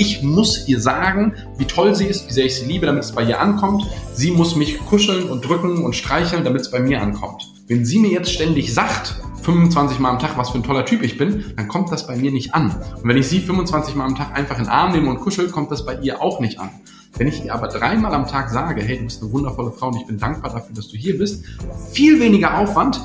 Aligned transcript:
ich 0.00 0.22
muss 0.22 0.66
ihr 0.66 0.80
sagen, 0.80 1.34
wie 1.58 1.66
toll 1.66 1.94
sie 1.94 2.06
ist, 2.06 2.26
wie 2.26 2.32
sehr 2.32 2.46
ich 2.46 2.56
sie 2.56 2.64
liebe, 2.64 2.86
damit 2.86 3.04
es 3.04 3.12
bei 3.12 3.22
ihr 3.22 3.38
ankommt. 3.38 3.86
Sie 4.14 4.30
muss 4.30 4.56
mich 4.56 4.78
kuscheln 4.86 5.28
und 5.28 5.46
drücken 5.46 5.84
und 5.84 5.94
streicheln, 5.94 6.42
damit 6.42 6.62
es 6.62 6.70
bei 6.70 6.80
mir 6.80 7.02
ankommt. 7.02 7.46
Wenn 7.68 7.84
sie 7.84 7.98
mir 7.98 8.10
jetzt 8.10 8.32
ständig 8.32 8.72
sagt, 8.72 9.16
25 9.42 9.98
Mal 9.98 10.08
am 10.08 10.18
Tag, 10.18 10.38
was 10.38 10.50
für 10.50 10.58
ein 10.58 10.62
toller 10.62 10.86
Typ 10.86 11.02
ich 11.02 11.18
bin, 11.18 11.44
dann 11.54 11.68
kommt 11.68 11.92
das 11.92 12.06
bei 12.06 12.16
mir 12.16 12.32
nicht 12.32 12.54
an. 12.54 12.74
Und 12.96 13.10
wenn 13.10 13.18
ich 13.18 13.28
sie 13.28 13.40
25 13.40 13.94
Mal 13.94 14.06
am 14.06 14.16
Tag 14.16 14.34
einfach 14.34 14.56
in 14.56 14.64
den 14.64 14.70
Arm 14.70 14.92
nehme 14.92 15.10
und 15.10 15.20
kuschel, 15.20 15.50
kommt 15.50 15.70
das 15.70 15.84
bei 15.84 15.98
ihr 15.98 16.22
auch 16.22 16.40
nicht 16.40 16.58
an. 16.58 16.70
Wenn 17.18 17.28
ich 17.28 17.44
ihr 17.44 17.54
aber 17.54 17.68
dreimal 17.68 18.14
am 18.14 18.26
Tag 18.26 18.48
sage, 18.48 18.82
hey, 18.82 18.96
du 18.96 19.04
bist 19.04 19.22
eine 19.22 19.30
wundervolle 19.32 19.70
Frau 19.70 19.88
und 19.88 19.96
ich 19.96 20.06
bin 20.06 20.16
dankbar 20.16 20.50
dafür, 20.50 20.74
dass 20.74 20.88
du 20.88 20.96
hier 20.96 21.18
bist, 21.18 21.44
viel 21.92 22.18
weniger 22.20 22.56
Aufwand, 22.56 22.98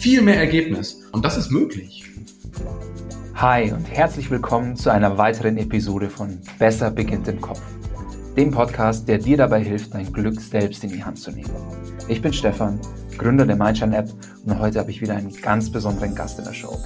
viel 0.00 0.20
mehr 0.20 0.36
Ergebnis. 0.36 1.00
Und 1.12 1.24
das 1.24 1.38
ist 1.38 1.50
möglich. 1.50 2.11
Hi 3.34 3.72
und 3.72 3.90
herzlich 3.90 4.30
willkommen 4.30 4.76
zu 4.76 4.90
einer 4.90 5.18
weiteren 5.18 5.56
Episode 5.56 6.08
von 6.08 6.38
Besser 6.58 6.90
beginnt 6.90 7.26
im 7.26 7.40
Kopf. 7.40 7.60
Dem 8.36 8.50
Podcast, 8.50 9.08
der 9.08 9.18
dir 9.18 9.36
dabei 9.36 9.64
hilft, 9.64 9.94
dein 9.94 10.12
Glück 10.12 10.40
selbst 10.40 10.84
in 10.84 10.90
die 10.90 11.02
Hand 11.02 11.18
zu 11.18 11.32
nehmen. 11.32 11.50
Ich 12.08 12.22
bin 12.22 12.32
Stefan, 12.32 12.78
Gründer 13.18 13.46
der 13.46 13.56
Mindshine 13.56 13.96
App 13.96 14.10
und 14.44 14.58
heute 14.58 14.78
habe 14.78 14.90
ich 14.90 15.00
wieder 15.00 15.16
einen 15.16 15.34
ganz 15.42 15.70
besonderen 15.70 16.14
Gast 16.14 16.38
in 16.38 16.44
der 16.44 16.52
Show. 16.52 16.76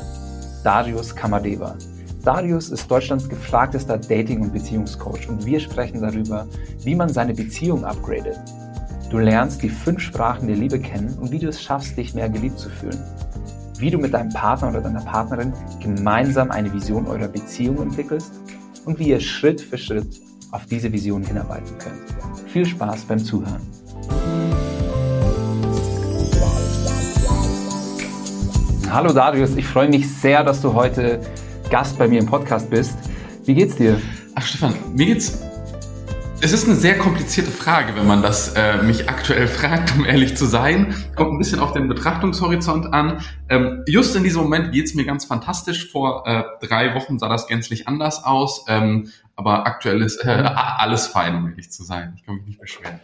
Darius 0.65 1.15
Kamadeva. 1.15 1.77
Darius 2.24 2.71
ist 2.71 2.91
Deutschlands 2.91 3.29
gefragtester 3.29 3.98
Dating- 3.98 4.41
und 4.41 4.52
Beziehungscoach 4.52 5.29
und 5.29 5.45
wir 5.45 5.60
sprechen 5.60 6.01
darüber, 6.01 6.46
wie 6.85 6.95
man 6.95 7.10
seine 7.10 7.35
Beziehung 7.35 7.85
upgradet. 7.85 8.38
Du 9.10 9.19
lernst 9.19 9.62
die 9.62 9.69
fünf 9.69 10.01
Sprachen 10.01 10.48
der 10.48 10.57
Liebe 10.57 10.80
kennen 10.80 11.16
und 11.21 11.30
wie 11.30 11.38
du 11.38 11.48
es 11.48 11.62
schaffst, 11.62 11.96
dich 11.96 12.15
mehr 12.15 12.29
geliebt 12.29 12.59
zu 12.59 12.71
fühlen 12.71 13.05
wie 13.79 13.91
du 13.91 13.98
mit 13.98 14.15
deinem 14.15 14.33
Partner 14.33 14.69
oder 14.69 14.80
deiner 14.80 15.03
Partnerin 15.03 15.53
gemeinsam 15.80 16.51
eine 16.51 16.73
Vision 16.73 17.07
eurer 17.07 17.29
Beziehung 17.29 17.83
entwickelst 17.83 18.33
und 18.85 18.99
wie 18.99 19.09
ihr 19.09 19.21
Schritt 19.21 19.61
für 19.61 19.77
Schritt 19.77 20.21
auf 20.51 20.66
diese 20.66 20.93
Vision 20.93 21.23
hinarbeiten 21.23 21.77
könnt. 21.79 22.51
Viel 22.51 22.65
Spaß 22.65 23.04
beim 23.04 23.19
Zuhören. 23.19 23.60
Hallo 28.91 29.13
Darius, 29.13 29.57
ich 29.57 29.66
freue 29.66 29.88
mich 29.88 30.09
sehr, 30.10 30.45
dass 30.45 30.63
du 30.63 30.73
heute 30.73 31.21
Gast 31.71 31.99
bei 31.99 32.09
mir 32.09 32.21
im 32.21 32.27
Podcast 32.27 32.71
bist. 32.71 32.97
Wie 33.45 33.54
geht's 33.54 33.77
dir? 33.77 34.01
Ach 34.35 34.47
Stefan, 34.47 34.74
mir 34.95 35.07
geht's 35.07 35.38
es 36.42 36.52
ist 36.52 36.66
eine 36.66 36.76
sehr 36.76 36.98
komplizierte 36.98 37.51
Frage, 37.51 37.96
wenn 37.96 38.06
man 38.06 38.23
das 38.23 38.54
äh, 38.54 38.82
mich 38.82 39.09
aktuell 39.09 39.48
fragt, 39.48 39.96
um 39.96 40.04
ehrlich 40.04 40.37
zu 40.37 40.45
sein. 40.45 40.95
Kommt 41.15 41.32
ein 41.32 41.38
bisschen 41.38 41.60
auf 41.60 41.73
den 41.73 41.88
Betrachtungshorizont 41.88 42.92
an. 42.92 43.20
Ähm, 43.48 43.82
just 43.87 44.15
in 44.16 44.23
diesem 44.23 44.42
Moment 44.42 44.73
geht's 44.73 44.95
mir 44.95 45.04
ganz 45.04 45.24
fantastisch. 45.24 45.90
Vor 45.90 46.26
äh, 46.26 46.45
drei 46.64 46.95
Wochen 46.95 47.18
sah 47.18 47.29
das 47.29 47.46
gänzlich 47.46 47.88
anders 47.88 48.23
aus. 48.24 48.64
Ähm, 48.68 49.10
aber 49.34 49.66
aktuell 49.66 50.02
ist 50.02 50.24
äh, 50.24 50.29
alles 50.30 51.07
fein, 51.07 51.37
um 51.37 51.48
ehrlich 51.48 51.70
zu 51.70 51.84
sein. 51.84 52.12
Ich 52.16 52.24
kann 52.24 52.37
mich 52.37 52.46
nicht 52.46 52.60
beschweren. 52.60 53.01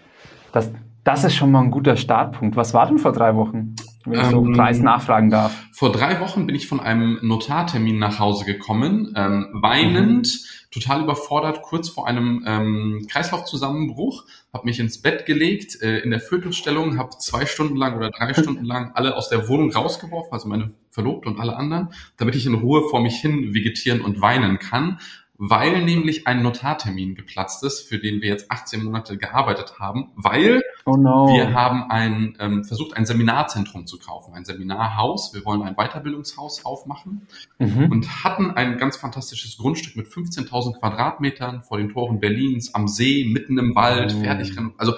Das, 0.52 0.70
das 1.04 1.24
ist 1.24 1.34
schon 1.34 1.50
mal 1.50 1.62
ein 1.62 1.70
guter 1.70 1.96
Startpunkt. 1.96 2.56
Was 2.56 2.74
war 2.74 2.86
denn 2.86 2.98
vor 2.98 3.12
drei 3.12 3.34
Wochen, 3.34 3.74
wenn 4.04 4.20
ich 4.20 4.26
so 4.26 4.44
ähm, 4.44 4.52
Preis 4.52 4.80
nachfragen 4.80 5.30
darf? 5.30 5.54
Vor 5.72 5.92
drei 5.92 6.20
Wochen 6.20 6.46
bin 6.46 6.56
ich 6.56 6.66
von 6.66 6.80
einem 6.80 7.18
Notartermin 7.22 7.98
nach 7.98 8.18
Hause 8.18 8.44
gekommen, 8.44 9.12
ähm, 9.16 9.48
weinend. 9.52 10.26
Mhm 10.26 10.62
total 10.72 11.02
überfordert, 11.02 11.62
kurz 11.62 11.90
vor 11.90 12.08
einem 12.08 12.44
ähm, 12.46 13.06
Kreislaufzusammenbruch, 13.08 14.24
habe 14.52 14.64
mich 14.64 14.80
ins 14.80 15.00
Bett 15.02 15.26
gelegt, 15.26 15.80
äh, 15.82 15.98
in 15.98 16.10
der 16.10 16.18
Fötusstellung, 16.18 16.98
habe 16.98 17.10
zwei 17.18 17.46
Stunden 17.46 17.76
lang 17.76 17.96
oder 17.96 18.10
drei 18.10 18.32
Stunden 18.42 18.64
lang 18.64 18.92
alle 18.94 19.14
aus 19.16 19.28
der 19.28 19.48
Wohnung 19.48 19.70
rausgeworfen, 19.70 20.32
also 20.32 20.48
meine 20.48 20.72
Verlobte 20.90 21.28
und 21.28 21.38
alle 21.38 21.56
anderen, 21.56 21.90
damit 22.16 22.34
ich 22.34 22.46
in 22.46 22.54
Ruhe 22.54 22.88
vor 22.88 23.02
mich 23.02 23.16
hin 23.16 23.54
vegetieren 23.54 24.00
und 24.00 24.20
weinen 24.20 24.58
kann 24.58 24.98
weil 25.38 25.82
nämlich 25.84 26.26
ein 26.26 26.42
Notartermin 26.42 27.14
geplatzt 27.14 27.64
ist, 27.64 27.88
für 27.88 27.98
den 27.98 28.20
wir 28.20 28.28
jetzt 28.28 28.50
18 28.50 28.84
Monate 28.84 29.16
gearbeitet 29.16 29.78
haben, 29.78 30.12
weil 30.14 30.62
oh 30.84 30.96
no. 30.96 31.28
wir 31.32 31.54
haben 31.54 31.90
ein, 31.90 32.36
ähm, 32.38 32.64
versucht, 32.64 32.96
ein 32.96 33.06
Seminarzentrum 33.06 33.86
zu 33.86 33.98
kaufen, 33.98 34.34
ein 34.34 34.44
Seminarhaus. 34.44 35.34
Wir 35.34 35.44
wollen 35.44 35.62
ein 35.62 35.74
Weiterbildungshaus 35.74 36.64
aufmachen 36.64 37.26
mhm. 37.58 37.90
und 37.90 38.24
hatten 38.24 38.50
ein 38.52 38.78
ganz 38.78 38.96
fantastisches 38.96 39.56
Grundstück 39.56 39.96
mit 39.96 40.06
15.000 40.06 40.78
Quadratmetern 40.78 41.62
vor 41.62 41.78
den 41.78 41.88
Toren 41.88 42.20
Berlins, 42.20 42.74
am 42.74 42.86
See, 42.86 43.24
mitten 43.24 43.58
im 43.58 43.74
Wald, 43.74 44.14
mhm. 44.14 44.22
fertig. 44.22 44.56
Also 44.76 44.94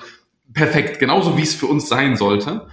perfekt, 0.52 0.98
genauso 0.98 1.36
wie 1.36 1.42
es 1.42 1.54
für 1.54 1.66
uns 1.66 1.88
sein 1.88 2.16
sollte. 2.16 2.68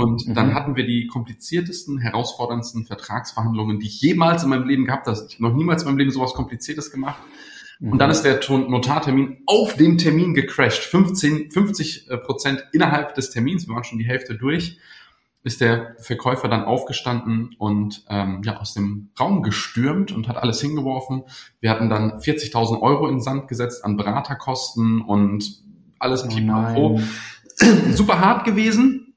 Und 0.00 0.26
mhm. 0.26 0.34
dann 0.34 0.54
hatten 0.54 0.76
wir 0.76 0.86
die 0.86 1.06
kompliziertesten, 1.06 1.98
herausforderndsten 1.98 2.86
Vertragsverhandlungen, 2.86 3.80
die 3.80 3.86
ich 3.86 4.00
jemals 4.00 4.42
in 4.42 4.48
meinem 4.48 4.66
Leben 4.66 4.86
gehabt 4.86 5.06
habe. 5.06 5.18
Ich 5.28 5.34
habe 5.34 5.42
noch 5.42 5.54
niemals 5.54 5.82
in 5.82 5.88
meinem 5.88 5.98
Leben 5.98 6.10
sowas 6.10 6.32
Kompliziertes 6.32 6.90
gemacht. 6.90 7.20
Mhm. 7.80 7.92
Und 7.92 7.98
dann 7.98 8.10
ist 8.10 8.22
der 8.22 8.40
Notartermin 8.48 9.42
auf 9.44 9.74
dem 9.74 9.98
Termin 9.98 10.32
gecrashed. 10.32 10.84
15, 10.84 11.50
50 11.50 12.10
äh, 12.10 12.16
Prozent 12.16 12.64
innerhalb 12.72 13.14
des 13.14 13.30
Termins, 13.30 13.68
wir 13.68 13.74
waren 13.74 13.84
schon 13.84 13.98
die 13.98 14.06
Hälfte 14.06 14.36
durch, 14.36 14.78
ist 15.42 15.60
der 15.60 15.96
Verkäufer 15.98 16.48
dann 16.48 16.64
aufgestanden 16.64 17.54
und 17.58 18.04
ähm, 18.08 18.40
ja, 18.44 18.58
aus 18.58 18.72
dem 18.74 19.10
Raum 19.18 19.42
gestürmt 19.42 20.12
und 20.12 20.28
hat 20.28 20.36
alles 20.36 20.60
hingeworfen. 20.60 21.24
Wir 21.60 21.70
hatten 21.70 21.90
dann 21.90 22.20
40.000 22.20 22.80
Euro 22.80 23.06
in 23.08 23.20
Sand 23.20 23.48
gesetzt 23.48 23.84
an 23.84 23.96
Beraterkosten 23.96 25.02
und 25.02 25.62
alles 25.98 26.26
pipapo. 26.26 26.98
Oh 26.98 27.00
Super 27.92 28.20
hart 28.20 28.44
gewesen. 28.44 29.09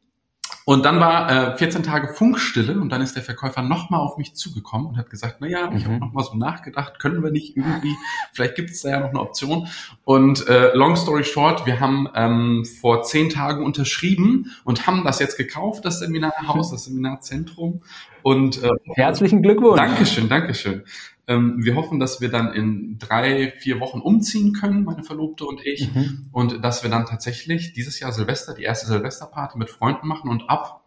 Und 0.66 0.86
dann 0.86 1.00
war 1.00 1.54
äh, 1.54 1.58
14 1.58 1.84
Tage 1.84 2.14
Funkstille 2.14 2.80
und 2.80 2.90
dann 2.90 3.02
ist 3.02 3.16
der 3.16 3.24
Verkäufer 3.24 3.62
nochmal 3.62 4.00
auf 4.00 4.18
mich 4.18 4.34
zugekommen 4.36 4.88
und 4.88 4.98
hat 4.98 5.10
gesagt, 5.10 5.38
na 5.40 5.48
ja, 5.48 5.72
ich 5.74 5.86
mhm. 5.86 5.92
habe 5.92 6.06
nochmal 6.06 6.24
so 6.24 6.36
nachgedacht, 6.36 7.00
können 7.00 7.22
wir 7.22 7.32
nicht 7.32 7.58
irgendwie, 7.58 7.96
vielleicht 8.32 8.56
gibt 8.56 8.70
es 8.70 8.82
da 8.82 8.90
ja 8.90 9.00
noch 9.02 9.10
eine 9.10 9.20
Option. 9.20 9.68
Und 10.06 10.48
äh, 10.48 10.74
long 10.74 10.96
story 10.96 11.26
short, 11.26 11.66
wir 11.66 11.80
haben 11.80 12.08
ähm, 12.16 12.66
vor 12.66 13.04
zehn 13.04 13.30
Tagen 13.30 13.66
unterschrieben 13.66 14.52
und 14.64 14.88
haben 14.88 15.04
das 15.04 15.20
jetzt 15.20 15.38
gekauft, 15.38 15.84
das 15.84 16.00
Seminarhaus, 16.00 16.72
das 16.72 16.86
Seminarzentrum. 16.86 17.82
Und 18.24 18.64
äh, 18.64 18.70
herzlichen 18.96 19.42
Glückwunsch. 19.42 19.80
Dankeschön, 19.80 20.30
Dankeschön. 20.30 20.84
Ähm, 21.28 21.64
wir 21.64 21.76
hoffen, 21.76 22.00
dass 22.00 22.20
wir 22.22 22.30
dann 22.30 22.54
in 22.54 22.98
drei, 23.00 23.54
vier 23.58 23.80
Wochen 23.80 24.00
umziehen 24.00 24.54
können, 24.54 24.84
meine 24.84 25.04
Verlobte 25.04 25.46
und 25.46 25.66
ich. 25.66 25.94
Mhm. 25.94 26.28
Und 26.32 26.64
dass 26.64 26.84
wir 26.84 26.90
dann 26.90 27.06
tatsächlich 27.06 27.74
dieses 27.74 28.00
Jahr 28.00 28.12
Silvester, 28.12 28.54
die 28.54 28.64
erste 28.64 28.88
Silvesterparty 28.88 29.58
mit 29.58 29.70
Freunden 29.70 30.08
machen 30.08 30.30
und 30.30 30.50
ab 30.50 30.84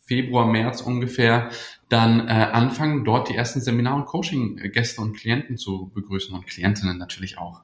Februar, 0.00 0.46
März 0.46 0.80
ungefähr 0.80 1.50
dann 1.88 2.28
äh, 2.28 2.30
anfangen, 2.30 3.04
dort 3.04 3.28
die 3.28 3.34
ersten 3.34 3.60
Seminar- 3.60 3.96
und 3.96 4.06
Coaching-Gäste 4.06 5.00
und 5.00 5.16
Klienten 5.16 5.56
zu 5.56 5.90
begrüßen 5.94 6.34
und 6.34 6.46
Klientinnen 6.46 6.98
natürlich 6.98 7.38
auch. 7.38 7.62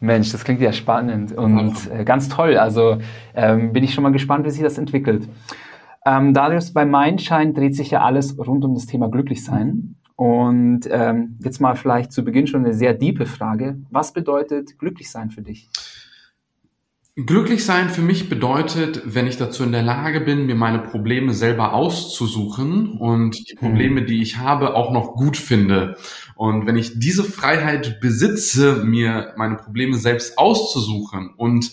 Mensch, 0.00 0.32
das 0.32 0.44
klingt 0.44 0.60
ja 0.60 0.72
spannend 0.72 1.32
und 1.32 1.90
äh, 1.90 2.04
ganz 2.04 2.28
toll. 2.28 2.56
Also 2.58 2.98
ähm, 3.34 3.72
bin 3.72 3.84
ich 3.84 3.94
schon 3.94 4.02
mal 4.02 4.12
gespannt, 4.12 4.44
wie 4.44 4.50
sich 4.50 4.62
das 4.62 4.78
entwickelt. 4.78 5.28
Ähm, 6.04 6.34
Darius, 6.34 6.72
bei 6.72 6.84
Mindshine 6.84 7.52
dreht 7.52 7.76
sich 7.76 7.90
ja 7.90 8.02
alles 8.02 8.36
rund 8.38 8.64
um 8.64 8.74
das 8.74 8.86
Thema 8.86 9.08
Glücklichsein. 9.08 9.96
Und 10.16 10.88
ähm, 10.90 11.38
jetzt 11.42 11.60
mal 11.60 11.74
vielleicht 11.74 12.12
zu 12.12 12.24
Beginn 12.24 12.46
schon 12.46 12.64
eine 12.64 12.74
sehr 12.74 12.94
diepe 12.94 13.26
Frage. 13.26 13.78
Was 13.90 14.12
bedeutet 14.12 14.78
glücklich 14.78 15.10
sein 15.10 15.30
für 15.30 15.42
dich? 15.42 15.68
Glücklich 17.14 17.66
sein 17.66 17.90
für 17.90 18.00
mich 18.00 18.30
bedeutet, 18.30 19.02
wenn 19.04 19.26
ich 19.26 19.36
dazu 19.36 19.64
in 19.64 19.72
der 19.72 19.82
Lage 19.82 20.20
bin, 20.20 20.46
mir 20.46 20.54
meine 20.54 20.78
Probleme 20.78 21.34
selber 21.34 21.74
auszusuchen 21.74 22.92
und 22.92 23.50
die 23.50 23.54
Probleme, 23.54 24.00
hm. 24.00 24.06
die 24.06 24.22
ich 24.22 24.38
habe, 24.38 24.74
auch 24.74 24.92
noch 24.92 25.12
gut 25.12 25.36
finde. 25.36 25.96
Und 26.36 26.66
wenn 26.66 26.76
ich 26.78 26.98
diese 26.98 27.22
Freiheit 27.22 28.00
besitze, 28.00 28.82
mir 28.84 29.34
meine 29.36 29.56
Probleme 29.56 29.98
selbst 29.98 30.38
auszusuchen 30.38 31.34
und 31.36 31.72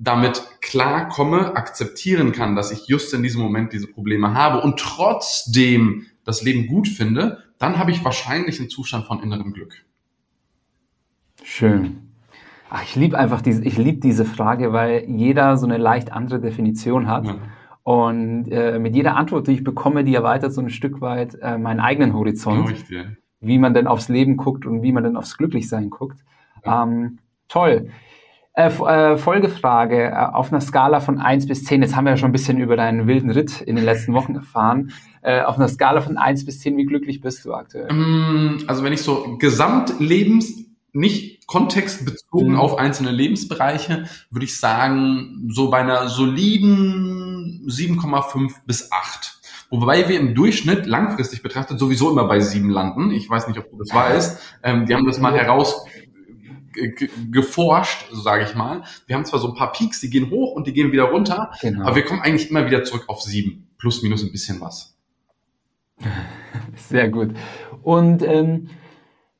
damit 0.00 0.42
klarkomme, 0.62 1.54
akzeptieren 1.56 2.32
kann, 2.32 2.56
dass 2.56 2.72
ich 2.72 2.88
just 2.88 3.12
in 3.12 3.22
diesem 3.22 3.42
Moment 3.42 3.72
diese 3.72 3.86
Probleme 3.86 4.32
habe 4.34 4.62
und 4.62 4.78
trotzdem 4.78 6.06
das 6.24 6.42
Leben 6.42 6.66
gut 6.66 6.88
finde, 6.88 7.44
dann 7.58 7.78
habe 7.78 7.90
ich 7.90 8.02
wahrscheinlich 8.02 8.58
einen 8.58 8.70
Zustand 8.70 9.04
von 9.04 9.22
innerem 9.22 9.52
Glück. 9.52 9.84
Schön. 11.44 12.12
Ach, 12.70 12.82
ich 12.82 12.96
liebe 12.96 13.18
einfach 13.18 13.42
diese, 13.42 13.62
ich 13.62 13.76
liebe 13.76 14.00
diese 14.00 14.24
Frage, 14.24 14.72
weil 14.72 15.04
jeder 15.06 15.58
so 15.58 15.66
eine 15.66 15.76
leicht 15.76 16.12
andere 16.12 16.40
Definition 16.40 17.06
hat. 17.06 17.26
Ja. 17.26 17.38
Und 17.82 18.50
äh, 18.50 18.78
mit 18.78 18.94
jeder 18.94 19.16
Antwort, 19.16 19.48
die 19.48 19.52
ich 19.52 19.64
bekomme, 19.64 20.04
die 20.04 20.14
erweitert 20.14 20.54
so 20.54 20.62
ein 20.62 20.70
Stück 20.70 21.00
weit 21.00 21.36
äh, 21.42 21.58
meinen 21.58 21.80
eigenen 21.80 22.14
Horizont, 22.14 22.72
wie 23.40 23.58
man 23.58 23.74
denn 23.74 23.86
aufs 23.86 24.08
Leben 24.08 24.36
guckt 24.36 24.64
und 24.64 24.82
wie 24.82 24.92
man 24.92 25.02
denn 25.02 25.16
aufs 25.16 25.36
Glücklichsein 25.36 25.90
guckt. 25.90 26.20
Ja. 26.64 26.84
Ähm, 26.84 27.18
toll. 27.48 27.90
Äh, 28.52 28.66
äh, 28.66 29.16
Folgefrage, 29.16 30.10
äh, 30.10 30.12
auf 30.12 30.52
einer 30.52 30.60
Skala 30.60 31.00
von 31.00 31.18
eins 31.18 31.46
bis 31.46 31.64
zehn. 31.64 31.82
jetzt 31.82 31.94
haben 31.94 32.04
wir 32.04 32.10
ja 32.10 32.16
schon 32.16 32.30
ein 32.30 32.32
bisschen 32.32 32.58
über 32.58 32.76
deinen 32.76 33.06
wilden 33.06 33.30
Ritt 33.30 33.60
in 33.60 33.76
den 33.76 33.84
letzten 33.84 34.12
Wochen 34.12 34.34
erfahren. 34.34 34.92
Äh, 35.22 35.42
auf 35.42 35.56
einer 35.56 35.68
Skala 35.68 36.00
von 36.00 36.16
eins 36.16 36.44
bis 36.44 36.60
zehn, 36.60 36.76
wie 36.76 36.84
glücklich 36.84 37.20
bist 37.20 37.44
du 37.44 37.54
aktuell? 37.54 37.92
Mm, 37.92 38.64
also 38.66 38.82
wenn 38.82 38.92
ich 38.92 39.02
so 39.02 39.36
Gesamtlebens, 39.38 40.66
nicht 40.92 41.46
kontextbezogen 41.46 42.54
mhm. 42.54 42.58
auf 42.58 42.78
einzelne 42.78 43.12
Lebensbereiche, 43.12 44.06
würde 44.30 44.44
ich 44.44 44.58
sagen, 44.58 45.48
so 45.48 45.70
bei 45.70 45.78
einer 45.78 46.08
soliden 46.08 47.64
7,5 47.68 48.52
bis 48.66 48.90
8. 48.90 49.40
Wobei 49.70 50.08
wir 50.08 50.18
im 50.18 50.34
Durchschnitt 50.34 50.86
langfristig 50.86 51.42
betrachtet 51.42 51.78
sowieso 51.78 52.10
immer 52.10 52.24
bei 52.24 52.40
sieben 52.40 52.70
landen. 52.70 53.12
Ich 53.12 53.30
weiß 53.30 53.46
nicht, 53.46 53.58
ob 53.58 53.70
du 53.70 53.78
das 53.78 53.94
weißt. 53.94 54.58
Ähm, 54.64 54.86
die 54.86 54.94
haben 54.94 55.06
das 55.06 55.20
mal 55.20 55.36
heraus 55.36 55.84
geforscht, 57.30 58.06
so 58.10 58.20
sage 58.20 58.44
ich 58.44 58.54
mal. 58.54 58.84
Wir 59.06 59.16
haben 59.16 59.24
zwar 59.24 59.40
so 59.40 59.48
ein 59.48 59.54
paar 59.54 59.72
Peaks, 59.72 60.00
die 60.00 60.10
gehen 60.10 60.30
hoch 60.30 60.52
und 60.52 60.66
die 60.66 60.72
gehen 60.72 60.92
wieder 60.92 61.04
runter, 61.04 61.52
genau. 61.60 61.84
aber 61.84 61.96
wir 61.96 62.04
kommen 62.04 62.20
eigentlich 62.20 62.50
immer 62.50 62.66
wieder 62.66 62.84
zurück 62.84 63.04
auf 63.08 63.22
sieben, 63.22 63.68
plus 63.78 64.02
minus 64.02 64.22
ein 64.22 64.32
bisschen 64.32 64.60
was. 64.60 64.96
Sehr 66.88 67.08
gut. 67.08 67.34
Und 67.82 68.22
ähm, 68.22 68.68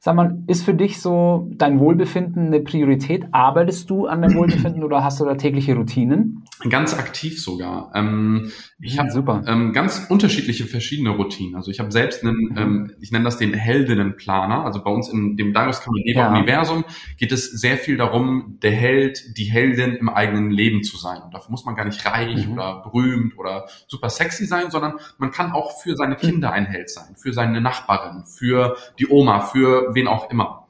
Sag 0.02 0.14
mal, 0.14 0.42
ist 0.46 0.64
für 0.64 0.72
dich 0.72 0.98
so 0.98 1.50
dein 1.56 1.78
Wohlbefinden 1.78 2.46
eine 2.46 2.60
Priorität? 2.60 3.26
Arbeitest 3.32 3.90
du 3.90 4.06
an 4.06 4.22
deinem 4.22 4.34
Wohlbefinden 4.34 4.82
oder 4.82 5.04
hast 5.04 5.20
du 5.20 5.26
da 5.26 5.34
tägliche 5.34 5.74
Routinen? 5.74 6.42
Ganz 6.70 6.98
aktiv 6.98 7.38
sogar. 7.38 7.92
Ähm, 7.94 8.50
ich 8.80 8.94
ja, 8.94 9.04
habe 9.04 9.42
ähm, 9.46 9.74
ganz 9.74 10.06
unterschiedliche 10.08 10.64
verschiedene 10.64 11.10
Routinen. 11.10 11.54
Also 11.54 11.70
ich 11.70 11.80
habe 11.80 11.92
selbst 11.92 12.22
einen, 12.22 12.34
mhm. 12.34 12.56
ähm, 12.56 12.92
ich 12.98 13.12
nenne 13.12 13.26
das 13.26 13.36
den 13.36 13.52
Heldinnenplaner. 13.52 14.64
Also 14.64 14.82
bei 14.82 14.90
uns 14.90 15.10
in 15.10 15.36
dem 15.36 15.52
Darius 15.52 15.82
ja. 16.06 16.30
Universum 16.30 16.84
geht 17.18 17.30
es 17.30 17.50
sehr 17.50 17.76
viel 17.76 17.98
darum, 17.98 18.58
der 18.62 18.72
Held, 18.72 19.36
die 19.36 19.44
Heldin 19.44 19.96
im 19.96 20.08
eigenen 20.08 20.50
Leben 20.50 20.82
zu 20.82 20.96
sein. 20.96 21.20
Und 21.22 21.34
dafür 21.34 21.50
muss 21.50 21.66
man 21.66 21.76
gar 21.76 21.84
nicht 21.84 22.06
reich 22.06 22.46
mhm. 22.46 22.54
oder 22.54 22.82
berühmt 22.82 23.36
oder 23.36 23.66
super 23.86 24.08
sexy 24.08 24.46
sein, 24.46 24.70
sondern 24.70 24.94
man 25.18 25.30
kann 25.30 25.52
auch 25.52 25.78
für 25.82 25.94
seine 25.94 26.16
Kinder 26.16 26.52
ein 26.52 26.64
Held 26.64 26.88
sein, 26.88 27.16
für 27.18 27.34
seine 27.34 27.60
Nachbarin, 27.60 28.24
für 28.24 28.78
die 28.98 29.06
Oma, 29.06 29.40
für 29.40 29.89
wen 29.94 30.08
auch 30.08 30.30
immer. 30.30 30.66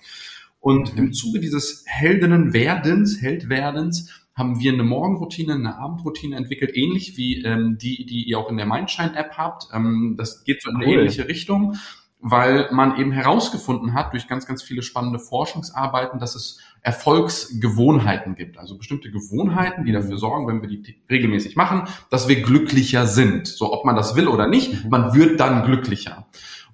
Und 0.61 0.97
im 0.97 1.13
Zuge 1.13 1.41
dieses 1.41 1.85
Heldinnenwerdens, 1.87 3.21
Heldwerdens, 3.23 4.11
haben 4.35 4.61
wir 4.61 4.73
eine 4.73 4.85
Morgenroutine, 4.85 5.55
eine 5.55 5.77
Abendroutine 5.77 6.37
entwickelt, 6.37 6.75
ähnlich 6.75 7.17
wie 7.17 7.43
ähm, 7.43 7.79
die, 7.79 8.07
die 8.07 8.25
ihr 8.25 8.39
auch 8.39 8.49
in 8.49 8.57
der 8.57 8.67
Mindshine-App 8.67 9.37
habt. 9.37 9.69
Ähm, 9.73 10.15
das 10.17 10.45
geht 10.45 10.63
so 10.63 10.71
in 10.71 10.77
eine 10.77 10.87
cool. 10.87 10.95
ähnliche 10.95 11.29
Richtung, 11.29 11.77
weil 12.21 12.69
man 12.73 12.99
eben 12.99 13.13
herausgefunden 13.13 13.95
hat 13.95 14.13
durch 14.13 14.29
ganz, 14.29 14.47
ganz 14.47 14.63
viele 14.63 14.83
spannende 14.83 15.19
Forschungsarbeiten, 15.19 16.21
dass 16.21 16.35
es 16.35 16.59
Erfolgsgewohnheiten 16.83 18.35
gibt. 18.35 18.59
Also 18.59 18.79
bestimmte 18.79 19.11
Gewohnheiten, 19.11 19.85
die 19.85 19.93
dafür 19.93 20.17
sorgen, 20.17 20.47
wenn 20.47 20.63
wir 20.63 20.69
die 20.69 20.97
regelmäßig 21.11 21.57
machen, 21.57 21.89
dass 22.11 22.29
wir 22.29 22.41
glücklicher 22.43 23.07
sind. 23.07 23.47
So, 23.47 23.73
ob 23.73 23.85
man 23.85 23.97
das 23.97 24.17
will 24.17 24.29
oder 24.29 24.49
nicht, 24.49 24.85
mhm. 24.85 24.91
man 24.91 25.15
wird 25.15 25.41
dann 25.41 25.65
glücklicher. 25.65 26.27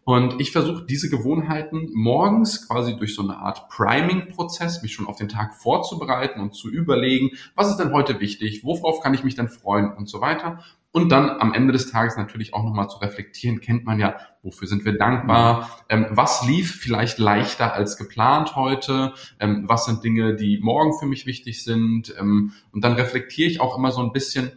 Und 0.06 0.41
ich 0.41 0.53
versuche 0.53 0.87
diese 0.87 1.11
Gewohnheiten 1.11 1.91
morgens 1.93 2.69
quasi 2.69 2.97
durch 2.97 3.17
so 3.17 3.23
eine 3.23 3.38
Art 3.38 3.69
Priming-Prozess, 3.70 4.81
mich 4.81 4.93
schon 4.93 5.08
auf 5.08 5.17
den 5.17 5.29
Tag 5.29 5.56
vorzubereiten 5.56 6.41
und 6.41 6.55
zu 6.55 6.70
überlegen, 6.70 7.31
was 7.56 7.70
ist 7.70 7.79
denn 7.79 7.93
heute 7.93 8.20
wichtig, 8.20 8.62
worauf 8.62 9.00
kann 9.00 9.14
ich 9.14 9.25
mich 9.25 9.35
denn 9.35 9.49
freuen 9.49 9.93
und 9.93 10.08
so 10.08 10.20
weiter. 10.20 10.61
Und 10.93 11.11
dann 11.11 11.29
am 11.29 11.53
Ende 11.53 11.73
des 11.73 11.91
Tages 11.91 12.17
natürlich 12.17 12.55
auch 12.55 12.62
nochmal 12.62 12.88
zu 12.88 12.99
reflektieren, 12.99 13.61
kennt 13.61 13.85
man 13.85 13.99
ja, 13.99 14.14
wofür 14.44 14.69
sind 14.69 14.85
wir 14.85 14.97
dankbar, 14.97 15.85
ähm, 15.88 16.06
was 16.11 16.47
lief 16.47 16.76
vielleicht 16.76 17.19
leichter 17.19 17.75
als 17.75 17.97
geplant 17.97 18.55
heute, 18.55 19.12
ähm, 19.41 19.64
was 19.67 19.87
sind 19.87 20.05
Dinge, 20.05 20.37
die 20.37 20.61
morgen 20.62 20.97
für 20.97 21.06
mich 21.06 21.26
wichtig 21.26 21.64
sind. 21.64 22.14
Ähm, 22.17 22.52
und 22.70 22.85
dann 22.85 22.93
reflektiere 22.93 23.50
ich 23.50 23.61
auch 23.61 23.76
immer 23.76 23.91
so 23.91 24.02
ein 24.02 24.12
bisschen, 24.12 24.52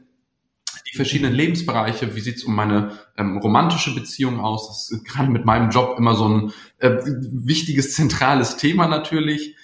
die 0.91 0.95
verschiedenen 0.95 1.33
Lebensbereiche, 1.33 2.15
wie 2.15 2.19
sieht's 2.19 2.43
um 2.43 2.55
meine 2.55 2.97
ähm, 3.17 3.37
romantische 3.37 3.93
Beziehung 3.93 4.39
aus? 4.39 4.67
Das 4.67 4.91
ist 4.91 5.05
gerade 5.05 5.29
mit 5.29 5.45
meinem 5.45 5.69
Job 5.69 5.97
immer 5.97 6.15
so 6.15 6.27
ein 6.27 6.53
äh, 6.79 6.97
wichtiges, 7.05 7.93
zentrales 7.93 8.57
Thema 8.57 8.87
natürlich. 8.87 9.55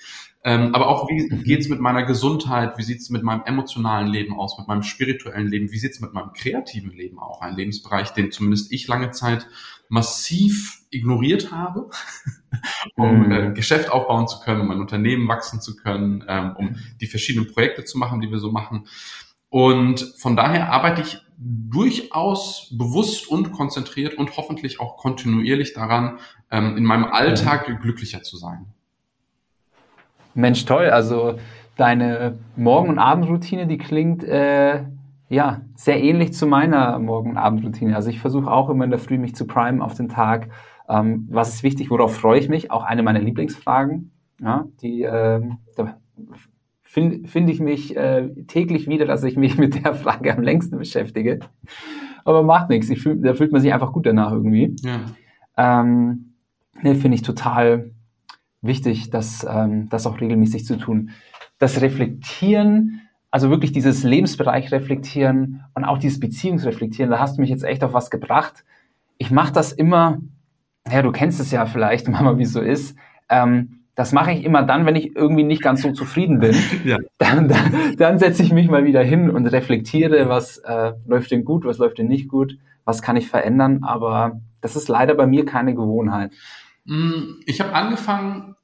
Ähm, 0.46 0.76
aber 0.76 0.90
auch, 0.90 1.10
wie 1.10 1.28
mhm. 1.28 1.44
geht's 1.44 1.70
mit 1.70 1.80
meiner 1.80 2.04
Gesundheit? 2.04 2.78
Wie 2.78 2.84
sieht's 2.84 3.10
mit 3.10 3.24
meinem 3.24 3.42
emotionalen 3.46 4.08
Leben 4.08 4.38
aus, 4.38 4.60
mit 4.60 4.68
meinem 4.68 4.84
spirituellen 4.84 5.48
Leben? 5.48 5.72
Wie 5.72 5.80
sieht's 5.80 6.00
mit 6.02 6.14
meinem 6.14 6.34
kreativen 6.34 6.92
Leben 6.92 7.18
auch? 7.18 7.42
Ein 7.42 7.56
Lebensbereich, 7.56 8.12
den 8.12 8.32
zumindest 8.32 8.72
ich 8.72 8.88
lange 8.88 9.10
Zeit 9.10 9.48
massiv 9.90 10.84
ignoriert 10.92 11.52
habe, 11.52 11.90
um 12.96 13.26
mhm. 13.26 13.32
äh, 13.32 13.52
Geschäft 13.54 13.90
aufbauen 13.90 14.28
zu 14.28 14.40
können, 14.40 14.62
um 14.62 14.68
mein 14.68 14.80
Unternehmen 14.80 15.28
wachsen 15.28 15.62
zu 15.62 15.76
können, 15.76 16.24
ähm, 16.28 16.56
um 16.56 16.76
die 17.02 17.08
verschiedenen 17.08 17.52
Projekte 17.52 17.84
zu 17.84 17.98
machen, 17.98 18.22
die 18.22 18.30
wir 18.30 18.40
so 18.40 18.52
machen. 18.52 18.86
Und 19.56 20.02
von 20.18 20.36
daher 20.36 20.74
arbeite 20.74 21.00
ich 21.00 21.18
durchaus 21.38 22.75
bewusst 22.78 23.30
und 23.31 23.54
konzentriert 23.54 24.16
und 24.16 24.36
hoffentlich 24.36 24.81
auch 24.81 24.98
kontinuierlich 24.98 25.72
daran, 25.72 26.18
ähm, 26.52 26.75
in 26.75 26.84
meinem 26.84 27.06
Alltag 27.06 27.69
mhm. 27.69 27.80
glücklicher 27.80 28.22
zu 28.22 28.36
sein. 28.36 28.66
Mensch, 30.34 30.66
toll. 30.66 30.90
Also 30.90 31.40
deine 31.78 32.38
Morgen- 32.57 32.90
und 32.90 33.00
Abendroutine, 33.00 33.66
die 33.66 33.78
klingt 33.78 34.25
äh, 34.25 34.84
ja 35.30 35.62
sehr 35.75 36.04
ähnlich 36.04 36.34
zu 36.34 36.48
meiner 36.48 37.00
Morgen- 37.00 37.30
und 37.30 37.38
Abendroutine. 37.38 37.96
Also 37.96 38.10
ich 38.10 38.19
versuche 38.19 38.52
auch 38.52 38.69
immer 38.69 38.84
in 38.84 38.90
der 38.90 39.00
Früh 39.00 39.18
mich 39.18 39.36
zu 39.36 39.48
primen 39.48 39.81
auf 39.81 39.94
den 39.94 40.10
Tag. 40.10 40.50
Ähm, 40.90 41.30
was 41.31 41.54
ist 41.54 41.63
wichtig? 41.63 41.90
Worauf 41.90 42.13
freue 42.18 42.42
ich 42.42 42.50
mich? 42.50 42.72
Auch 42.72 42.84
eine 42.84 43.04
meiner 43.04 43.22
Lieblingsfragen. 43.22 44.12
Ja, 44.42 44.66
die 44.81 45.04
äh, 45.04 45.40
da 45.78 45.96
finde 46.95 47.27
find 47.27 47.50
ich 47.50 47.59
mich 47.59 47.97
äh, 47.97 48.30
täglich 48.47 48.88
wieder, 48.88 49.06
dass 49.06 49.21
ich 49.25 49.36
mich 49.36 49.57
mit 49.63 49.83
der 49.83 49.94
Frage 49.94 50.33
am 50.33 50.42
längsten 50.42 50.77
beschäftige. 50.77 51.39
Aber 52.24 52.42
macht 52.42 52.69
nichts. 52.69 52.89
Ich 52.89 53.01
fühl, 53.01 53.18
da 53.18 53.33
fühlt 53.33 53.51
man 53.51 53.62
sich 53.62 53.74
einfach 53.74 53.92
gut 53.92 54.06
danach 54.06 54.31
irgendwie. 54.31 54.77
Ja. 54.81 55.81
Ähm, 55.81 56.36
ne, 56.81 56.95
finde 56.95 57.15
ich 57.15 57.21
total 57.21 57.92
wichtig, 58.62 59.09
das, 59.09 59.45
ähm, 59.47 59.89
das 59.89 60.07
auch 60.07 60.21
regelmäßig 60.21 60.65
zu 60.65 60.77
tun. 60.77 61.09
Das 61.59 61.81
Reflektieren, 61.81 63.01
also 63.30 63.50
wirklich 63.50 63.74
dieses 63.74 64.03
Lebensbereich 64.03 64.71
reflektieren 64.71 65.65
und 65.74 65.83
auch 65.83 65.97
dieses 65.97 66.21
Beziehungsreflektieren, 66.21 67.12
da 67.12 67.19
hast 67.19 67.36
du 67.36 67.42
mich 67.42 67.50
jetzt 67.50 67.65
echt 67.65 67.83
auf 67.83 67.94
was 67.94 68.09
gebracht. 68.09 68.63
Ich 69.18 69.31
mache 69.31 69.51
das 69.51 69.74
immer, 69.74 70.19
ja, 70.89 71.01
du 71.01 71.12
kennst 71.12 71.42
es 71.42 71.51
ja 71.51 71.65
vielleicht, 71.65 72.07
Mama, 72.07 72.38
wie 72.38 72.44
es 72.44 72.53
so 72.53 72.62
ist. 72.62 72.95
Ähm, 73.27 73.75
das 73.95 74.12
mache 74.12 74.31
ich 74.31 74.44
immer 74.44 74.63
dann, 74.63 74.86
wenn 74.86 74.95
ich 74.95 75.15
irgendwie 75.15 75.44
nicht 75.44 75.62
ganz 75.62 75.81
so 75.81 75.92
zufrieden 75.92 76.39
bin. 76.39 76.56
Ja. 76.86 76.97
Dann, 77.18 77.47
dann, 77.47 77.95
dann 77.97 78.19
setze 78.19 78.44
ich 78.44 78.51
mich 78.51 78.69
mal 78.69 78.86
wieder 78.86 79.01
hin 79.01 79.30
und 79.31 79.47
reflektiere, 79.47 80.30
was 80.30 80.57
äh, 80.59 80.94
läuft 81.07 81.31
denn 81.31 81.45
gut, 81.45 81.65
was 81.65 81.77
läuft 81.80 81.97
denn 81.97 82.07
nicht 82.07 82.27
gut, 82.27 82.57
was 82.83 83.01
kann 83.01 83.15
ich 83.15 83.27
verändern. 83.27 83.83
Aber 83.83 84.42
das 84.62 84.75
ist 84.75 84.88
leider 84.88 85.15
bei 85.15 85.25
mir 85.25 85.45
keine 85.45 85.74
Gewohnheit. 85.74 86.31
Mm, 86.83 87.39
ich 87.45 87.62
habe 87.62 87.74
angefangen, 87.74 88.56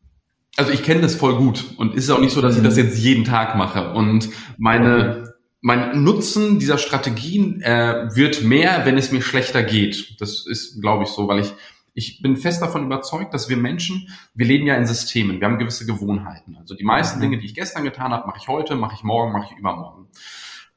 also 0.57 0.71
ich 0.71 0.83
kenne 0.83 1.01
das 1.01 1.15
voll 1.15 1.35
gut 1.35 1.65
und 1.77 1.95
ist 1.95 2.11
auch 2.11 2.19
nicht 2.19 2.33
so, 2.33 2.41
dass 2.41 2.57
ich 2.57 2.63
das 2.63 2.75
mhm. 2.75 2.83
jetzt 2.83 2.99
jeden 2.99 3.23
Tag 3.23 3.55
mache. 3.55 3.93
Und 3.93 4.29
meine 4.57 5.31
mein 5.61 6.03
Nutzen 6.03 6.59
dieser 6.59 6.79
Strategien 6.79 7.61
äh, 7.61 8.09
wird 8.15 8.43
mehr, 8.43 8.81
wenn 8.85 8.97
es 8.97 9.11
mir 9.11 9.21
schlechter 9.21 9.61
geht. 9.63 10.19
Das 10.19 10.45
ist, 10.47 10.81
glaube 10.81 11.03
ich, 11.03 11.09
so, 11.09 11.27
weil 11.27 11.39
ich 11.39 11.53
ich 11.93 12.21
bin 12.21 12.37
fest 12.37 12.61
davon 12.61 12.85
überzeugt, 12.85 13.33
dass 13.33 13.49
wir 13.49 13.57
Menschen, 13.57 14.07
wir 14.33 14.45
leben 14.45 14.65
ja 14.65 14.75
in 14.75 14.85
Systemen, 14.85 15.39
wir 15.39 15.47
haben 15.47 15.59
gewisse 15.59 15.85
Gewohnheiten. 15.85 16.55
Also 16.57 16.75
die 16.75 16.83
meisten 16.83 17.17
mhm. 17.17 17.23
Dinge, 17.23 17.37
die 17.39 17.45
ich 17.45 17.55
gestern 17.55 17.83
getan 17.83 18.11
habe, 18.11 18.27
mache 18.27 18.39
ich 18.41 18.47
heute, 18.47 18.75
mache 18.75 18.95
ich 18.95 19.03
morgen, 19.03 19.33
mache 19.33 19.51
ich 19.51 19.59
übermorgen. 19.59 20.07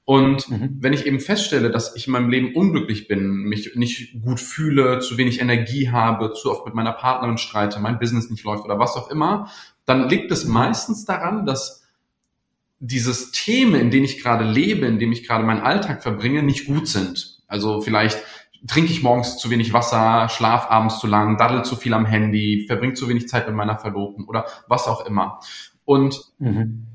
Und 0.04 0.50
mhm. 0.50 0.76
wenn 0.80 0.92
ich 0.92 1.06
eben 1.06 1.20
feststelle, 1.20 1.70
dass 1.70 1.96
ich 1.96 2.06
in 2.06 2.12
meinem 2.12 2.28
Leben 2.28 2.54
unglücklich 2.54 3.08
bin, 3.08 3.28
mich 3.44 3.74
nicht 3.74 4.22
gut 4.22 4.40
fühle, 4.40 4.98
zu 4.98 5.16
wenig 5.16 5.40
Energie 5.40 5.90
habe, 5.90 6.32
zu 6.34 6.50
oft 6.50 6.66
mit 6.66 6.74
meiner 6.74 6.92
Partnerin 6.92 7.38
streite, 7.38 7.80
mein 7.80 7.98
Business 7.98 8.28
nicht 8.28 8.44
läuft 8.44 8.64
oder 8.64 8.78
was 8.78 8.96
auch 8.96 9.10
immer, 9.10 9.50
dann 9.86 10.08
liegt 10.08 10.30
es 10.30 10.44
meistens 10.44 11.04
daran, 11.04 11.46
dass 11.46 11.84
die 12.80 12.98
Systeme, 12.98 13.78
in 13.78 13.90
denen 13.90 14.04
ich 14.04 14.22
gerade 14.22 14.44
lebe, 14.44 14.84
in 14.84 14.98
denen 14.98 15.12
ich 15.12 15.26
gerade 15.26 15.44
meinen 15.44 15.62
Alltag 15.62 16.02
verbringe, 16.02 16.42
nicht 16.42 16.66
gut 16.66 16.86
sind. 16.86 17.42
Also 17.46 17.80
vielleicht 17.80 18.18
trinke 18.66 18.92
ich 18.92 19.02
morgens 19.02 19.38
zu 19.38 19.50
wenig 19.50 19.72
Wasser, 19.72 20.28
schlaf 20.28 20.70
abends 20.70 20.98
zu 20.98 21.06
lang, 21.06 21.36
daddel 21.36 21.64
zu 21.64 21.76
viel 21.76 21.94
am 21.94 22.06
Handy, 22.06 22.64
verbringe 22.66 22.94
zu 22.94 23.08
wenig 23.08 23.28
Zeit 23.28 23.46
mit 23.46 23.56
meiner 23.56 23.78
Verlobten 23.78 24.24
oder 24.24 24.46
was 24.68 24.86
auch 24.86 25.06
immer. 25.06 25.40
Und 25.84 26.20
mhm. 26.38 26.86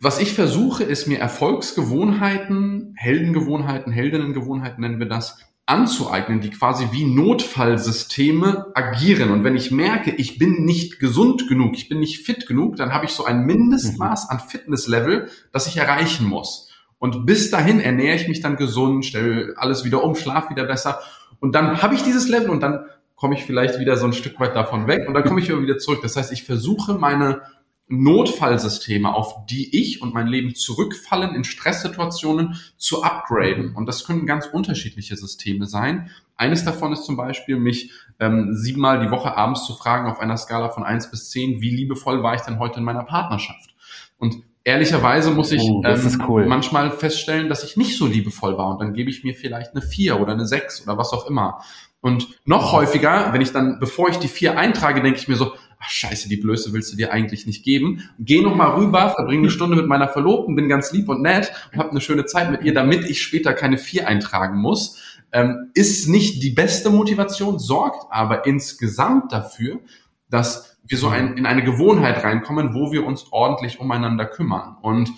was 0.00 0.20
ich 0.20 0.32
versuche, 0.32 0.84
ist 0.84 1.06
mir 1.06 1.18
Erfolgsgewohnheiten, 1.18 2.94
Heldengewohnheiten, 2.96 3.92
Heldinnengewohnheiten 3.92 4.80
nennen 4.80 4.98
wir 4.98 5.08
das, 5.08 5.38
anzueignen, 5.66 6.40
die 6.40 6.50
quasi 6.50 6.88
wie 6.92 7.04
Notfallsysteme 7.04 8.66
agieren. 8.74 9.30
Und 9.30 9.44
wenn 9.44 9.56
ich 9.56 9.70
merke, 9.70 10.10
ich 10.10 10.38
bin 10.38 10.64
nicht 10.64 10.98
gesund 10.98 11.48
genug, 11.48 11.74
ich 11.74 11.88
bin 11.88 12.00
nicht 12.00 12.24
fit 12.24 12.46
genug, 12.46 12.76
dann 12.76 12.92
habe 12.92 13.06
ich 13.06 13.12
so 13.12 13.24
ein 13.24 13.46
Mindestmaß 13.46 14.28
an 14.28 14.40
Fitnesslevel, 14.40 15.30
das 15.52 15.66
ich 15.66 15.78
erreichen 15.78 16.26
muss. 16.26 16.63
Und 17.04 17.26
bis 17.26 17.50
dahin 17.50 17.80
ernähre 17.80 18.16
ich 18.16 18.28
mich 18.28 18.40
dann 18.40 18.56
gesund, 18.56 19.04
stelle 19.04 19.52
alles 19.58 19.84
wieder 19.84 20.02
um, 20.02 20.14
schlaf 20.14 20.48
wieder 20.48 20.64
besser. 20.64 21.00
Und 21.38 21.54
dann 21.54 21.82
habe 21.82 21.94
ich 21.94 22.02
dieses 22.02 22.30
Level 22.30 22.48
und 22.48 22.62
dann 22.62 22.86
komme 23.14 23.34
ich 23.34 23.44
vielleicht 23.44 23.78
wieder 23.78 23.98
so 23.98 24.06
ein 24.06 24.14
Stück 24.14 24.40
weit 24.40 24.56
davon 24.56 24.86
weg 24.86 25.06
und 25.06 25.12
dann 25.12 25.22
komme 25.22 25.42
ich 25.42 25.50
wieder 25.50 25.76
zurück. 25.76 25.98
Das 26.00 26.16
heißt, 26.16 26.32
ich 26.32 26.44
versuche 26.44 26.94
meine 26.94 27.42
Notfallsysteme, 27.88 29.14
auf 29.14 29.44
die 29.44 29.78
ich 29.78 30.00
und 30.00 30.14
mein 30.14 30.28
Leben 30.28 30.54
zurückfallen 30.54 31.34
in 31.34 31.44
Stresssituationen, 31.44 32.58
zu 32.78 33.02
upgraden. 33.02 33.76
Und 33.76 33.84
das 33.84 34.06
können 34.06 34.24
ganz 34.24 34.46
unterschiedliche 34.46 35.14
Systeme 35.18 35.66
sein. 35.66 36.08
Eines 36.36 36.64
davon 36.64 36.94
ist 36.94 37.04
zum 37.04 37.18
Beispiel, 37.18 37.58
mich 37.58 37.90
ähm, 38.18 38.54
siebenmal 38.54 39.04
die 39.04 39.10
Woche 39.10 39.36
abends 39.36 39.66
zu 39.66 39.74
fragen 39.74 40.10
auf 40.10 40.20
einer 40.20 40.38
Skala 40.38 40.70
von 40.70 40.84
eins 40.84 41.10
bis 41.10 41.28
zehn, 41.28 41.60
wie 41.60 41.76
liebevoll 41.76 42.22
war 42.22 42.34
ich 42.34 42.40
denn 42.40 42.58
heute 42.58 42.78
in 42.78 42.84
meiner 42.84 43.04
Partnerschaft? 43.04 43.74
Und 44.16 44.42
ehrlicherweise 44.64 45.30
muss 45.30 45.52
ich 45.52 45.62
Oh, 45.62 45.82
ähm, 45.84 46.22
cool. 46.28 46.46
manchmal 46.46 46.90
feststellen, 46.90 47.48
dass 47.48 47.64
ich 47.64 47.76
nicht 47.76 47.96
so 47.96 48.06
liebevoll 48.06 48.56
war 48.58 48.70
und 48.70 48.80
dann 48.80 48.94
gebe 48.94 49.10
ich 49.10 49.22
mir 49.22 49.34
vielleicht 49.34 49.72
eine 49.72 49.82
vier 49.82 50.20
oder 50.20 50.32
eine 50.32 50.46
sechs 50.46 50.82
oder 50.82 50.98
was 50.98 51.12
auch 51.12 51.28
immer. 51.28 51.62
Und 52.00 52.28
noch 52.44 52.72
häufiger, 52.72 53.32
wenn 53.32 53.40
ich 53.40 53.52
dann, 53.52 53.78
bevor 53.80 54.10
ich 54.10 54.18
die 54.18 54.28
vier 54.28 54.58
eintrage, 54.58 55.00
denke 55.02 55.18
ich 55.18 55.28
mir 55.28 55.36
so, 55.36 55.52
ach 55.78 55.88
scheiße, 55.88 56.28
die 56.28 56.36
Blöße 56.36 56.72
willst 56.72 56.92
du 56.92 56.96
dir 56.96 57.12
eigentlich 57.12 57.46
nicht 57.46 57.64
geben. 57.64 58.10
Geh 58.18 58.42
noch 58.42 58.54
mal 58.54 58.74
rüber, 58.74 59.10
verbringe 59.10 59.42
eine 59.42 59.50
Stunde 59.50 59.76
mit 59.76 59.86
meiner 59.86 60.08
Verlobten, 60.08 60.54
bin 60.54 60.68
ganz 60.68 60.92
lieb 60.92 61.08
und 61.08 61.22
nett 61.22 61.50
und 61.72 61.78
habe 61.78 61.90
eine 61.90 62.00
schöne 62.02 62.26
Zeit 62.26 62.50
mit 62.50 62.62
ihr, 62.62 62.74
damit 62.74 63.08
ich 63.08 63.22
später 63.22 63.54
keine 63.54 63.78
vier 63.78 64.06
eintragen 64.08 64.58
muss. 64.58 64.98
Ähm, 65.32 65.70
ist 65.74 66.08
nicht 66.08 66.42
die 66.42 66.50
beste 66.50 66.90
Motivation, 66.90 67.58
sorgt 67.58 68.06
aber 68.10 68.46
insgesamt 68.46 69.32
dafür, 69.32 69.80
dass 70.28 70.78
wir 70.86 70.98
so 70.98 71.08
ein, 71.08 71.36
in 71.36 71.46
eine 71.46 71.62
Gewohnheit 71.62 72.22
reinkommen, 72.24 72.74
wo 72.74 72.92
wir 72.92 73.06
uns 73.06 73.26
ordentlich 73.32 73.80
umeinander 73.80 74.26
kümmern. 74.26 74.76
Und 74.82 75.10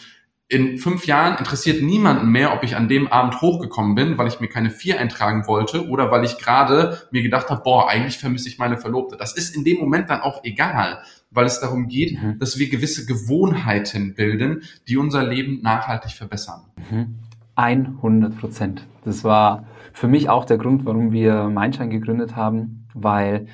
in 0.48 0.78
fünf 0.78 1.06
Jahren 1.06 1.36
interessiert 1.38 1.82
niemanden 1.82 2.28
mehr, 2.30 2.54
ob 2.54 2.62
ich 2.62 2.76
an 2.76 2.88
dem 2.88 3.08
Abend 3.08 3.40
hochgekommen 3.40 3.96
bin, 3.96 4.16
weil 4.16 4.28
ich 4.28 4.38
mir 4.38 4.46
keine 4.48 4.70
vier 4.70 5.00
eintragen 5.00 5.48
wollte 5.48 5.88
oder 5.88 6.12
weil 6.12 6.24
ich 6.24 6.38
gerade 6.38 7.02
mir 7.10 7.22
gedacht 7.22 7.50
habe, 7.50 7.62
boah, 7.64 7.88
eigentlich 7.88 8.18
vermisse 8.18 8.48
ich 8.48 8.58
meine 8.58 8.76
Verlobte. 8.76 9.16
Das 9.16 9.36
ist 9.36 9.56
in 9.56 9.64
dem 9.64 9.78
Moment 9.78 10.08
dann 10.08 10.20
auch 10.20 10.44
egal, 10.44 10.98
weil 11.32 11.46
es 11.46 11.58
darum 11.58 11.88
geht, 11.88 12.22
Mhm. 12.22 12.38
dass 12.38 12.58
wir 12.60 12.68
gewisse 12.68 13.06
Gewohnheiten 13.06 14.14
bilden, 14.14 14.62
die 14.86 14.96
unser 14.96 15.24
Leben 15.24 15.62
nachhaltig 15.62 16.12
verbessern. 16.12 16.60
Mhm. 16.90 17.16
100 17.56 18.38
Prozent. 18.38 18.86
Das 19.04 19.24
war 19.24 19.64
für 19.92 20.06
mich 20.06 20.28
auch 20.28 20.44
der 20.44 20.58
Grund, 20.58 20.84
warum 20.84 21.10
wir 21.10 21.44
Mindshine 21.48 21.88
gegründet 21.88 22.36
haben, 22.36 22.86
weil 22.94 23.48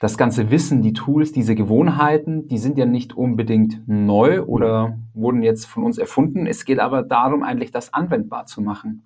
das 0.00 0.16
ganze 0.16 0.50
Wissen, 0.50 0.80
die 0.80 0.94
Tools, 0.94 1.30
diese 1.30 1.54
Gewohnheiten, 1.54 2.48
die 2.48 2.56
sind 2.56 2.78
ja 2.78 2.86
nicht 2.86 3.12
unbedingt 3.12 3.86
neu 3.86 4.42
oder 4.42 4.98
wurden 5.12 5.42
jetzt 5.42 5.66
von 5.66 5.84
uns 5.84 5.98
erfunden. 5.98 6.46
Es 6.46 6.64
geht 6.64 6.80
aber 6.80 7.02
darum, 7.02 7.42
eigentlich 7.42 7.70
das 7.70 7.92
anwendbar 7.92 8.46
zu 8.46 8.62
machen 8.62 9.02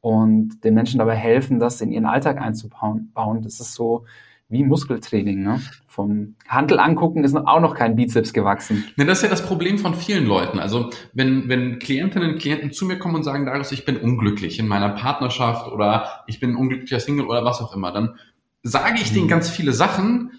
und 0.00 0.64
den 0.64 0.72
Menschen 0.72 0.98
dabei 0.98 1.14
helfen, 1.14 1.60
das 1.60 1.82
in 1.82 1.92
ihren 1.92 2.06
Alltag 2.06 2.40
einzubauen. 2.40 3.10
bauen. 3.12 3.42
Das 3.42 3.60
ist 3.60 3.74
so 3.74 4.06
wie 4.48 4.64
Muskeltraining. 4.64 5.42
Ne? 5.42 5.60
Vom 5.86 6.36
Handel 6.48 6.80
angucken 6.80 7.22
ist 7.22 7.36
auch 7.36 7.60
noch 7.60 7.74
kein 7.74 7.94
Bizeps 7.94 8.32
gewachsen. 8.32 8.84
Ne, 8.96 9.04
das 9.04 9.18
ist 9.18 9.24
ja 9.24 9.28
das 9.28 9.44
Problem 9.44 9.78
von 9.78 9.94
vielen 9.94 10.26
Leuten. 10.26 10.58
Also 10.58 10.90
wenn, 11.12 11.50
wenn 11.50 11.78
Klientinnen 11.78 12.32
und 12.32 12.38
Klienten 12.38 12.72
zu 12.72 12.86
mir 12.86 12.98
kommen 12.98 13.16
und 13.16 13.24
sagen, 13.24 13.44
Darius, 13.44 13.72
ich 13.72 13.84
bin 13.84 13.98
unglücklich 13.98 14.58
in 14.58 14.66
meiner 14.66 14.88
Partnerschaft 14.88 15.70
oder 15.70 16.24
ich 16.26 16.40
bin 16.40 16.56
unglücklicher 16.56 16.98
Single 16.98 17.26
oder 17.26 17.44
was 17.44 17.60
auch 17.60 17.76
immer, 17.76 17.92
dann 17.92 18.16
sage 18.62 19.00
ich 19.00 19.12
denen 19.12 19.26
Mhm. 19.26 19.30
ganz 19.30 19.50
viele 19.50 19.72
Sachen, 19.72 20.32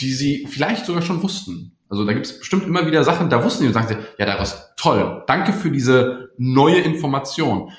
die 0.00 0.12
sie 0.12 0.46
vielleicht 0.48 0.86
sogar 0.86 1.02
schon 1.02 1.22
wussten. 1.22 1.72
Also 1.88 2.04
da 2.04 2.12
gibt 2.12 2.26
es 2.26 2.38
bestimmt 2.38 2.64
immer 2.64 2.86
wieder 2.86 3.04
Sachen, 3.04 3.30
da 3.30 3.44
wussten 3.44 3.62
die 3.62 3.68
und 3.68 3.74
sagen 3.74 3.88
sie, 3.88 3.96
ja, 4.18 4.26
Darius, 4.26 4.56
toll, 4.76 5.22
danke 5.26 5.52
für 5.52 5.70
diese 5.70 6.30
neue 6.36 6.80
Information. 6.80 7.70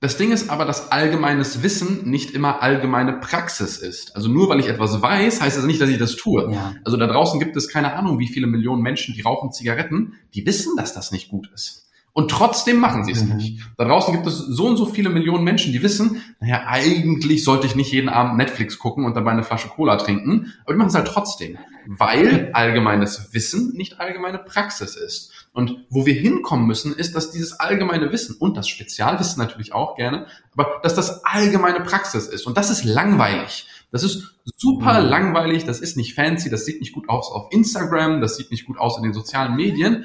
Das 0.00 0.16
Ding 0.16 0.32
ist 0.32 0.50
aber, 0.50 0.64
dass 0.64 0.92
allgemeines 0.92 1.62
Wissen 1.62 2.10
nicht 2.10 2.32
immer 2.32 2.62
allgemeine 2.62 3.14
Praxis 3.14 3.78
ist. 3.78 4.14
Also 4.16 4.28
nur 4.28 4.48
weil 4.48 4.60
ich 4.60 4.68
etwas 4.68 5.00
weiß, 5.00 5.40
heißt 5.40 5.56
das 5.56 5.64
nicht, 5.64 5.80
dass 5.80 5.88
ich 5.88 5.98
das 5.98 6.16
tue. 6.16 6.52
Ja. 6.52 6.74
Also 6.84 6.96
da 6.96 7.06
draußen 7.06 7.38
gibt 7.40 7.56
es 7.56 7.68
keine 7.68 7.94
Ahnung, 7.94 8.18
wie 8.18 8.28
viele 8.28 8.46
Millionen 8.46 8.82
Menschen, 8.82 9.14
die 9.14 9.22
rauchen 9.22 9.52
Zigaretten, 9.52 10.14
die 10.34 10.44
wissen, 10.44 10.76
dass 10.76 10.92
das 10.92 11.10
nicht 11.10 11.28
gut 11.28 11.48
ist. 11.54 11.83
Und 12.16 12.30
trotzdem 12.30 12.78
machen 12.78 13.04
sie 13.04 13.10
es 13.10 13.24
Mhm. 13.24 13.36
nicht. 13.36 13.60
Da 13.76 13.84
draußen 13.84 14.14
gibt 14.14 14.24
es 14.28 14.38
so 14.38 14.66
und 14.68 14.76
so 14.76 14.86
viele 14.86 15.10
Millionen 15.10 15.42
Menschen, 15.42 15.72
die 15.72 15.82
wissen, 15.82 16.22
naja, 16.40 16.62
eigentlich 16.68 17.42
sollte 17.42 17.66
ich 17.66 17.74
nicht 17.74 17.90
jeden 17.92 18.08
Abend 18.08 18.36
Netflix 18.36 18.78
gucken 18.78 19.04
und 19.04 19.16
dabei 19.16 19.32
eine 19.32 19.42
Flasche 19.42 19.66
Cola 19.68 19.96
trinken, 19.96 20.52
aber 20.64 20.74
die 20.74 20.78
machen 20.78 20.88
es 20.90 20.94
halt 20.94 21.08
trotzdem, 21.08 21.58
weil 21.88 22.50
allgemeines 22.52 23.34
Wissen 23.34 23.72
nicht 23.74 23.98
allgemeine 23.98 24.38
Praxis 24.38 24.94
ist. 24.94 25.32
Und 25.52 25.84
wo 25.90 26.06
wir 26.06 26.14
hinkommen 26.14 26.66
müssen, 26.68 26.94
ist, 26.94 27.16
dass 27.16 27.32
dieses 27.32 27.58
allgemeine 27.58 28.12
Wissen 28.12 28.36
und 28.38 28.56
das 28.56 28.68
Spezialwissen 28.68 29.42
natürlich 29.42 29.72
auch 29.74 29.96
gerne, 29.96 30.26
aber 30.52 30.78
dass 30.84 30.94
das 30.94 31.24
allgemeine 31.24 31.80
Praxis 31.80 32.28
ist. 32.28 32.46
Und 32.46 32.56
das 32.56 32.70
ist 32.70 32.84
langweilig. 32.84 33.66
Das 33.90 34.04
ist 34.04 34.34
super 34.56 35.02
Mhm. 35.02 35.08
langweilig, 35.08 35.64
das 35.64 35.80
ist 35.80 35.96
nicht 35.96 36.14
fancy, 36.14 36.48
das 36.48 36.64
sieht 36.64 36.78
nicht 36.80 36.92
gut 36.92 37.08
aus 37.08 37.28
auf 37.32 37.48
Instagram, 37.50 38.20
das 38.20 38.36
sieht 38.36 38.52
nicht 38.52 38.66
gut 38.66 38.78
aus 38.78 38.98
in 38.98 39.02
den 39.02 39.12
sozialen 39.14 39.56
Medien. 39.56 40.04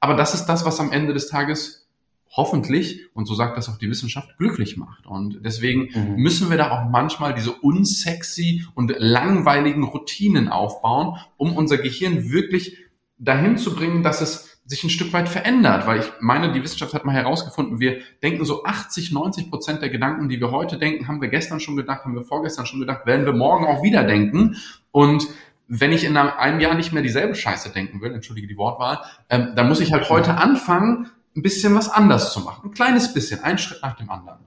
Aber 0.00 0.14
das 0.14 0.34
ist 0.34 0.46
das, 0.46 0.64
was 0.64 0.80
am 0.80 0.92
Ende 0.92 1.12
des 1.14 1.28
Tages 1.28 1.86
hoffentlich, 2.32 3.08
und 3.12 3.26
so 3.26 3.34
sagt 3.34 3.56
das 3.56 3.68
auch 3.68 3.76
die 3.78 3.90
Wissenschaft, 3.90 4.38
glücklich 4.38 4.76
macht. 4.76 5.06
Und 5.06 5.40
deswegen 5.44 5.88
Mhm. 5.94 6.16
müssen 6.16 6.48
wir 6.48 6.56
da 6.56 6.70
auch 6.70 6.88
manchmal 6.88 7.34
diese 7.34 7.50
unsexy 7.52 8.64
und 8.74 8.94
langweiligen 8.98 9.82
Routinen 9.84 10.48
aufbauen, 10.48 11.18
um 11.36 11.56
unser 11.56 11.76
Gehirn 11.76 12.30
wirklich 12.30 12.76
dahin 13.18 13.56
zu 13.58 13.74
bringen, 13.74 14.02
dass 14.02 14.20
es 14.20 14.60
sich 14.64 14.84
ein 14.84 14.90
Stück 14.90 15.12
weit 15.12 15.28
verändert, 15.28 15.88
weil 15.88 15.98
ich 15.98 16.06
meine, 16.20 16.52
die 16.52 16.62
Wissenschaft 16.62 16.94
hat 16.94 17.04
mal 17.04 17.14
herausgefunden, 17.14 17.80
wir 17.80 17.98
denken 18.22 18.44
so 18.44 18.62
80, 18.62 19.10
90 19.10 19.50
Prozent 19.50 19.82
der 19.82 19.90
Gedanken, 19.90 20.28
die 20.28 20.38
wir 20.38 20.52
heute 20.52 20.78
denken, 20.78 21.08
haben 21.08 21.20
wir 21.20 21.28
gestern 21.28 21.58
schon 21.58 21.74
gedacht, 21.74 22.04
haben 22.04 22.14
wir 22.14 22.22
vorgestern 22.22 22.66
schon 22.66 22.78
gedacht, 22.78 23.04
werden 23.06 23.26
wir 23.26 23.32
morgen 23.32 23.66
auch 23.66 23.82
wieder 23.82 24.04
denken. 24.04 24.56
Und 24.92 25.26
wenn 25.72 25.92
ich 25.92 26.04
in 26.04 26.16
einem- 26.16 26.58
Jahr 26.60 26.74
nicht 26.74 26.92
mehr 26.92 27.02
dieselbe 27.02 27.34
Scheiße 27.34 27.70
denken 27.72 28.00
will, 28.00 28.12
entschuldige 28.12 28.48
die 28.48 28.56
Wortwahl, 28.56 28.98
ähm, 29.30 29.52
dann 29.54 29.68
muss 29.68 29.80
ich 29.80 29.92
halt 29.92 30.10
heute 30.10 30.36
anfangen, 30.36 31.06
ein 31.36 31.42
bisschen 31.42 31.74
was 31.76 31.88
anders 31.88 32.32
zu 32.32 32.40
machen. 32.40 32.70
Ein 32.70 32.74
kleines 32.74 33.14
bisschen, 33.14 33.42
ein 33.44 33.56
Schritt 33.56 33.80
nach 33.82 33.94
dem 33.96 34.10
anderen. 34.10 34.40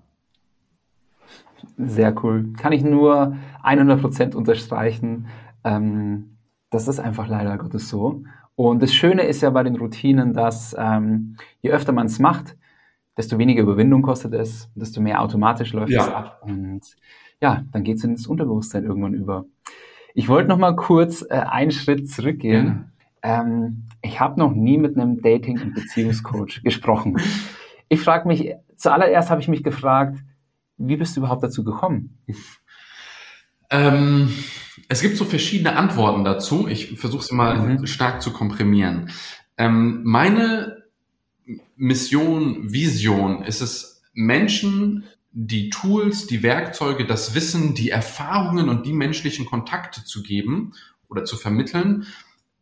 Sehr 1.78 2.14
cool. 2.24 2.54
Kann 2.58 2.74
ich 2.74 2.84
nur 2.84 3.38
100% 3.64 4.36
unterstreichen. 4.36 5.28
Ähm, 5.64 6.36
das 6.70 6.88
ist 6.90 7.00
einfach 7.00 7.28
leider 7.30 7.58
Gottes 7.58 7.88
so. 7.90 8.24
Und 8.56 8.82
das 8.84 8.94
Schöne 8.94 9.24
ist 9.24 9.42
ja 9.42 9.50
bei 9.50 9.64
den 9.64 9.78
Routinen, 9.78 10.34
dass 10.34 10.76
ähm, 10.78 11.38
je 11.62 11.72
öfter 11.72 11.94
man 11.94 12.08
es 12.08 12.20
macht, 12.20 12.58
desto 13.18 13.38
weniger 13.38 13.64
Überwindung 13.64 14.02
kostet 14.02 14.34
es, 14.34 14.70
desto 14.76 15.00
mehr 15.02 15.22
automatisch 15.22 15.72
läuft 15.74 15.92
Ja. 15.94 16.02
es 16.04 16.10
ab. 16.10 16.42
Und 16.44 16.82
ja, 17.42 17.64
dann 17.72 17.84
geht 17.84 17.98
es 17.98 18.04
ins 18.04 18.28
Unterbewusstsein 18.28 18.84
irgendwann 18.84 19.14
über. 19.14 19.46
Ich 20.14 20.28
wollte 20.28 20.50
noch 20.50 20.58
mal 20.58 20.76
kurz 20.76 21.24
äh, 21.24 21.34
einen 21.34 21.72
Schritt 21.72 22.10
zurückgehen. 22.10 22.92
Ähm, 23.24 23.86
ich 24.02 24.20
habe 24.20 24.40
noch 24.40 24.54
nie 24.54 24.78
mit 24.78 24.98
einem 24.98 25.22
Dating- 25.22 25.62
und 25.62 25.74
Beziehungscoach 25.74 26.62
gesprochen. 26.64 27.18
Ich 27.90 28.02
frage 28.02 28.28
mich, 28.28 28.54
zuallererst 28.76 29.30
habe 29.30 29.42
ich 29.42 29.48
mich 29.48 29.64
gefragt, 29.64 30.18
wie 30.78 30.98
bist 30.98 31.16
du 31.16 31.22
überhaupt 31.22 31.44
dazu 31.44 31.64
gekommen? 31.64 32.18
Ähm, 33.70 34.30
es 34.90 35.02
gibt 35.02 35.18
so 35.18 35.26
verschiedene 35.26 35.76
Antworten 35.76 36.24
dazu. 36.24 36.68
Ich 36.68 37.00
versuche 37.00 37.24
sie 37.24 37.36
mal 37.36 37.58
Mhm. 37.58 37.86
stark 37.88 38.22
zu 38.22 38.32
komprimieren. 38.34 39.10
Ähm, 39.58 40.02
meine 40.04 40.84
Mission, 41.76 42.72
Vision 42.72 43.44
ist 43.44 43.62
es, 43.62 44.04
Menschen 44.14 45.06
die 45.34 45.72
Tools, 45.72 46.28
die 46.28 46.44
Werkzeuge, 46.44 47.06
das 47.06 47.34
Wissen, 47.34 47.74
die 47.74 47.90
Erfahrungen 47.90 48.70
und 48.70 48.86
die 48.86 48.94
menschlichen 48.94 49.46
Kontakte 49.46 50.06
zu 50.06 50.22
geben 50.22 50.74
oder 51.10 51.26
zu 51.26 51.38
vermitteln, 51.38 52.06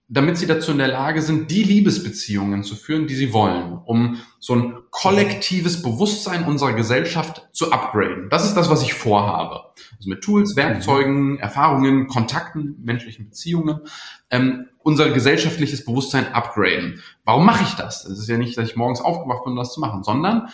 damit 0.07 0.37
sie 0.37 0.47
dazu 0.47 0.71
in 0.71 0.77
der 0.77 0.89
Lage 0.89 1.21
sind, 1.21 1.51
die 1.51 1.63
Liebesbeziehungen 1.63 2.63
zu 2.63 2.75
führen, 2.75 3.07
die 3.07 3.15
sie 3.15 3.31
wollen, 3.31 3.79
um 3.85 4.17
so 4.39 4.55
ein 4.55 4.73
kollektives 4.89 5.81
Bewusstsein 5.83 6.43
unserer 6.43 6.73
Gesellschaft 6.73 7.47
zu 7.53 7.71
upgraden. 7.71 8.29
Das 8.29 8.45
ist 8.45 8.55
das, 8.55 8.69
was 8.69 8.83
ich 8.83 8.93
vorhabe. 8.93 9.71
Also 9.97 10.09
mit 10.09 10.21
Tools, 10.21 10.57
Werkzeugen, 10.57 11.39
Erfahrungen, 11.39 12.07
Kontakten, 12.07 12.75
menschlichen 12.83 13.25
Beziehungen, 13.25 13.81
ähm, 14.29 14.67
unser 14.79 15.11
gesellschaftliches 15.11 15.85
Bewusstsein 15.85 16.33
upgraden. 16.33 17.01
Warum 17.23 17.45
mache 17.45 17.63
ich 17.63 17.75
das? 17.75 18.03
Es 18.05 18.19
ist 18.19 18.27
ja 18.27 18.37
nicht, 18.37 18.57
dass 18.57 18.69
ich 18.69 18.75
morgens 18.75 18.99
aufgewacht 18.99 19.45
bin, 19.45 19.53
um 19.53 19.59
das 19.59 19.73
zu 19.73 19.79
machen, 19.79 20.03
sondern 20.03 20.49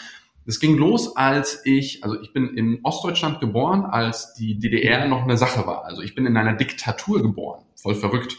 es 0.47 0.59
ging 0.59 0.77
los, 0.77 1.15
als 1.17 1.61
ich, 1.65 2.03
also 2.03 2.19
ich 2.21 2.31
bin 2.31 2.55
in 2.55 2.79
Ostdeutschland 2.83 3.41
geboren, 3.41 3.85
als 3.85 4.33
die 4.33 4.57
DDR 4.57 5.07
noch 5.07 5.23
eine 5.23 5.37
Sache 5.37 5.67
war. 5.67 5.83
Also 5.85 6.01
ich 6.01 6.15
bin 6.15 6.25
in 6.25 6.37
einer 6.37 6.53
Diktatur 6.53 7.21
geboren. 7.21 7.65
Voll 7.75 7.95
verrückt. 7.95 8.35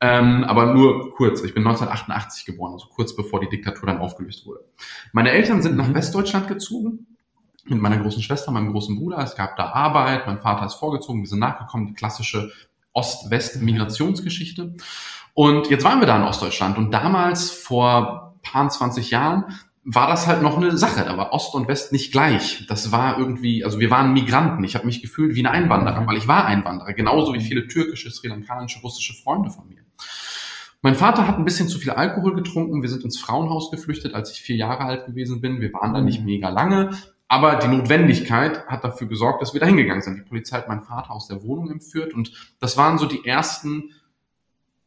Ähm, 0.00 0.44
aber 0.44 0.72
nur 0.72 1.14
kurz. 1.14 1.42
Ich 1.42 1.54
bin 1.54 1.66
1988 1.66 2.46
geboren, 2.46 2.72
also 2.72 2.88
kurz 2.88 3.14
bevor 3.14 3.40
die 3.40 3.48
Diktatur 3.48 3.86
dann 3.86 3.98
aufgelöst 3.98 4.46
wurde. 4.46 4.60
Meine 5.12 5.30
Eltern 5.30 5.62
sind 5.62 5.76
nach 5.76 5.88
Mhm. 5.88 5.94
Westdeutschland 5.94 6.48
gezogen 6.48 7.06
mit 7.66 7.80
meiner 7.80 7.98
großen 7.98 8.22
Schwester, 8.22 8.50
meinem 8.50 8.72
großen 8.72 8.96
Bruder. 8.96 9.18
Es 9.18 9.36
gab 9.36 9.56
da 9.56 9.70
Arbeit, 9.70 10.26
mein 10.26 10.40
Vater 10.40 10.66
ist 10.66 10.74
vorgezogen, 10.74 11.20
wir 11.20 11.28
sind 11.28 11.38
nachgekommen, 11.38 11.86
die 11.86 11.94
klassische 11.94 12.52
Ost-West-Migrationsgeschichte. 12.92 14.74
Und 15.34 15.68
jetzt 15.68 15.84
waren 15.84 16.00
wir 16.00 16.06
da 16.06 16.16
in 16.16 16.22
Ostdeutschland 16.22 16.78
und 16.78 16.90
damals 16.90 17.50
vor 17.50 18.36
paar 18.42 18.68
20 18.68 19.10
Jahren 19.10 19.44
war 19.84 20.06
das 20.08 20.26
halt 20.26 20.42
noch 20.42 20.56
eine 20.56 20.76
Sache. 20.78 21.04
Da 21.04 21.16
war 21.16 21.32
Ost 21.32 21.54
und 21.54 21.68
West 21.68 21.92
nicht 21.92 22.10
gleich. 22.10 22.66
Das 22.68 22.90
war 22.90 23.18
irgendwie, 23.18 23.64
also 23.64 23.80
wir 23.80 23.90
waren 23.90 24.12
Migranten. 24.14 24.64
Ich 24.64 24.74
habe 24.74 24.86
mich 24.86 25.02
gefühlt 25.02 25.34
wie 25.34 25.42
ein 25.42 25.46
Einwanderer, 25.46 26.00
Mhm. 26.00 26.06
weil 26.06 26.16
ich 26.16 26.26
war 26.28 26.46
Einwanderer, 26.46 26.92
genauso 26.94 27.34
wie 27.34 27.40
viele 27.40 27.66
türkische, 27.68 28.10
sri 28.10 28.28
lankanische, 28.28 28.80
russische 28.80 29.14
Freunde 29.14 29.50
von 29.50 29.68
mir. 29.68 29.78
Mein 30.82 30.94
Vater 30.94 31.26
hat 31.26 31.38
ein 31.38 31.44
bisschen 31.44 31.68
zu 31.68 31.78
viel 31.78 31.90
Alkohol 31.92 32.34
getrunken. 32.34 32.82
Wir 32.82 32.88
sind 32.90 33.04
ins 33.04 33.18
Frauenhaus 33.18 33.70
geflüchtet, 33.70 34.14
als 34.14 34.32
ich 34.32 34.40
vier 34.42 34.56
Jahre 34.56 34.84
alt 34.84 35.06
gewesen 35.06 35.40
bin. 35.40 35.60
Wir 35.60 35.72
waren 35.72 35.94
da 35.94 36.00
nicht 36.00 36.20
Mhm. 36.20 36.26
mega 36.26 36.48
lange. 36.50 36.90
Aber 37.26 37.56
die 37.56 37.68
Notwendigkeit 37.68 38.66
hat 38.66 38.84
dafür 38.84 39.06
gesorgt, 39.08 39.40
dass 39.40 39.54
wir 39.54 39.60
da 39.60 39.66
hingegangen 39.66 40.02
sind. 40.02 40.16
Die 40.18 40.22
Polizei 40.28 40.58
hat 40.58 40.68
meinen 40.68 40.82
Vater 40.82 41.10
aus 41.10 41.26
der 41.26 41.42
Wohnung 41.42 41.70
entführt 41.70 42.12
und 42.12 42.32
das 42.60 42.76
waren 42.76 42.98
so 42.98 43.06
die 43.06 43.24
ersten 43.26 43.90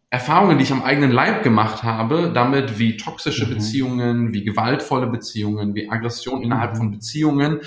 Erfahrungen, 0.09 0.57
die 0.57 0.63
ich 0.63 0.71
am 0.71 0.83
eigenen 0.83 1.11
Leib 1.11 1.43
gemacht 1.43 1.83
habe, 1.83 2.31
damit 2.33 2.79
wie 2.79 2.95
toxische 2.95 3.45
mhm. 3.45 3.55
Beziehungen, 3.55 4.33
wie 4.33 4.43
gewaltvolle 4.43 5.07
Beziehungen, 5.07 5.75
wie 5.75 5.89
Aggression 5.89 6.41
innerhalb 6.41 6.73
mhm. 6.73 6.77
von 6.77 6.91
Beziehungen 6.91 7.61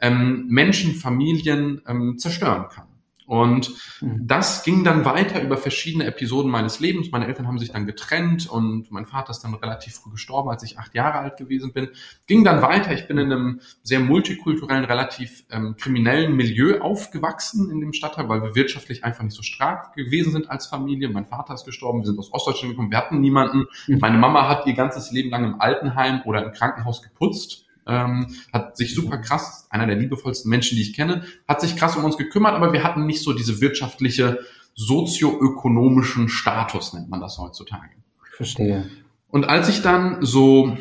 ähm, 0.00 0.46
Menschen, 0.48 0.94
Familien 0.94 1.82
ähm, 1.86 2.18
zerstören 2.18 2.68
kann. 2.68 2.86
Und 3.26 3.72
mhm. 4.00 4.26
das 4.26 4.62
ging 4.64 4.84
dann 4.84 5.04
weiter 5.04 5.42
über 5.42 5.56
verschiedene 5.56 6.04
Episoden 6.04 6.50
meines 6.50 6.80
Lebens. 6.80 7.10
Meine 7.10 7.26
Eltern 7.26 7.46
haben 7.46 7.58
sich 7.58 7.72
dann 7.72 7.86
getrennt 7.86 8.48
und 8.48 8.90
mein 8.90 9.06
Vater 9.06 9.30
ist 9.30 9.40
dann 9.40 9.54
relativ 9.54 9.94
früh 9.94 10.10
gestorben, 10.10 10.50
als 10.50 10.62
ich 10.62 10.78
acht 10.78 10.94
Jahre 10.94 11.18
alt 11.18 11.36
gewesen 11.36 11.72
bin. 11.72 11.88
Ging 12.26 12.44
dann 12.44 12.60
weiter. 12.60 12.92
Ich 12.92 13.08
bin 13.08 13.18
in 13.18 13.32
einem 13.32 13.60
sehr 13.82 14.00
multikulturellen, 14.00 14.84
relativ 14.84 15.44
ähm, 15.50 15.76
kriminellen 15.78 16.36
Milieu 16.36 16.80
aufgewachsen 16.80 17.70
in 17.70 17.80
dem 17.80 17.92
Stadtteil, 17.92 18.28
weil 18.28 18.42
wir 18.42 18.54
wirtschaftlich 18.54 19.04
einfach 19.04 19.24
nicht 19.24 19.36
so 19.36 19.42
stark 19.42 19.94
gewesen 19.94 20.32
sind 20.32 20.50
als 20.50 20.66
Familie. 20.66 21.08
Mein 21.08 21.26
Vater 21.26 21.54
ist 21.54 21.64
gestorben, 21.64 22.00
wir 22.00 22.06
sind 22.06 22.18
aus 22.18 22.32
Ostdeutschland 22.32 22.72
gekommen, 22.72 22.90
wir 22.90 22.98
hatten 22.98 23.20
niemanden. 23.20 23.66
Mhm. 23.86 23.98
Meine 24.00 24.18
Mama 24.18 24.48
hat 24.48 24.66
ihr 24.66 24.74
ganzes 24.74 25.10
Leben 25.10 25.30
lang 25.30 25.44
im 25.44 25.60
Altenheim 25.60 26.22
oder 26.26 26.44
im 26.44 26.52
Krankenhaus 26.52 27.02
geputzt 27.02 27.63
ähm, 27.86 28.34
hat 28.52 28.76
sich 28.76 28.94
super 28.94 29.18
krass, 29.18 29.66
einer 29.70 29.86
der 29.86 29.96
liebevollsten 29.96 30.50
Menschen, 30.50 30.76
die 30.76 30.82
ich 30.82 30.94
kenne, 30.94 31.24
hat 31.46 31.60
sich 31.60 31.76
krass 31.76 31.96
um 31.96 32.04
uns 32.04 32.16
gekümmert, 32.16 32.54
aber 32.54 32.72
wir 32.72 32.84
hatten 32.84 33.06
nicht 33.06 33.22
so 33.22 33.32
diese 33.32 33.60
wirtschaftliche, 33.60 34.40
sozioökonomischen 34.74 36.28
Status, 36.28 36.92
nennt 36.94 37.08
man 37.08 37.20
das 37.20 37.38
heutzutage. 37.38 37.94
Verstehe. 38.36 38.90
Und 39.28 39.44
als 39.44 39.68
ich 39.68 39.82
dann 39.82 40.24
so 40.24 40.76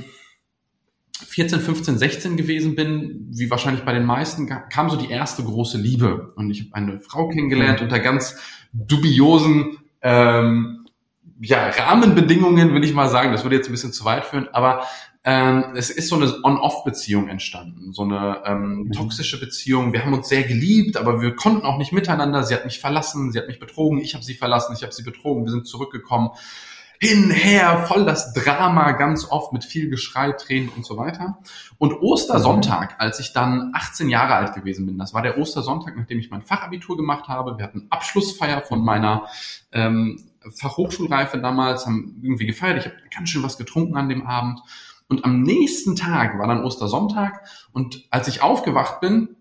14, 1.26 1.60
15, 1.60 1.98
16 1.98 2.38
gewesen 2.38 2.76
bin, 2.76 3.28
wie 3.32 3.50
wahrscheinlich 3.50 3.84
bei 3.84 3.94
den 3.94 4.06
meisten, 4.06 4.48
kam 4.48 4.90
so 4.90 4.96
die 4.96 5.10
erste 5.10 5.44
große 5.44 5.78
Liebe. 5.78 6.34
Und 6.36 6.50
ich 6.50 6.62
habe 6.62 6.76
eine 6.76 7.00
Frau 7.00 7.30
kennengelernt 7.30 7.80
mhm. 7.80 7.86
unter 7.86 8.00
ganz 8.00 8.38
dubiosen 8.74 9.78
ähm, 10.02 10.86
ja, 11.40 11.70
Rahmenbedingungen, 11.70 12.74
will 12.74 12.84
ich 12.84 12.94
mal 12.94 13.10
sagen. 13.10 13.32
Das 13.32 13.44
würde 13.44 13.56
jetzt 13.56 13.68
ein 13.68 13.74
bisschen 13.74 13.94
zu 13.94 14.06
weit 14.06 14.26
führen, 14.26 14.48
aber 14.54 14.86
ähm, 15.26 15.74
es 15.76 15.90
ist 15.90 16.10
so 16.10 16.16
eine 16.16 16.34
On-Off-Beziehung 16.44 17.30
entstanden, 17.30 17.94
so 17.94 18.04
eine 18.04 18.42
ähm, 18.46 18.84
mhm. 18.84 18.92
toxische 18.92 19.40
Beziehung. 19.40 19.94
Wir 19.94 20.04
haben 20.04 20.14
uns 20.14 20.28
sehr 20.28 20.44
geliebt, 20.44 20.98
aber 20.98 21.22
wir 21.22 21.36
konnten 21.36 21.66
auch 21.66 21.78
nicht 21.78 21.94
miteinander. 21.94 22.44
Sie 22.44 22.54
hat 22.54 22.66
mich 22.66 22.80
verlassen, 22.80 23.32
sie 23.32 23.40
hat 23.40 23.48
mich 23.48 23.60
betrogen, 23.60 24.00
ich 24.00 24.16
habe 24.16 24.24
sie 24.24 24.34
verlassen, 24.34 24.74
ich 24.76 24.84
habe 24.84 24.92
sie 24.92 25.04
betrogen, 25.04 25.46
wir 25.46 25.52
sind 25.52 25.66
zurückgekommen. 25.66 26.32
Hin, 27.00 27.32
her, 27.32 27.86
voll 27.88 28.06
das 28.06 28.34
Drama, 28.34 28.92
ganz 28.94 29.30
oft 29.30 29.52
mit 29.52 29.64
viel 29.66 29.90
Geschrei, 29.90 30.32
Tränen 30.34 30.70
und 30.70 30.86
so 30.86 30.98
weiter. 30.98 31.38
Und 31.78 32.02
Ostersonntag, 32.02 32.96
als 33.00 33.20
ich 33.20 33.34
dann 33.34 33.72
18 33.74 34.10
Jahre 34.10 34.36
alt 34.36 34.56
gewesen 34.56 34.86
bin, 34.86 34.98
das 34.98 35.14
war 35.14 35.22
der 35.22 35.38
Ostersonntag, 35.38 35.98
nachdem 35.98 36.20
ich 36.20 36.32
mein 36.32 36.44
Fachabitur 36.44 36.96
gemacht 36.96 37.28
habe. 37.28 37.58
Wir 37.58 37.66
hatten 37.66 37.88
Abschlussfeier 37.90 38.62
von 38.62 38.84
meiner 38.84 39.28
ähm, 39.72 40.24
Fachhochschulreife 40.56 41.40
damals, 41.40 41.86
haben 41.86 42.20
irgendwie 42.22 42.46
gefeiert. 42.46 42.80
Ich 42.80 42.86
habe 42.86 42.96
ganz 43.14 43.30
schön 43.30 43.44
was 43.44 43.58
getrunken 43.58 43.98
an 43.98 44.10
dem 44.10 44.28
Abend. 44.28 44.62
Und 45.08 45.26
am 45.26 45.42
nächsten 45.44 45.96
Tag 45.96 46.40
war 46.40 46.48
dann 46.48 46.64
Ostersonntag 46.64 47.42
und 47.72 48.08
als 48.10 48.28
ich 48.28 48.42
aufgewacht 48.42 49.02
bin, 49.02 49.36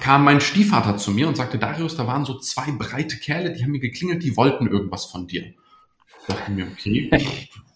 kam 0.00 0.24
mein 0.24 0.40
Stiefvater 0.40 0.96
zu 0.96 1.10
mir 1.10 1.28
und 1.28 1.36
sagte, 1.36 1.58
Darius, 1.58 1.96
da 1.96 2.06
waren 2.06 2.24
so 2.24 2.38
zwei 2.38 2.70
breite 2.72 3.16
Kerle, 3.18 3.52
die 3.52 3.62
haben 3.62 3.72
mir 3.72 3.80
geklingelt, 3.80 4.22
die 4.22 4.36
wollten 4.36 4.66
irgendwas 4.66 5.06
von 5.06 5.26
dir. 5.26 5.54
Ich 6.20 6.34
dachte 6.34 6.50
mir, 6.52 6.66
okay, 6.66 7.10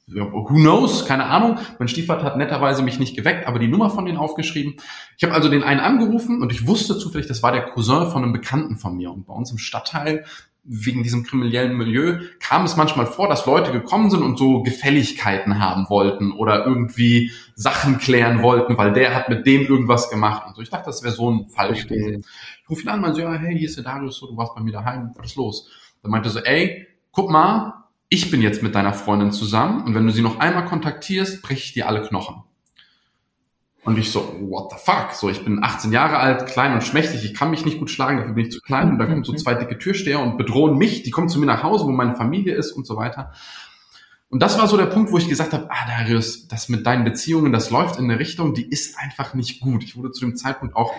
who 0.09 0.45
knows, 0.47 1.07
keine 1.07 1.27
Ahnung. 1.27 1.59
Mein 1.79 1.89
Stiefvater 1.89 2.25
hat 2.25 2.37
netterweise 2.37 2.83
mich 2.83 2.99
nicht 2.99 3.17
geweckt, 3.17 3.47
aber 3.47 3.59
die 3.59 3.69
Nummer 3.69 3.91
von 3.91 4.05
denen 4.05 4.19
aufgeschrieben. 4.19 4.77
Ich 5.17 5.25
habe 5.25 5.35
also 5.35 5.49
den 5.49 5.63
einen 5.63 5.81
angerufen 5.81 6.43
und 6.43 6.53
ich 6.53 6.67
wusste 6.67 6.99
zufällig, 6.99 7.27
das 7.27 7.43
war 7.43 7.53
der 7.53 7.67
Cousin 7.67 8.11
von 8.11 8.23
einem 8.23 8.33
Bekannten 8.33 8.77
von 8.77 8.97
mir. 8.97 9.11
Und 9.11 9.27
bei 9.27 9.35
uns 9.35 9.51
im 9.51 9.59
Stadtteil 9.59 10.25
wegen 10.65 11.03
diesem 11.03 11.25
kriminellen 11.25 11.77
Milieu 11.77 12.21
kam 12.39 12.65
es 12.65 12.77
manchmal 12.77 13.07
vor, 13.07 13.29
dass 13.29 13.47
Leute 13.47 13.73
gekommen 13.73 14.11
sind 14.11 14.23
und 14.23 14.39
so 14.39 14.63
Gefälligkeiten 14.63 15.59
haben 15.59 15.89
wollten 15.89 16.33
oder 16.33 16.67
irgendwie 16.67 17.33
Sachen 17.55 17.99
klären 17.99 18.43
wollten, 18.43 18.77
weil 18.77 18.93
der 18.93 19.15
hat 19.15 19.29
mit 19.29 19.47
dem 19.47 19.63
irgendwas 19.63 20.11
gemacht 20.11 20.47
und 20.47 20.57
so. 20.57 20.63
Ich 20.63 20.71
dachte, 20.71 20.87
das 20.87 21.03
wäre 21.03 21.15
so 21.15 21.31
ein 21.31 21.49
Fall 21.49 21.75
gewesen. 21.75 22.25
Ich 22.63 22.71
rufe 22.71 22.83
ihn 22.83 22.89
an, 22.89 23.01
meinte 23.01 23.17
so, 23.17 23.23
ja, 23.23 23.33
hey, 23.33 23.57
hier 23.57 23.69
ist 23.69 23.77
der 23.77 23.85
Darius, 23.85 24.19
so, 24.19 24.27
du 24.27 24.37
warst 24.37 24.55
bei 24.55 24.61
mir 24.61 24.73
daheim, 24.73 25.11
was 25.17 25.27
ist 25.27 25.37
los? 25.37 25.71
Dann 26.03 26.11
meinte 26.11 26.31
so, 26.31 26.41
ey, 26.41 26.87
guck 27.11 27.31
mal, 27.31 27.75
ich 28.09 28.31
bin 28.31 28.43
jetzt 28.43 28.63
mit 28.63 28.75
deiner 28.75 28.93
Freundin 28.93 29.33
zusammen 29.33 29.85
und 29.85 29.95
wenn 29.95 30.07
du 30.07 30.13
sie 30.13 30.23
noch 30.23 30.41
einmal 30.41 30.65
kontaktierst, 30.67 31.43
breche 31.43 31.65
ich 31.65 31.73
dir 31.73 31.89
alle 31.89 32.03
Knochen. 32.03 32.43
Und 33.83 33.99
ich 33.99 34.11
so, 34.11 34.37
what 34.41 34.71
the 34.71 34.77
fuck? 34.79 35.13
So, 35.13 35.31
ich 35.31 35.43
bin 35.43 35.65
18 35.65 35.91
Jahre 35.91 36.19
alt, 36.19 36.47
klein 36.47 36.75
und 36.75 36.83
schmächtig, 36.83 37.25
ich 37.25 37.35
kann 37.35 37.51
mich 37.51 37.65
nicht 37.65 37.79
gut 37.79 37.91
schlagen, 37.91 38.19
dafür 38.19 38.35
bin 38.35 38.47
ich 38.47 38.53
zu 38.53 38.61
klein. 38.61 38.91
Und 38.91 38.99
da 38.99 39.07
kommen 39.07 39.25
so 39.25 39.33
zwei 39.33 39.55
dicke 39.55 39.79
Türsteher 39.79 40.21
und 40.21 40.37
bedrohen 40.37 40.77
mich, 40.77 41.03
die 41.03 41.11
kommen 41.11 41.29
zu 41.29 41.41
mir 41.41 41.47
nach 41.47 41.63
Hause, 41.63 41.87
wo 41.87 41.91
meine 41.91 42.15
Familie 42.15 42.55
ist 42.55 42.73
und 42.73 42.87
so 42.87 42.97
weiter. 42.97 43.33
Und 44.29 44.43
das 44.43 44.59
war 44.59 44.69
so 44.69 44.77
der 44.77 44.87
Punkt, 44.87 45.11
wo 45.11 45.19
ich 45.19 45.29
gesagt 45.29 45.53
habe, 45.53 45.69
ah, 45.71 45.87
Darius, 45.89 46.47
das 46.47 46.69
mit 46.69 46.87
deinen 46.87 47.05
Beziehungen, 47.05 47.53
das 47.53 47.71
läuft 47.71 47.99
in 47.99 48.05
eine 48.05 48.19
Richtung, 48.19 48.55
die 48.55 48.69
ist 48.69 48.99
einfach 48.99 49.35
nicht 49.35 49.61
gut. 49.61 49.83
Ich 49.83 49.97
wurde 49.97 50.13
zu 50.13 50.25
dem 50.25 50.37
Zeitpunkt 50.37 50.77
auch 50.77 50.93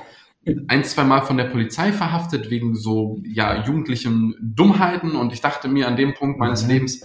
ein, 0.67 0.83
zwei 0.83 1.03
Mal 1.03 1.21
von 1.21 1.37
der 1.37 1.45
Polizei 1.45 1.93
verhaftet 1.93 2.49
wegen 2.49 2.75
so, 2.75 3.21
ja, 3.23 3.63
jugendlichen 3.63 4.35
Dummheiten. 4.41 5.15
Und 5.15 5.33
ich 5.33 5.41
dachte 5.41 5.67
mir 5.67 5.87
an 5.87 5.95
dem 5.95 6.13
Punkt 6.13 6.39
meines 6.39 6.63
mhm. 6.63 6.69
Lebens, 6.71 7.03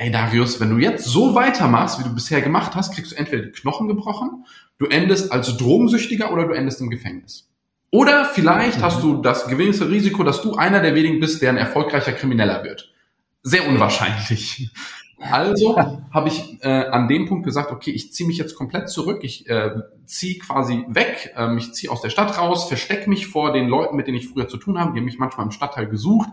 ey 0.00 0.10
Darius, 0.10 0.60
wenn 0.60 0.70
du 0.70 0.78
jetzt 0.78 1.04
so 1.04 1.34
weitermachst, 1.34 1.98
wie 1.98 2.04
du 2.04 2.14
bisher 2.14 2.42
gemacht 2.42 2.74
hast, 2.74 2.94
kriegst 2.94 3.12
du 3.12 3.16
entweder 3.16 3.44
die 3.44 3.52
Knochen 3.52 3.88
gebrochen 3.88 4.44
du 4.80 4.86
endest 4.86 5.30
als 5.30 5.56
Drogensüchtiger 5.56 6.32
oder 6.32 6.48
du 6.48 6.54
endest 6.54 6.80
im 6.80 6.90
Gefängnis. 6.90 7.48
Oder 7.92 8.24
vielleicht 8.24 8.78
mhm. 8.78 8.82
hast 8.82 9.02
du 9.02 9.20
das 9.20 9.46
gewisse 9.46 9.88
Risiko, 9.88 10.24
dass 10.24 10.42
du 10.42 10.54
einer 10.54 10.80
der 10.80 10.94
wenigen 10.94 11.20
bist, 11.20 11.42
der 11.42 11.50
ein 11.50 11.56
erfolgreicher 11.56 12.12
Krimineller 12.12 12.64
wird. 12.64 12.92
Sehr 13.42 13.68
unwahrscheinlich. 13.68 14.70
Also 15.22 15.76
habe 15.76 16.28
ich 16.28 16.62
äh, 16.62 16.86
an 16.86 17.06
dem 17.06 17.26
Punkt 17.26 17.44
gesagt, 17.44 17.72
okay, 17.72 17.90
ich 17.90 18.10
ziehe 18.10 18.26
mich 18.26 18.38
jetzt 18.38 18.54
komplett 18.54 18.88
zurück, 18.88 19.18
ich 19.22 19.46
äh, 19.50 19.72
ziehe 20.06 20.38
quasi 20.38 20.86
weg, 20.88 21.34
ähm, 21.36 21.58
ich 21.58 21.74
ziehe 21.74 21.92
aus 21.92 22.00
der 22.00 22.08
Stadt 22.08 22.38
raus, 22.38 22.68
verstecke 22.68 23.10
mich 23.10 23.26
vor 23.26 23.52
den 23.52 23.68
Leuten, 23.68 23.96
mit 23.96 24.06
denen 24.06 24.16
ich 24.16 24.30
früher 24.30 24.48
zu 24.48 24.56
tun 24.56 24.78
habe, 24.78 24.94
die 24.94 24.98
haben 25.00 25.04
mich 25.04 25.18
manchmal 25.18 25.44
im 25.44 25.52
Stadtteil 25.52 25.88
gesucht, 25.88 26.30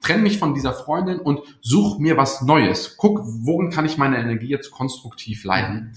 trenne 0.00 0.22
mich 0.22 0.38
von 0.38 0.54
dieser 0.54 0.72
Freundin 0.72 1.18
und 1.18 1.40
suche 1.60 2.00
mir 2.00 2.16
was 2.16 2.42
Neues. 2.42 2.96
Guck, 2.96 3.20
worin 3.24 3.70
kann 3.70 3.86
ich 3.86 3.98
meine 3.98 4.18
Energie 4.18 4.48
jetzt 4.48 4.70
konstruktiv 4.70 5.44
leiten 5.44 5.94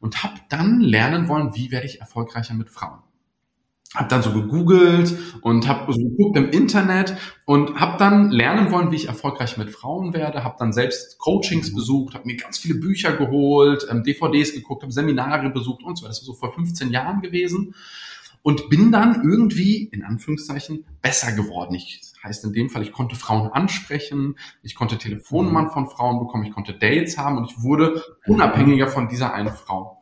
und 0.00 0.22
habe 0.22 0.34
dann 0.48 0.80
lernen 0.80 1.28
wollen, 1.28 1.54
wie 1.54 1.70
werde 1.70 1.86
ich 1.86 2.00
erfolgreicher 2.00 2.54
mit 2.54 2.68
Frauen. 2.68 2.98
Hab 3.94 4.08
dann 4.08 4.22
so 4.22 4.32
gegoogelt 4.32 5.16
und 5.40 5.68
habe 5.68 5.92
so 5.92 6.00
geguckt 6.00 6.36
im 6.36 6.50
Internet 6.50 7.16
und 7.46 7.78
habe 7.78 7.96
dann 7.96 8.32
lernen 8.32 8.72
wollen, 8.72 8.90
wie 8.90 8.96
ich 8.96 9.06
erfolgreich 9.06 9.56
mit 9.56 9.70
Frauen 9.70 10.12
werde. 10.12 10.42
Habe 10.42 10.56
dann 10.58 10.72
selbst 10.72 11.16
Coachings 11.18 11.70
mhm. 11.70 11.76
besucht, 11.76 12.14
habe 12.14 12.26
mir 12.26 12.36
ganz 12.36 12.58
viele 12.58 12.74
Bücher 12.74 13.16
geholt, 13.16 13.86
ähm, 13.88 14.02
DVDs 14.02 14.52
geguckt, 14.52 14.82
habe 14.82 14.92
Seminare 14.92 15.48
besucht 15.50 15.84
und 15.84 15.96
so 15.96 16.02
weiter. 16.02 16.10
Das 16.10 16.22
war 16.22 16.26
so 16.26 16.34
vor 16.34 16.52
15 16.52 16.90
Jahren 16.90 17.22
gewesen 17.22 17.74
und 18.42 18.68
bin 18.68 18.90
dann 18.90 19.22
irgendwie 19.22 19.84
in 19.84 20.02
Anführungszeichen 20.02 20.84
besser 21.00 21.32
geworden. 21.32 21.76
Ich 21.76 22.02
Heißt 22.24 22.44
in 22.44 22.52
dem 22.54 22.70
Fall, 22.70 22.82
ich 22.82 22.92
konnte 22.92 23.16
Frauen 23.16 23.52
ansprechen, 23.52 24.36
ich 24.62 24.74
konnte 24.74 24.96
Telefonnummern 24.96 25.66
mhm. 25.66 25.70
von 25.70 25.86
Frauen 25.88 26.18
bekommen, 26.18 26.44
ich 26.44 26.52
konnte 26.52 26.72
Dates 26.72 27.18
haben 27.18 27.36
und 27.36 27.50
ich 27.50 27.62
wurde 27.62 28.02
unabhängiger 28.26 28.88
von 28.88 29.08
dieser 29.08 29.34
einen 29.34 29.52
Frau. 29.52 30.00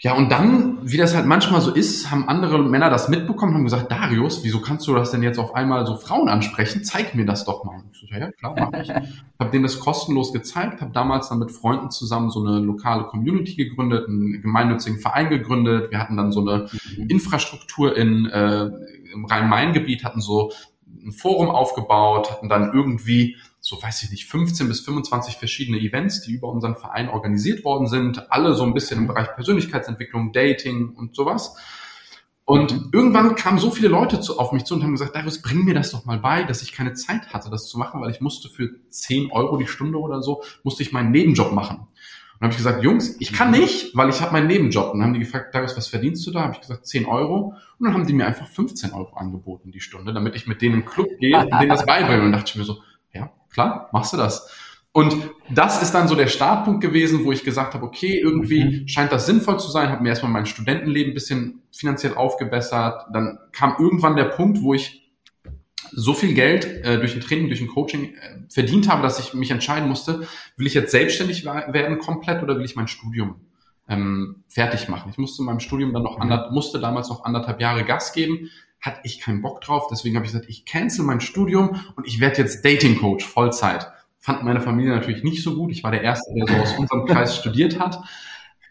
Ja, 0.00 0.14
und 0.14 0.30
dann, 0.30 0.78
wie 0.82 0.96
das 0.96 1.16
halt 1.16 1.26
manchmal 1.26 1.60
so 1.60 1.72
ist, 1.72 2.08
haben 2.12 2.28
andere 2.28 2.62
Männer 2.62 2.88
das 2.88 3.08
mitbekommen, 3.08 3.54
haben 3.54 3.64
gesagt, 3.64 3.90
Darius, 3.90 4.44
wieso 4.44 4.60
kannst 4.60 4.86
du 4.86 4.94
das 4.94 5.10
denn 5.10 5.24
jetzt 5.24 5.40
auf 5.40 5.56
einmal 5.56 5.86
so 5.86 5.96
Frauen 5.96 6.28
ansprechen? 6.28 6.84
Zeig 6.84 7.16
mir 7.16 7.26
das 7.26 7.44
doch 7.44 7.64
mal. 7.64 7.82
Ich 7.90 7.98
so, 7.98 8.06
ja, 8.06 8.30
klar, 8.30 8.54
mach 8.56 8.80
ich. 8.80 8.88
habe 9.40 9.50
denen 9.50 9.64
das 9.64 9.80
kostenlos 9.80 10.32
gezeigt, 10.32 10.80
habe 10.80 10.92
damals 10.92 11.30
dann 11.30 11.40
mit 11.40 11.50
Freunden 11.50 11.90
zusammen 11.90 12.30
so 12.30 12.44
eine 12.44 12.60
lokale 12.60 13.04
Community 13.04 13.56
gegründet, 13.56 14.06
einen 14.06 14.40
gemeinnützigen 14.40 15.00
Verein 15.00 15.30
gegründet. 15.30 15.90
Wir 15.90 15.98
hatten 15.98 16.16
dann 16.16 16.30
so 16.30 16.48
eine 16.48 16.68
mhm. 16.96 17.08
Infrastruktur 17.08 17.96
in, 17.96 18.26
äh, 18.26 18.70
im 19.12 19.24
Rhein-Main-Gebiet, 19.24 20.04
hatten 20.04 20.20
so 20.20 20.52
ein 21.04 21.12
Forum 21.12 21.48
aufgebaut, 21.48 22.30
hatten 22.30 22.48
dann 22.48 22.72
irgendwie, 22.72 23.36
so 23.60 23.80
weiß 23.82 24.02
ich 24.02 24.10
nicht, 24.10 24.26
15 24.26 24.68
bis 24.68 24.80
25 24.80 25.36
verschiedene 25.36 25.78
Events, 25.78 26.22
die 26.22 26.32
über 26.32 26.48
unseren 26.48 26.76
Verein 26.76 27.08
organisiert 27.08 27.64
worden 27.64 27.86
sind, 27.86 28.30
alle 28.30 28.54
so 28.54 28.64
ein 28.64 28.74
bisschen 28.74 28.98
im 28.98 29.06
Bereich 29.06 29.34
Persönlichkeitsentwicklung, 29.34 30.32
Dating 30.32 30.90
und 30.90 31.14
sowas. 31.14 31.56
Und 32.44 32.94
irgendwann 32.94 33.34
kamen 33.34 33.58
so 33.58 33.70
viele 33.70 33.88
Leute 33.88 34.20
zu, 34.20 34.38
auf 34.38 34.52
mich 34.52 34.64
zu 34.64 34.74
und 34.74 34.82
haben 34.82 34.92
gesagt, 34.92 35.14
Darius, 35.14 35.42
bring 35.42 35.66
mir 35.66 35.74
das 35.74 35.90
doch 35.90 36.06
mal 36.06 36.18
bei, 36.18 36.44
dass 36.44 36.62
ich 36.62 36.72
keine 36.72 36.94
Zeit 36.94 37.34
hatte, 37.34 37.50
das 37.50 37.68
zu 37.68 37.78
machen, 37.78 38.00
weil 38.00 38.10
ich 38.10 38.22
musste 38.22 38.48
für 38.48 38.70
10 38.88 39.30
Euro 39.32 39.58
die 39.58 39.66
Stunde 39.66 39.98
oder 39.98 40.22
so, 40.22 40.42
musste 40.62 40.82
ich 40.82 40.90
meinen 40.90 41.10
Nebenjob 41.10 41.52
machen. 41.52 41.88
Und 42.40 42.44
habe 42.44 42.52
ich 42.52 42.58
gesagt, 42.58 42.84
Jungs, 42.84 43.16
ich 43.18 43.32
kann 43.32 43.50
nicht, 43.50 43.96
weil 43.96 44.08
ich 44.10 44.20
habe 44.20 44.32
meinen 44.32 44.46
Nebenjob. 44.46 44.92
Und 44.92 45.00
dann 45.00 45.08
haben 45.08 45.14
die 45.14 45.20
gefragt, 45.20 45.52
Darius, 45.54 45.76
was 45.76 45.88
verdienst 45.88 46.24
du 46.24 46.30
da? 46.30 46.42
Habe 46.42 46.52
ich 46.52 46.60
gesagt, 46.60 46.86
10 46.86 47.06
Euro. 47.06 47.54
Und 47.78 47.84
dann 47.84 47.94
haben 47.94 48.06
die 48.06 48.12
mir 48.12 48.26
einfach 48.26 48.46
15 48.46 48.92
Euro 48.92 49.16
angeboten 49.16 49.72
die 49.72 49.80
Stunde, 49.80 50.12
damit 50.12 50.36
ich 50.36 50.46
mit 50.46 50.62
denen 50.62 50.76
im 50.76 50.84
Club 50.84 51.08
gehe 51.18 51.36
und 51.36 51.52
denen 51.52 51.68
das 51.68 51.84
beibringe. 51.84 52.22
Und 52.22 52.32
dachte 52.32 52.50
ich 52.50 52.56
mir 52.56 52.64
so, 52.64 52.78
ja, 53.12 53.32
klar, 53.50 53.88
machst 53.92 54.12
du 54.12 54.16
das. 54.16 54.48
Und 54.92 55.16
das 55.50 55.82
ist 55.82 55.92
dann 55.92 56.08
so 56.08 56.14
der 56.14 56.28
Startpunkt 56.28 56.80
gewesen, 56.80 57.24
wo 57.24 57.32
ich 57.32 57.44
gesagt 57.44 57.74
habe, 57.74 57.84
okay, 57.84 58.20
irgendwie 58.20 58.64
mhm. 58.64 58.88
scheint 58.88 59.12
das 59.12 59.26
sinnvoll 59.26 59.58
zu 59.58 59.70
sein, 59.70 59.90
habe 59.90 60.02
mir 60.02 60.10
erstmal 60.10 60.32
mein 60.32 60.46
Studentenleben 60.46 61.12
ein 61.12 61.14
bisschen 61.14 61.62
finanziell 61.72 62.14
aufgebessert. 62.14 63.06
Dann 63.12 63.38
kam 63.52 63.74
irgendwann 63.78 64.16
der 64.16 64.24
Punkt, 64.24 64.62
wo 64.62 64.74
ich 64.74 65.07
so 65.92 66.14
viel 66.14 66.34
Geld 66.34 66.64
äh, 66.64 66.98
durch 66.98 67.14
ein 67.14 67.20
Training, 67.20 67.48
durch 67.48 67.60
ein 67.60 67.68
Coaching 67.68 68.14
äh, 68.14 68.38
verdient 68.48 68.88
habe, 68.88 69.02
dass 69.02 69.18
ich 69.18 69.34
mich 69.34 69.50
entscheiden 69.50 69.88
musste, 69.88 70.26
will 70.56 70.66
ich 70.66 70.74
jetzt 70.74 70.92
selbstständig 70.92 71.44
werden 71.44 71.98
komplett 71.98 72.42
oder 72.42 72.56
will 72.56 72.64
ich 72.64 72.76
mein 72.76 72.88
Studium 72.88 73.36
ähm, 73.88 74.44
fertig 74.48 74.88
machen. 74.88 75.10
Ich 75.10 75.18
musste 75.18 75.42
in 75.42 75.46
meinem 75.46 75.60
Studium 75.60 75.92
dann 75.92 76.02
noch 76.02 76.16
mhm. 76.16 76.22
ander, 76.22 76.50
musste 76.52 76.78
damals 76.78 77.08
noch 77.08 77.24
anderthalb 77.24 77.60
Jahre 77.60 77.84
Gas 77.84 78.12
geben, 78.12 78.50
hatte 78.80 79.00
ich 79.02 79.20
keinen 79.20 79.42
Bock 79.42 79.60
drauf, 79.60 79.88
deswegen 79.90 80.16
habe 80.16 80.26
ich 80.26 80.32
gesagt, 80.32 80.48
ich 80.48 80.64
cancel 80.64 81.04
mein 81.04 81.20
Studium 81.20 81.80
und 81.96 82.06
ich 82.06 82.20
werde 82.20 82.38
jetzt 82.38 82.64
Dating 82.64 82.98
Coach 82.98 83.24
Vollzeit. 83.24 83.88
Fand 84.18 84.44
meine 84.44 84.60
Familie 84.60 84.92
natürlich 84.92 85.24
nicht 85.24 85.42
so 85.42 85.54
gut. 85.54 85.70
Ich 85.70 85.82
war 85.82 85.90
der 85.90 86.02
Erste, 86.02 86.32
der 86.34 86.46
so 86.46 86.54
aus 86.54 86.78
unserem 86.78 87.06
Kreis 87.06 87.36
studiert 87.38 87.78
hat. 87.78 87.98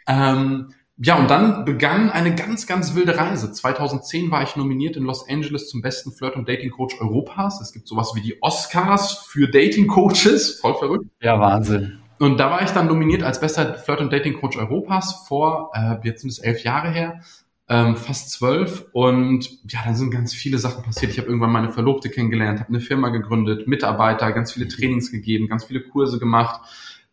Ähm, 0.07 0.73
ja, 0.99 1.15
und 1.15 1.29
dann 1.29 1.63
begann 1.63 2.09
eine 2.09 2.33
ganz, 2.33 2.65
ganz 2.65 2.95
wilde 2.95 3.17
Reise. 3.17 3.51
2010 3.51 4.31
war 4.31 4.41
ich 4.41 4.55
nominiert 4.55 4.95
in 4.95 5.03
Los 5.03 5.29
Angeles 5.29 5.69
zum 5.69 5.83
besten 5.83 6.11
Flirt- 6.11 6.35
und 6.35 6.49
Dating-Coach 6.49 6.99
Europas. 6.99 7.61
Es 7.61 7.71
gibt 7.71 7.87
sowas 7.87 8.13
wie 8.15 8.21
die 8.21 8.41
Oscars 8.41 9.13
für 9.29 9.47
Dating-Coaches. 9.47 10.59
Voll 10.59 10.73
verrückt. 10.73 11.05
Ja, 11.21 11.39
Wahnsinn. 11.39 11.99
Und 12.17 12.39
da 12.39 12.49
war 12.49 12.63
ich 12.63 12.71
dann 12.71 12.87
nominiert 12.87 13.21
als 13.21 13.39
bester 13.39 13.75
Flirt- 13.75 14.01
und 14.01 14.11
Dating-Coach 14.11 14.57
Europas 14.57 15.25
vor, 15.27 15.69
äh, 15.75 15.97
jetzt 16.03 16.21
sind 16.21 16.31
es 16.31 16.39
elf 16.39 16.63
Jahre 16.63 16.89
her, 16.89 17.21
ähm, 17.69 17.95
fast 17.95 18.31
zwölf. 18.31 18.85
Und 18.91 19.49
ja, 19.71 19.81
dann 19.85 19.95
sind 19.95 20.09
ganz 20.09 20.33
viele 20.33 20.57
Sachen 20.57 20.83
passiert. 20.83 21.11
Ich 21.11 21.19
habe 21.19 21.27
irgendwann 21.27 21.51
meine 21.51 21.71
Verlobte 21.71 22.09
kennengelernt, 22.09 22.59
habe 22.59 22.69
eine 22.69 22.79
Firma 22.79 23.09
gegründet, 23.09 23.67
Mitarbeiter, 23.67 24.31
ganz 24.31 24.51
viele 24.51 24.67
Trainings 24.67 25.11
gegeben, 25.11 25.47
ganz 25.47 25.65
viele 25.65 25.81
Kurse 25.81 26.17
gemacht. 26.17 26.61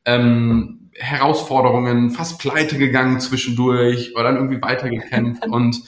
Ähm, 0.05 0.91
Herausforderungen, 0.97 2.11
fast 2.11 2.39
pleite 2.39 2.79
gegangen 2.79 3.21
zwischendurch 3.21 4.15
oder 4.15 4.25
dann 4.25 4.37
irgendwie 4.37 4.63
weitergekämpft. 4.63 5.47
und 5.51 5.83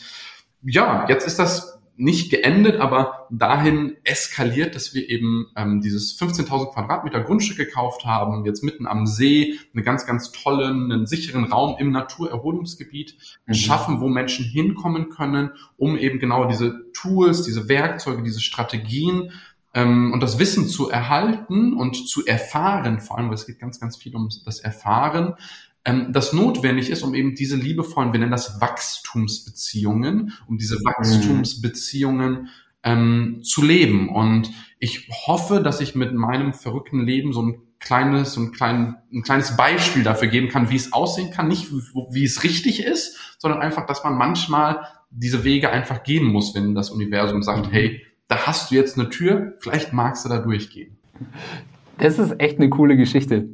ja, 0.63 1.07
jetzt 1.09 1.27
ist 1.27 1.39
das 1.39 1.77
nicht 1.99 2.31
geendet, 2.31 2.79
aber 2.79 3.27
dahin 3.31 3.97
eskaliert, 4.05 4.75
dass 4.75 4.93
wir 4.93 5.09
eben 5.09 5.47
ähm, 5.57 5.81
dieses 5.81 6.21
15.000 6.21 6.73
Quadratmeter 6.75 7.23
Grundstück 7.23 7.57
gekauft 7.57 8.05
haben, 8.05 8.45
jetzt 8.45 8.63
mitten 8.63 8.87
am 8.87 9.07
See, 9.07 9.59
einen 9.75 9.83
ganz, 9.83 10.05
ganz 10.05 10.31
tollen, 10.31 10.93
einen 10.93 11.07
sicheren 11.07 11.45
Raum 11.45 11.77
im 11.79 11.91
Naturerholungsgebiet 11.93 13.17
mhm. 13.47 13.55
schaffen, 13.55 14.01
wo 14.01 14.09
Menschen 14.09 14.45
hinkommen 14.45 15.09
können, 15.09 15.53
um 15.79 15.97
eben 15.97 16.19
genau 16.19 16.45
diese 16.45 16.93
Tools, 16.93 17.43
diese 17.43 17.69
Werkzeuge, 17.69 18.23
diese 18.23 18.41
Strategien 18.41 19.33
ähm, 19.77 20.13
und 20.13 20.23
das 20.23 20.39
Wissen 20.39 20.67
zu 20.69 20.89
erhalten 20.89 21.75
und 21.75 22.09
zu 22.09 22.25
erfahren, 22.25 22.99
vor 22.99 23.19
allem, 23.19 23.29
weil 23.29 23.35
es 23.35 23.47
geht 23.47 23.61
ganz, 23.61 23.79
ganz 23.79 23.97
viel 23.99 24.17
um 24.17 24.31
das 24.47 24.59
Erfahren, 24.59 25.35
ähm, 25.85 26.13
das 26.15 26.33
notwendig 26.33 26.89
ist, 26.89 27.03
um 27.03 27.15
eben 27.15 27.35
diese 27.35 27.57
liebevollen, 27.57 28.13
wir 28.13 28.19
nennen 28.19 28.33
das 28.33 28.59
Wachstumsbeziehungen, 28.61 30.33
um 30.49 30.57
diese 30.57 30.77
Wachstumsbeziehungen 30.77 32.49
ähm, 32.85 33.43
zu 33.43 33.63
leben. 33.63 34.09
Und 34.09 34.51
ich 34.79 35.11
hoffe, 35.27 35.61
dass 35.63 35.83
ich 35.83 35.95
mit 35.95 36.15
meinem 36.15 36.55
verrückten 36.55 37.05
Leben 37.05 37.35
so 37.35 37.43
ein 37.43 37.61
kleines, 37.79 38.33
so 38.33 38.41
ein, 38.41 38.53
klein, 38.53 38.97
ein 39.13 39.23
kleines 39.23 39.59
Beispiel 39.59 40.05
dafür 40.05 40.29
geben 40.29 40.49
kann, 40.49 40.71
wie 40.71 40.77
es 40.77 40.95
aussehen 40.95 41.31
kann, 41.33 41.49
nicht 41.49 41.71
wie, 41.71 41.83
wie 42.13 42.25
es 42.25 42.45
richtig 42.45 42.83
ist, 42.83 43.37
sondern 43.39 43.61
einfach, 43.61 43.85
dass 43.85 44.03
man 44.05 44.17
manchmal 44.17 44.87
diese 45.11 45.45
Wege 45.45 45.69
einfach 45.69 46.03
gehen 46.03 46.25
muss, 46.25 46.55
wenn 46.55 46.75
das 46.75 46.91
Universum 46.91 47.43
sagt, 47.43 47.67
mhm. 47.67 47.73
hey, 47.73 48.06
da 48.29 48.47
hast 48.47 48.71
du 48.71 48.75
jetzt 48.75 48.99
eine 48.99 49.09
Tür, 49.09 49.55
vielleicht 49.61 49.93
magst 49.93 50.25
du 50.25 50.29
da 50.29 50.39
durchgehen. 50.39 50.97
Das 51.99 52.19
ist 52.19 52.41
echt 52.41 52.59
eine 52.59 52.69
coole 52.69 52.97
Geschichte. 52.97 53.49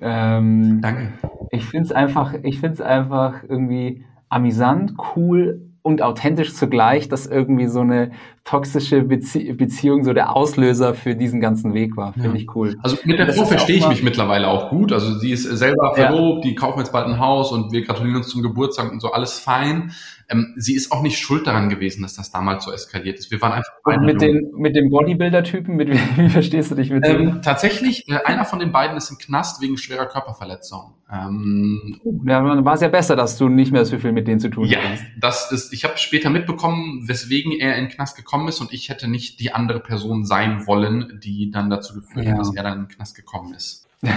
Ähm, 0.00 0.80
Danke. 0.82 1.12
Ich 1.50 1.64
finde 1.64 1.86
es 1.86 1.92
einfach, 1.92 2.34
ich 2.42 2.60
finde 2.60 2.74
es 2.74 2.80
einfach 2.80 3.42
irgendwie 3.48 4.04
amüsant, 4.28 4.94
cool 5.14 5.70
und 5.82 6.02
authentisch 6.02 6.54
zugleich, 6.54 7.08
dass 7.08 7.26
irgendwie 7.26 7.66
so 7.66 7.80
eine 7.80 8.10
toxische 8.46 9.02
Bezie 9.02 9.52
Beziehung 9.52 10.04
so 10.04 10.12
der 10.12 10.34
Auslöser 10.34 10.94
für 10.94 11.14
diesen 11.14 11.40
ganzen 11.40 11.74
Weg 11.74 11.96
war. 11.96 12.12
Finde 12.12 12.28
ja. 12.28 12.34
ich 12.36 12.54
cool. 12.54 12.76
Also 12.82 12.96
mit 13.04 13.18
der 13.18 13.32
Frau 13.32 13.44
verstehe 13.44 13.76
ich 13.76 13.88
mich 13.88 14.02
mittlerweile 14.02 14.48
auch 14.48 14.70
gut. 14.70 14.92
Also 14.92 15.18
sie 15.18 15.32
ist 15.32 15.42
selber 15.42 15.94
verlobt, 15.94 16.44
ja. 16.44 16.50
die 16.50 16.54
kaufen 16.54 16.78
jetzt 16.78 16.92
bald 16.92 17.06
ein 17.06 17.18
Haus 17.18 17.52
und 17.52 17.72
wir 17.72 17.82
gratulieren 17.84 18.18
uns 18.18 18.28
zum 18.28 18.42
Geburtstag 18.42 18.90
und 18.90 19.00
so, 19.00 19.10
alles 19.10 19.38
fein. 19.38 19.92
Ähm, 20.28 20.54
sie 20.56 20.74
ist 20.74 20.90
auch 20.90 21.02
nicht 21.02 21.18
schuld 21.18 21.46
daran 21.46 21.68
gewesen, 21.68 22.02
dass 22.02 22.14
das 22.14 22.30
damals 22.32 22.64
so 22.64 22.72
eskaliert 22.72 23.18
ist. 23.18 23.30
Wir 23.30 23.40
waren 23.42 23.52
einfach. 23.52 23.72
Und 23.84 24.04
mit, 24.04 24.20
den, 24.20 24.50
mit 24.56 24.74
dem 24.74 24.90
Bodybuilder-Typen, 24.90 25.76
mit 25.76 25.88
wie 26.16 26.28
verstehst 26.28 26.70
du 26.70 26.74
dich 26.74 26.90
mit 26.90 27.06
ähm, 27.06 27.16
dem? 27.16 27.42
Tatsächlich, 27.42 28.08
äh, 28.08 28.18
einer 28.24 28.44
von 28.44 28.58
den 28.58 28.72
beiden 28.72 28.96
ist 28.96 29.10
im 29.10 29.18
Knast 29.18 29.60
wegen 29.62 29.76
schwerer 29.76 30.06
Körperverletzung. 30.06 30.94
Ähm, 31.12 32.00
oh, 32.02 32.20
ja, 32.26 32.42
dann 32.42 32.64
war 32.64 32.74
es 32.74 32.80
ja 32.80 32.88
besser, 32.88 33.14
dass 33.14 33.38
du 33.38 33.48
nicht 33.48 33.70
mehr 33.70 33.84
so 33.84 33.98
viel 33.98 34.10
mit 34.10 34.26
denen 34.26 34.40
zu 34.40 34.50
tun 34.50 34.64
ja, 34.64 34.80
hast. 34.82 35.02
Ja, 35.02 35.08
das 35.20 35.52
ist, 35.52 35.72
ich 35.72 35.84
habe 35.84 35.96
später 35.98 36.30
mitbekommen, 36.30 37.06
weswegen 37.06 37.52
er 37.52 37.76
in 37.76 37.84
den 37.84 37.90
Knast 37.92 38.16
gekommen 38.16 38.35
ist 38.48 38.60
und 38.60 38.72
ich 38.72 38.88
hätte 38.88 39.08
nicht 39.08 39.40
die 39.40 39.52
andere 39.52 39.80
Person 39.80 40.24
sein 40.24 40.66
wollen, 40.66 41.20
die 41.22 41.50
dann 41.50 41.70
dazu 41.70 41.94
geführt 41.94 42.26
ja. 42.26 42.32
hat, 42.32 42.40
dass 42.40 42.54
er 42.54 42.62
dann 42.62 42.72
in 42.74 42.84
den 42.84 42.88
Knast 42.88 43.16
gekommen 43.16 43.54
ist. 43.54 43.88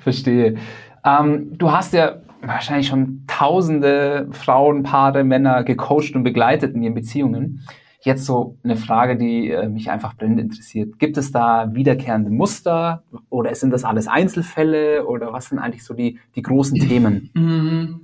Verstehe. 0.00 0.56
Ähm, 1.04 1.56
du 1.56 1.70
hast 1.70 1.92
ja 1.92 2.16
wahrscheinlich 2.42 2.88
schon 2.88 3.24
tausende 3.26 4.28
Frauen, 4.32 4.82
Paare, 4.82 5.24
Männer 5.24 5.64
gecoacht 5.64 6.14
und 6.14 6.24
begleitet 6.24 6.74
in 6.74 6.82
ihren 6.82 6.94
Beziehungen. 6.94 7.66
Jetzt 8.00 8.26
so 8.26 8.58
eine 8.62 8.76
Frage, 8.76 9.16
die 9.16 9.50
äh, 9.50 9.68
mich 9.68 9.90
einfach 9.90 10.14
brennend 10.14 10.38
interessiert. 10.38 10.98
Gibt 10.98 11.16
es 11.16 11.32
da 11.32 11.70
wiederkehrende 11.72 12.30
Muster 12.30 13.02
oder 13.30 13.54
sind 13.54 13.70
das 13.70 13.84
alles 13.84 14.08
Einzelfälle 14.08 15.06
oder 15.06 15.32
was 15.32 15.48
sind 15.48 15.58
eigentlich 15.58 15.84
so 15.84 15.94
die, 15.94 16.18
die 16.34 16.42
großen 16.42 16.78
Themen? 16.80 18.03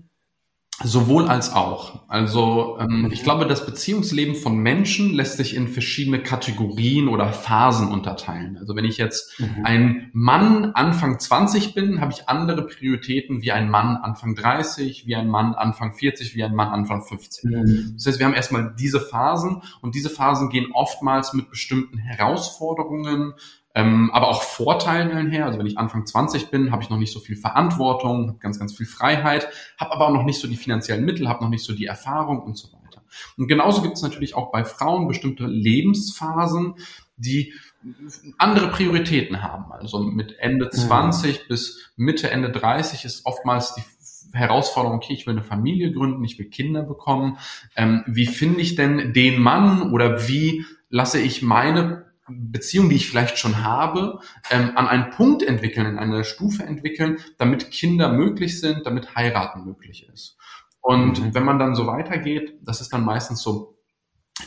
Mhm. 0.82 0.88
Sowohl 0.88 1.28
als 1.28 1.52
auch. 1.52 2.00
Also 2.08 2.78
ähm, 2.80 3.10
ich 3.12 3.22
glaube, 3.22 3.46
das 3.46 3.66
Beziehungsleben 3.66 4.34
von 4.34 4.56
Menschen 4.58 5.12
lässt 5.12 5.36
sich 5.36 5.54
in 5.54 5.68
verschiedene 5.68 6.22
Kategorien 6.22 7.08
oder 7.08 7.32
Phasen 7.32 7.88
unterteilen. 7.88 8.56
Also 8.58 8.74
wenn 8.76 8.84
ich 8.84 8.96
jetzt 8.98 9.38
mhm. 9.38 9.64
ein 9.64 10.10
Mann 10.12 10.72
Anfang 10.72 11.18
20 11.18 11.74
bin, 11.74 12.00
habe 12.00 12.12
ich 12.12 12.28
andere 12.28 12.66
Prioritäten 12.66 13.42
wie 13.42 13.52
ein 13.52 13.70
Mann 13.70 13.96
Anfang 13.96 14.34
30, 14.34 15.06
wie 15.06 15.14
ein 15.14 15.28
Mann 15.28 15.54
Anfang 15.54 15.92
40, 15.92 16.34
wie 16.34 16.42
ein 16.42 16.54
Mann 16.54 16.68
Anfang 16.68 17.02
50. 17.02 17.44
Mhm. 17.44 17.92
Das 17.94 18.06
heißt, 18.06 18.18
wir 18.18 18.26
haben 18.26 18.34
erstmal 18.34 18.74
diese 18.78 19.00
Phasen 19.00 19.62
und 19.82 19.94
diese 19.94 20.10
Phasen 20.10 20.50
gehen 20.50 20.68
oftmals 20.72 21.32
mit 21.32 21.50
bestimmten 21.50 21.98
Herausforderungen, 21.98 23.34
ähm, 23.74 24.10
aber 24.12 24.28
auch 24.28 24.42
Vorteilen 24.42 25.12
einher. 25.12 25.46
Also 25.46 25.58
wenn 25.58 25.66
ich 25.66 25.78
Anfang 25.78 26.06
20 26.06 26.50
bin, 26.50 26.72
habe 26.72 26.82
ich 26.82 26.90
noch 26.90 26.98
nicht 26.98 27.12
so 27.12 27.20
viel 27.20 27.36
Verantwortung, 27.36 28.28
habe 28.28 28.38
ganz, 28.38 28.58
ganz 28.58 28.76
viel 28.76 28.86
Freiheit, 28.86 29.48
habe 29.78 29.92
aber 29.92 30.08
auch 30.08 30.12
noch 30.12 30.24
nicht 30.24 30.40
so 30.40 30.48
die 30.48 30.56
finanziellen 30.56 31.04
Mittel, 31.04 31.28
habe 31.28 31.44
noch 31.44 31.50
nicht 31.50 31.64
so 31.64 31.72
die 31.72 31.86
Erfahrung 31.86 32.42
und 32.42 32.56
so 32.56 32.68
weiter. 32.72 33.02
Und 33.36 33.48
genauso 33.48 33.82
gibt 33.82 33.96
es 33.96 34.02
natürlich 34.02 34.34
auch 34.34 34.50
bei 34.50 34.64
Frauen 34.64 35.08
bestimmte 35.08 35.46
Lebensphasen, 35.46 36.74
die 37.16 37.54
andere 38.38 38.68
Prioritäten 38.68 39.42
haben. 39.42 39.72
Also 39.72 40.00
mit 40.00 40.38
Ende 40.38 40.68
20 40.68 41.38
mhm. 41.38 41.48
bis 41.48 41.90
Mitte, 41.96 42.30
Ende 42.30 42.50
30 42.50 43.04
ist 43.04 43.24
oftmals 43.24 43.74
die 43.74 43.82
Herausforderung, 44.32 44.98
okay, 44.98 45.12
ich 45.12 45.26
will 45.26 45.34
eine 45.34 45.42
Familie 45.42 45.92
gründen, 45.92 46.24
ich 46.24 46.38
will 46.38 46.46
Kinder 46.46 46.82
bekommen. 46.82 47.38
Ähm, 47.76 48.04
wie 48.06 48.26
finde 48.26 48.60
ich 48.60 48.76
denn 48.76 49.12
den 49.12 49.40
Mann 49.40 49.92
oder 49.92 50.28
wie 50.28 50.64
lasse 50.88 51.20
ich 51.20 51.42
meine 51.42 52.09
Beziehung, 52.30 52.88
die 52.88 52.96
ich 52.96 53.08
vielleicht 53.08 53.38
schon 53.38 53.62
habe, 53.62 54.20
ähm, 54.50 54.72
an 54.76 54.86
einen 54.86 55.10
Punkt 55.10 55.42
entwickeln, 55.42 55.86
in 55.86 55.98
eine 55.98 56.24
Stufe 56.24 56.62
entwickeln, 56.62 57.18
damit 57.38 57.70
Kinder 57.70 58.12
möglich 58.12 58.60
sind, 58.60 58.86
damit 58.86 59.14
heiraten 59.14 59.64
möglich 59.64 60.08
ist. 60.12 60.36
Und 60.80 61.20
mhm. 61.20 61.34
wenn 61.34 61.44
man 61.44 61.58
dann 61.58 61.74
so 61.74 61.86
weitergeht, 61.86 62.58
das 62.62 62.80
ist 62.80 62.92
dann 62.92 63.04
meistens 63.04 63.42
so 63.42 63.78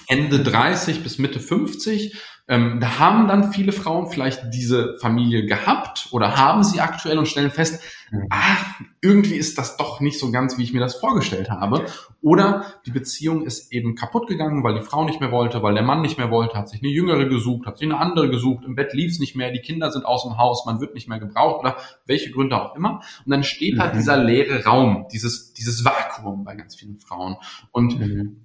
Ende 0.07 0.41
30 0.41 1.03
bis 1.03 1.19
Mitte 1.19 1.39
50, 1.39 2.17
ähm, 2.45 2.79
da 2.81 2.99
haben 2.99 3.27
dann 3.29 3.53
viele 3.53 3.71
Frauen 3.71 4.07
vielleicht 4.07 4.53
diese 4.53 4.97
Familie 4.99 5.45
gehabt 5.45 6.09
oder 6.11 6.35
haben 6.35 6.63
sie 6.63 6.81
aktuell 6.81 7.17
und 7.17 7.25
stellen 7.25 7.51
fest, 7.51 7.81
mhm. 8.11 8.27
ah, 8.29 8.57
irgendwie 9.01 9.35
ist 9.35 9.57
das 9.57 9.77
doch 9.77 10.01
nicht 10.01 10.19
so 10.19 10.29
ganz, 10.29 10.57
wie 10.57 10.63
ich 10.63 10.73
mir 10.73 10.81
das 10.81 10.95
vorgestellt 10.95 11.49
habe. 11.49 11.85
Oder 12.21 12.65
die 12.85 12.91
Beziehung 12.91 13.45
ist 13.45 13.71
eben 13.71 13.95
kaputt 13.95 14.27
gegangen, 14.27 14.61
weil 14.61 14.75
die 14.75 14.81
Frau 14.81 15.05
nicht 15.05 15.21
mehr 15.21 15.31
wollte, 15.31 15.63
weil 15.63 15.73
der 15.73 15.83
Mann 15.83 16.01
nicht 16.01 16.17
mehr 16.17 16.31
wollte, 16.31 16.57
hat 16.57 16.67
sich 16.67 16.81
eine 16.81 16.91
jüngere 16.91 17.25
gesucht, 17.29 17.65
hat 17.65 17.77
sich 17.77 17.87
eine 17.87 17.97
andere 17.97 18.29
gesucht, 18.29 18.65
im 18.65 18.75
Bett 18.75 18.93
lief 18.93 19.11
es 19.11 19.19
nicht 19.19 19.37
mehr, 19.37 19.51
die 19.51 19.61
Kinder 19.61 19.89
sind 19.89 20.05
aus 20.05 20.23
dem 20.23 20.37
Haus, 20.37 20.65
man 20.65 20.81
wird 20.81 20.95
nicht 20.95 21.07
mehr 21.07 21.19
gebraucht 21.19 21.61
oder 21.61 21.77
welche 22.05 22.31
Gründe 22.31 22.61
auch 22.61 22.75
immer. 22.75 23.01
Und 23.25 23.31
dann 23.31 23.43
steht 23.43 23.75
mhm. 23.75 23.79
da 23.79 23.87
dieser 23.87 24.17
leere 24.17 24.65
Raum, 24.65 25.05
dieses, 25.13 25.53
dieses 25.53 25.85
Vakuum 25.85 26.43
bei 26.43 26.55
ganz 26.55 26.75
vielen 26.75 26.99
Frauen. 26.99 27.37
Und 27.71 27.99
mhm 27.99 28.42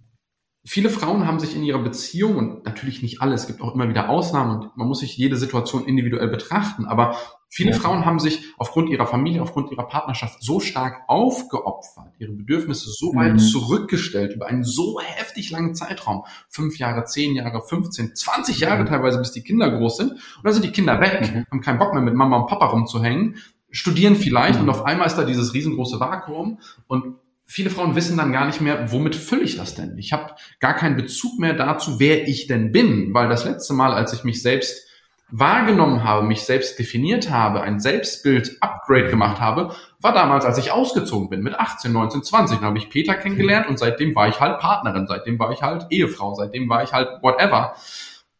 viele 0.68 0.90
Frauen 0.90 1.26
haben 1.26 1.40
sich 1.40 1.56
in 1.56 1.62
ihrer 1.62 1.78
Beziehung, 1.78 2.36
und 2.36 2.66
natürlich 2.66 3.02
nicht 3.02 3.22
alle, 3.22 3.34
es 3.34 3.46
gibt 3.46 3.62
auch 3.62 3.74
immer 3.74 3.88
wieder 3.88 4.10
Ausnahmen 4.10 4.60
und 4.60 4.76
man 4.76 4.86
muss 4.86 5.00
sich 5.00 5.16
jede 5.16 5.36
Situation 5.36 5.86
individuell 5.86 6.28
betrachten, 6.28 6.84
aber 6.84 7.16
viele 7.48 7.70
ja. 7.70 7.76
Frauen 7.78 8.04
haben 8.04 8.18
sich 8.18 8.42
aufgrund 8.58 8.90
ihrer 8.90 9.06
Familie, 9.06 9.40
aufgrund 9.40 9.72
ihrer 9.72 9.88
Partnerschaft 9.88 10.42
so 10.42 10.60
stark 10.60 11.04
aufgeopfert, 11.08 12.12
ihre 12.18 12.32
Bedürfnisse 12.32 12.90
so 12.90 13.14
weit 13.14 13.34
mhm. 13.34 13.38
zurückgestellt 13.38 14.34
über 14.34 14.46
einen 14.46 14.62
so 14.62 15.00
heftig 15.00 15.50
langen 15.50 15.74
Zeitraum, 15.74 16.24
fünf 16.50 16.78
Jahre, 16.78 17.04
zehn 17.04 17.34
Jahre, 17.34 17.62
15, 17.62 18.14
20 18.14 18.60
Jahre 18.60 18.82
mhm. 18.82 18.88
teilweise, 18.88 19.18
bis 19.18 19.32
die 19.32 19.42
Kinder 19.42 19.70
groß 19.70 19.96
sind, 19.96 20.12
und 20.12 20.44
dann 20.44 20.52
sind 20.52 20.66
die 20.66 20.72
Kinder 20.72 21.00
weg, 21.00 21.34
mhm. 21.34 21.46
haben 21.50 21.60
keinen 21.62 21.78
Bock 21.78 21.94
mehr 21.94 22.02
mit 22.02 22.14
Mama 22.14 22.36
und 22.36 22.46
Papa 22.46 22.66
rumzuhängen, 22.66 23.36
studieren 23.70 24.16
vielleicht 24.16 24.56
mhm. 24.56 24.64
und 24.64 24.70
auf 24.70 24.84
einmal 24.84 25.06
ist 25.06 25.16
da 25.16 25.24
dieses 25.24 25.54
riesengroße 25.54 25.98
Vakuum 25.98 26.58
und 26.88 27.14
viele 27.48 27.70
Frauen 27.70 27.96
wissen 27.96 28.18
dann 28.18 28.30
gar 28.30 28.46
nicht 28.46 28.60
mehr, 28.60 28.92
womit 28.92 29.16
fülle 29.16 29.42
ich 29.42 29.56
das 29.56 29.74
denn? 29.74 29.96
Ich 29.96 30.12
habe 30.12 30.34
gar 30.60 30.74
keinen 30.74 30.96
Bezug 30.96 31.38
mehr 31.38 31.54
dazu, 31.54 31.98
wer 31.98 32.28
ich 32.28 32.46
denn 32.46 32.70
bin, 32.72 33.14
weil 33.14 33.28
das 33.28 33.44
letzte 33.44 33.72
Mal, 33.72 33.94
als 33.94 34.12
ich 34.12 34.22
mich 34.22 34.42
selbst 34.42 34.86
wahrgenommen 35.30 36.04
habe, 36.04 36.26
mich 36.26 36.42
selbst 36.42 36.78
definiert 36.78 37.30
habe, 37.30 37.62
ein 37.62 37.80
Selbstbild-Upgrade 37.80 39.08
gemacht 39.08 39.40
habe, 39.40 39.74
war 40.00 40.12
damals, 40.12 40.44
als 40.44 40.58
ich 40.58 40.72
ausgezogen 40.72 41.30
bin, 41.30 41.42
mit 41.42 41.54
18, 41.54 41.90
19, 41.90 42.22
20. 42.22 42.58
Dann 42.58 42.66
habe 42.66 42.78
ich 42.78 42.90
Peter 42.90 43.14
kennengelernt 43.14 43.66
und 43.66 43.78
seitdem 43.78 44.14
war 44.14 44.28
ich 44.28 44.40
halt 44.40 44.60
Partnerin, 44.60 45.06
seitdem 45.06 45.38
war 45.38 45.50
ich 45.50 45.62
halt 45.62 45.86
Ehefrau, 45.90 46.34
seitdem 46.34 46.68
war 46.68 46.82
ich 46.82 46.92
halt 46.92 47.22
whatever. 47.22 47.74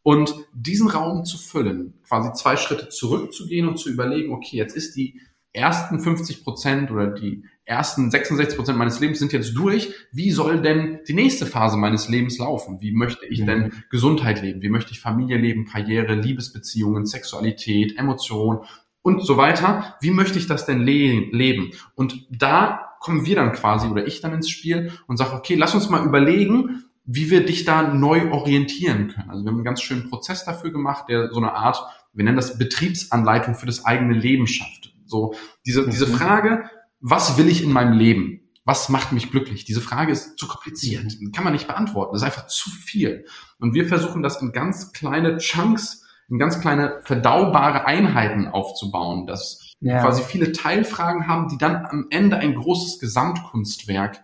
Und 0.03 0.35
diesen 0.53 0.88
Raum 0.88 1.25
zu 1.25 1.38
füllen, 1.38 2.01
quasi 2.07 2.33
zwei 2.33 2.57
Schritte 2.57 2.88
zurückzugehen 2.88 3.68
und 3.68 3.79
zu 3.79 3.90
überlegen, 3.90 4.33
okay, 4.33 4.57
jetzt 4.57 4.77
ist 4.77 4.97
die 4.97 5.21
ersten 5.53 6.01
50 6.01 6.44
Prozent 6.44 6.90
oder 6.90 7.09
die 7.09 7.44
ersten 7.68 8.11
66 8.11 8.57
Prozent 8.57 8.78
meines 8.78 8.98
Lebens 8.98 9.18
sind 9.18 9.33
jetzt 9.33 9.54
durch. 9.54 9.92
Wie 10.11 10.31
soll 10.31 10.62
denn 10.62 11.00
die 11.07 11.12
nächste 11.12 11.46
Phase 11.46 11.76
meines 11.76 12.09
Lebens 12.09 12.38
laufen? 12.38 12.78
Wie 12.81 12.92
möchte 12.92 13.26
ich 13.26 13.44
denn 13.44 13.64
mhm. 13.64 13.72
Gesundheit 13.90 14.42
leben? 14.42 14.62
Wie 14.62 14.70
möchte 14.70 14.92
ich 14.92 15.00
Familie 15.00 15.37
leben, 15.37 15.66
Karriere, 15.66 16.14
Liebesbeziehungen, 16.14 17.04
Sexualität, 17.07 17.98
Emotion 17.98 18.61
und 19.02 19.24
so 19.24 19.37
weiter? 19.37 19.96
Wie 20.00 20.11
möchte 20.11 20.38
ich 20.38 20.46
das 20.46 20.66
denn 20.66 20.81
le 20.81 21.28
leben? 21.31 21.72
Und 21.94 22.26
da 22.31 22.96
kommen 23.00 23.26
wir 23.26 23.37
dann 23.37 23.52
quasi 23.52 23.87
oder 23.87 24.07
ich 24.07 24.20
dann 24.20 24.33
ins 24.33 24.48
Spiel 24.48 24.92
und 25.07 25.18
sage, 25.18 25.35
okay, 25.35 25.54
lass 25.54 25.74
uns 25.74 25.88
mal 25.88 26.04
überlegen, 26.04 26.85
wie 27.04 27.31
wir 27.31 27.44
dich 27.44 27.64
da 27.64 27.83
neu 27.94 28.31
orientieren 28.33 29.09
können. 29.09 29.31
Also 29.31 29.44
wir 29.44 29.48
haben 29.48 29.57
einen 29.57 29.64
ganz 29.64 29.83
schönen 29.83 30.09
Prozess 30.09 30.44
dafür 30.44 30.72
gemacht, 30.72 31.04
der 31.09 31.31
so 31.33 31.38
eine 31.38 31.54
Art, 31.54 31.83
wir 32.12 32.24
nennen 32.24 32.37
das 32.37 32.59
Betriebsanleitung 32.59 33.54
für 33.54 33.66
das 33.66 33.85
eigene 33.85 34.14
Leben 34.14 34.46
schafft. 34.46 34.92
So 35.07 35.35
diese, 35.64 35.88
diese 35.88 36.07
mhm. 36.07 36.12
Frage, 36.12 36.70
was 37.01 37.37
will 37.37 37.49
ich 37.49 37.63
in 37.63 37.73
meinem 37.73 37.93
Leben? 37.93 38.41
Was 38.65 38.89
macht 38.89 39.13
mich 39.13 39.31
glücklich? 39.31 39.65
Diese 39.65 39.81
Frage 39.81 40.13
ist 40.13 40.39
zu 40.39 40.47
kompliziert. 40.47 41.05
Mhm. 41.19 41.33
Kann 41.33 41.45
man 41.45 41.53
nicht 41.53 41.67
beantworten. 41.67 42.13
Das 42.13 42.23
ist 42.23 42.27
einfach 42.27 42.47
zu 42.49 42.71
viel. 42.71 43.25
Und 43.59 43.75
wir 43.75 43.89
versuchen 43.89 44.23
das 44.23 44.43
in 44.43 44.53
ganz 44.53 44.93
kleine 44.93 45.39
Chunks, 45.39 46.05
in 46.29 46.39
ganz 46.39 46.61
kleine 46.61 47.01
verdaubare 47.03 47.87
Einheiten 47.87 48.47
aufzubauen, 48.47 49.27
dass 49.27 49.75
ja. 49.81 50.03
quasi 50.03 50.23
viele 50.23 50.53
Teilfragen 50.53 51.27
haben, 51.27 51.49
die 51.49 51.57
dann 51.57 51.87
am 51.87 52.07
Ende 52.11 52.37
ein 52.37 52.55
großes 52.55 52.99
Gesamtkunstwerk 52.99 54.21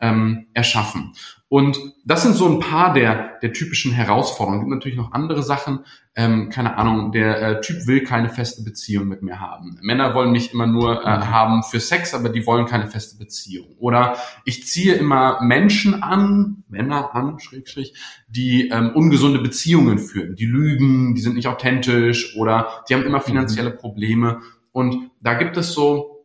ähm, 0.00 0.46
erschaffen. 0.54 1.14
Und 1.50 1.78
das 2.04 2.22
sind 2.22 2.34
so 2.34 2.46
ein 2.46 2.60
paar 2.60 2.92
der, 2.92 3.38
der 3.40 3.54
typischen 3.54 3.90
Herausforderungen. 3.90 4.60
Es 4.60 4.64
gibt 4.64 4.74
natürlich 4.74 4.98
noch 4.98 5.12
andere 5.12 5.42
Sachen. 5.42 5.80
Ähm, 6.14 6.50
keine 6.50 6.76
Ahnung, 6.76 7.10
der 7.10 7.40
äh, 7.40 7.60
Typ 7.62 7.86
will 7.86 8.02
keine 8.02 8.28
feste 8.28 8.62
Beziehung 8.62 9.08
mit 9.08 9.22
mir 9.22 9.40
haben. 9.40 9.78
Männer 9.80 10.14
wollen 10.14 10.30
mich 10.30 10.52
immer 10.52 10.66
nur 10.66 11.06
äh, 11.06 11.16
mhm. 11.16 11.30
haben 11.30 11.62
für 11.62 11.80
Sex, 11.80 12.12
aber 12.12 12.28
die 12.28 12.44
wollen 12.44 12.66
keine 12.66 12.86
feste 12.86 13.16
Beziehung. 13.16 13.68
Oder 13.78 14.16
ich 14.44 14.66
ziehe 14.66 14.94
immer 14.94 15.40
Menschen 15.40 16.02
an, 16.02 16.64
Männer 16.68 17.14
an, 17.14 17.38
schräg, 17.38 17.66
schräg, 17.66 17.94
die 18.28 18.68
ähm, 18.68 18.90
ungesunde 18.94 19.38
Beziehungen 19.38 19.98
führen. 19.98 20.36
Die 20.36 20.44
lügen, 20.44 21.14
die 21.14 21.22
sind 21.22 21.36
nicht 21.36 21.48
authentisch 21.48 22.36
oder 22.36 22.84
die 22.88 22.94
haben 22.94 23.04
immer 23.04 23.18
mhm. 23.18 23.24
finanzielle 23.24 23.70
Probleme. 23.70 24.40
Und 24.72 25.10
da 25.22 25.32
gibt 25.32 25.56
es 25.56 25.72
so 25.72 26.17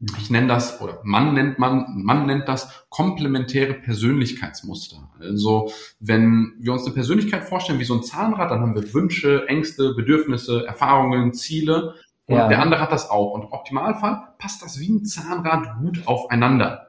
ich 0.00 0.30
nenne 0.30 0.46
das, 0.46 0.80
oder 0.80 1.00
man 1.02 1.34
nennt 1.34 1.58
man, 1.58 2.02
man 2.04 2.26
nennt 2.26 2.48
das 2.48 2.86
komplementäre 2.88 3.74
Persönlichkeitsmuster. 3.74 5.10
Also 5.20 5.72
wenn 5.98 6.54
wir 6.60 6.72
uns 6.72 6.84
eine 6.84 6.94
Persönlichkeit 6.94 7.44
vorstellen 7.44 7.80
wie 7.80 7.84
so 7.84 7.94
ein 7.94 8.04
Zahnrad, 8.04 8.50
dann 8.50 8.60
haben 8.60 8.74
wir 8.76 8.94
Wünsche, 8.94 9.48
Ängste, 9.48 9.94
Bedürfnisse, 9.94 10.64
Erfahrungen, 10.66 11.32
Ziele. 11.32 11.94
Und 12.26 12.36
ja. 12.36 12.48
der 12.48 12.60
andere 12.60 12.80
hat 12.80 12.92
das 12.92 13.10
auch. 13.10 13.32
Und 13.32 13.42
im 13.42 13.52
Optimalfall 13.52 14.34
passt 14.38 14.62
das 14.62 14.78
wie 14.78 14.88
ein 14.88 15.04
Zahnrad 15.04 15.78
gut 15.80 16.06
aufeinander. 16.06 16.86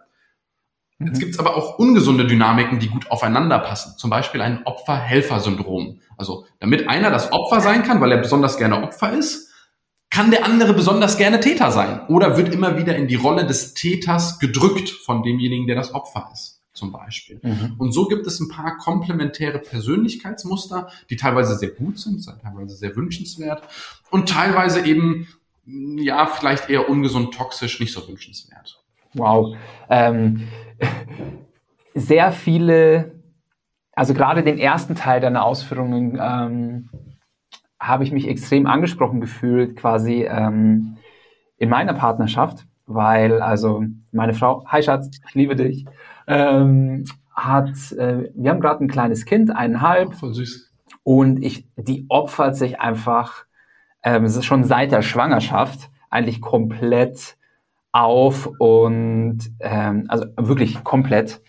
Mhm. 0.99 1.07
Jetzt 1.07 1.19
gibt's 1.19 1.39
aber 1.39 1.55
auch 1.55 1.79
ungesunde 1.79 2.27
Dynamiken, 2.27 2.77
die 2.77 2.89
gut 2.89 3.09
aufeinander 3.09 3.57
passen. 3.57 3.97
Zum 3.97 4.11
Beispiel 4.11 4.41
ein 4.41 4.65
Opfer-Helfer-Syndrom. 4.65 5.99
Also 6.17 6.45
damit 6.59 6.87
einer 6.87 7.09
das 7.09 7.31
Opfer 7.31 7.61
sein 7.61 7.81
kann, 7.81 8.01
weil 8.01 8.11
er 8.11 8.19
besonders 8.19 8.57
gerne 8.57 8.83
Opfer 8.83 9.13
ist, 9.13 9.48
kann 10.09 10.31
der 10.31 10.45
andere 10.45 10.73
besonders 10.73 11.17
gerne 11.17 11.39
Täter 11.39 11.71
sein 11.71 12.01
oder 12.07 12.37
wird 12.37 12.53
immer 12.53 12.77
wieder 12.77 12.95
in 12.95 13.07
die 13.07 13.15
Rolle 13.15 13.45
des 13.45 13.73
Täters 13.73 14.39
gedrückt 14.39 14.89
von 14.89 15.23
demjenigen, 15.23 15.67
der 15.67 15.75
das 15.75 15.93
Opfer 15.93 16.29
ist, 16.33 16.61
zum 16.73 16.91
Beispiel. 16.91 17.39
Mhm. 17.43 17.75
Und 17.77 17.91
so 17.91 18.07
gibt 18.07 18.25
es 18.25 18.39
ein 18.39 18.49
paar 18.49 18.77
komplementäre 18.77 19.59
Persönlichkeitsmuster, 19.59 20.89
die 21.09 21.15
teilweise 21.15 21.55
sehr 21.55 21.69
gut 21.69 21.99
sind, 21.99 22.25
teilweise 22.41 22.75
sehr 22.75 22.95
wünschenswert 22.95 23.61
und 24.09 24.29
teilweise 24.29 24.83
eben, 24.85 25.27
ja, 25.65 26.25
vielleicht 26.25 26.69
eher 26.69 26.89
ungesund, 26.89 27.33
toxisch, 27.35 27.79
nicht 27.79 27.93
so 27.93 28.07
wünschenswert. 28.07 28.83
Wow. 29.13 29.55
Ähm, 29.89 30.47
sehr 31.93 32.31
viele, 32.31 33.21
also 33.93 34.13
gerade 34.15 34.43
den 34.43 34.57
ersten 34.57 34.95
Teil 34.95 35.21
deiner 35.21 35.43
Ausführungen, 35.43 36.17
ähm, 36.19 36.89
habe 37.79 38.03
ich 38.03 38.11
mich 38.11 38.27
extrem 38.27 38.67
angesprochen 38.67 39.21
gefühlt, 39.21 39.75
quasi 39.75 40.23
ähm, 40.23 40.97
in 41.57 41.69
meiner 41.69 41.93
Partnerschaft, 41.93 42.65
weil 42.85 43.41
also 43.41 43.83
meine 44.11 44.33
Frau, 44.33 44.65
hi 44.67 44.81
Schatz, 44.81 45.09
ich 45.27 45.35
liebe 45.35 45.55
dich, 45.55 45.85
ähm, 46.27 47.05
hat, 47.33 47.91
äh, 47.93 48.29
wir 48.35 48.49
haben 48.49 48.59
gerade 48.59 48.83
ein 48.83 48.89
kleines 48.89 49.25
Kind, 49.25 49.55
eineinhalb. 49.55 50.13
Voll 50.15 50.33
süß. 50.33 50.71
Und 51.03 51.43
ich, 51.43 51.67
die 51.75 52.05
opfert 52.09 52.55
sich 52.55 52.79
einfach, 52.79 53.45
ähm, 54.03 54.25
es 54.25 54.35
ist 54.35 54.45
schon 54.45 54.63
seit 54.63 54.91
der 54.91 55.01
Schwangerschaft 55.01 55.89
eigentlich 56.09 56.41
komplett 56.41 57.37
auf 57.91 58.49
und 58.59 59.39
ähm, 59.59 60.05
also 60.07 60.25
wirklich 60.37 60.83
komplett. 60.83 61.41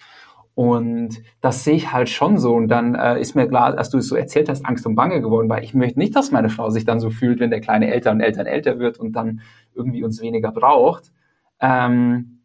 Und 0.55 1.23
das 1.41 1.65
sehe 1.65 1.75
ich 1.75 1.93
halt 1.93 2.09
schon 2.09 2.39
so. 2.39 2.55
Und 2.55 2.69
dann 2.69 2.95
äh, 2.95 3.21
ist 3.21 3.35
mir 3.35 3.49
klar, 3.49 3.79
als 3.79 3.91
du 3.91 3.99
es 3.99 4.09
so 4.09 4.17
erzählt 4.17 4.49
hast, 4.49 4.67
Angst 4.67 4.87
und 4.87 4.95
Bange 4.95 5.21
geworden, 5.21 5.49
weil 5.49 5.65
ich 5.65 5.75
möchte 5.75 5.99
nicht, 5.99 6.15
dass 6.17 6.33
meine 6.33 6.51
Frau 6.51 6.71
sich 6.71 6.85
dann 6.85 7.01
so 7.01 7.11
fühlt, 7.11 7.41
wenn 7.41 7.51
der 7.51 7.61
kleine 7.61 7.93
älter 7.93 8.11
und 8.11 8.21
älter 8.21 8.41
und 8.41 8.47
älter 8.47 8.79
wird 8.79 8.99
und 8.99 9.13
dann 9.13 9.41
irgendwie 9.75 10.03
uns 10.03 10.21
weniger 10.21 10.53
braucht. 10.53 11.13
Ähm, 11.61 12.41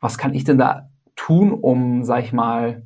was 0.00 0.18
kann 0.18 0.34
ich 0.34 0.44
denn 0.44 0.58
da 0.58 0.90
tun, 1.16 1.52
um, 1.52 2.04
sag 2.04 2.24
ich 2.24 2.32
mal, 2.32 2.82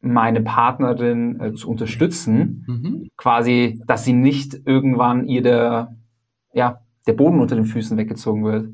meine 0.00 0.42
Partnerin 0.42 1.40
äh, 1.40 1.54
zu 1.54 1.68
unterstützen? 1.70 2.64
Mhm. 2.66 3.08
Quasi, 3.16 3.82
dass 3.86 4.04
sie 4.04 4.12
nicht 4.12 4.60
irgendwann 4.64 5.24
ihr 5.24 5.42
der, 5.42 5.96
ja, 6.52 6.80
der 7.06 7.14
Boden 7.14 7.40
unter 7.40 7.56
den 7.56 7.64
Füßen 7.64 7.96
weggezogen 7.96 8.44
wird. 8.44 8.68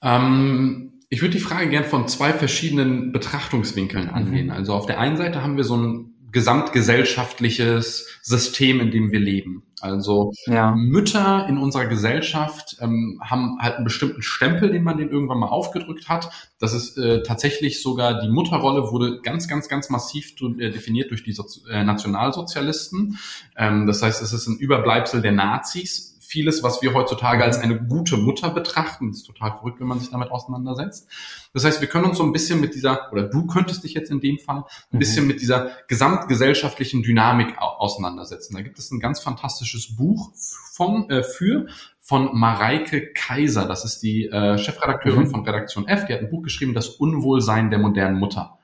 Ähm 0.00 0.92
ich 1.10 1.22
würde 1.22 1.32
die 1.32 1.40
Frage 1.40 1.68
gern 1.70 1.84
von 1.84 2.06
zwei 2.08 2.32
verschiedenen 2.32 3.12
Betrachtungswinkeln 3.12 4.08
mhm. 4.08 4.14
angehen. 4.14 4.50
Also 4.50 4.74
auf 4.74 4.86
der 4.86 5.00
einen 5.00 5.16
Seite 5.16 5.42
haben 5.42 5.56
wir 5.56 5.64
so 5.64 5.76
ein 5.76 6.14
gesamtgesellschaftliches 6.30 8.20
System, 8.22 8.80
in 8.80 8.90
dem 8.90 9.10
wir 9.10 9.20
leben. 9.20 9.62
Also 9.80 10.32
ja. 10.46 10.74
Mütter 10.74 11.46
in 11.48 11.56
unserer 11.56 11.86
Gesellschaft 11.86 12.76
ähm, 12.80 13.20
haben 13.24 13.58
halt 13.60 13.76
einen 13.76 13.84
bestimmten 13.84 14.20
Stempel, 14.20 14.70
den 14.70 14.82
man 14.82 14.98
denen 14.98 15.10
irgendwann 15.10 15.38
mal 15.38 15.46
aufgedrückt 15.46 16.08
hat. 16.08 16.30
Das 16.58 16.74
ist 16.74 16.98
äh, 16.98 17.22
tatsächlich 17.22 17.80
sogar 17.80 18.20
die 18.20 18.28
Mutterrolle 18.28 18.90
wurde 18.90 19.20
ganz, 19.22 19.48
ganz, 19.48 19.68
ganz 19.68 19.88
massiv 19.88 20.34
äh, 20.58 20.70
definiert 20.70 21.10
durch 21.10 21.22
die 21.22 21.32
Sozi 21.32 21.60
äh, 21.70 21.84
Nationalsozialisten. 21.84 23.18
Ähm, 23.56 23.86
das 23.86 24.02
heißt, 24.02 24.20
es 24.20 24.32
ist 24.32 24.48
ein 24.48 24.58
Überbleibsel 24.58 25.22
der 25.22 25.32
Nazis 25.32 26.17
vieles, 26.28 26.62
was 26.62 26.82
wir 26.82 26.94
heutzutage 26.94 27.42
als 27.42 27.58
eine 27.58 27.80
gute 27.82 28.16
Mutter 28.16 28.50
betrachten. 28.50 29.08
Das 29.08 29.18
ist 29.18 29.26
total 29.26 29.52
verrückt, 29.52 29.80
wenn 29.80 29.86
man 29.86 29.98
sich 29.98 30.10
damit 30.10 30.30
auseinandersetzt. 30.30 31.08
Das 31.54 31.64
heißt, 31.64 31.80
wir 31.80 31.88
können 31.88 32.04
uns 32.04 32.18
so 32.18 32.24
ein 32.24 32.32
bisschen 32.32 32.60
mit 32.60 32.74
dieser, 32.74 33.10
oder 33.12 33.22
du 33.22 33.46
könntest 33.46 33.82
dich 33.84 33.94
jetzt 33.94 34.10
in 34.10 34.20
dem 34.20 34.38
Fall 34.38 34.64
ein 34.92 34.98
bisschen 34.98 35.24
mhm. 35.24 35.28
mit 35.28 35.40
dieser 35.40 35.70
gesamtgesellschaftlichen 35.88 37.02
Dynamik 37.02 37.58
auseinandersetzen. 37.58 38.54
Da 38.54 38.62
gibt 38.62 38.78
es 38.78 38.90
ein 38.90 39.00
ganz 39.00 39.20
fantastisches 39.20 39.96
Buch 39.96 40.30
von, 40.72 41.08
äh, 41.10 41.22
für 41.22 41.66
von 42.00 42.30
Mareike 42.38 43.12
Kaiser. 43.12 43.66
Das 43.66 43.84
ist 43.84 44.02
die 44.02 44.26
äh, 44.26 44.58
Chefredakteurin 44.58 45.24
mhm. 45.24 45.30
von 45.30 45.44
Redaktion 45.44 45.88
F. 45.88 46.06
Die 46.06 46.12
hat 46.12 46.20
ein 46.20 46.30
Buch 46.30 46.42
geschrieben, 46.42 46.74
Das 46.74 46.88
Unwohlsein 46.88 47.70
der 47.70 47.78
modernen 47.78 48.18
Mutter. 48.18 48.58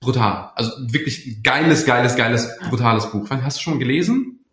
Brutal. 0.00 0.52
Also 0.54 0.72
wirklich 0.92 1.42
geiles, 1.42 1.84
geiles, 1.84 2.16
geiles, 2.16 2.58
brutales 2.68 3.10
Buch. 3.10 3.28
Hast 3.30 3.58
du 3.58 3.62
schon 3.62 3.78
gelesen? 3.78 4.44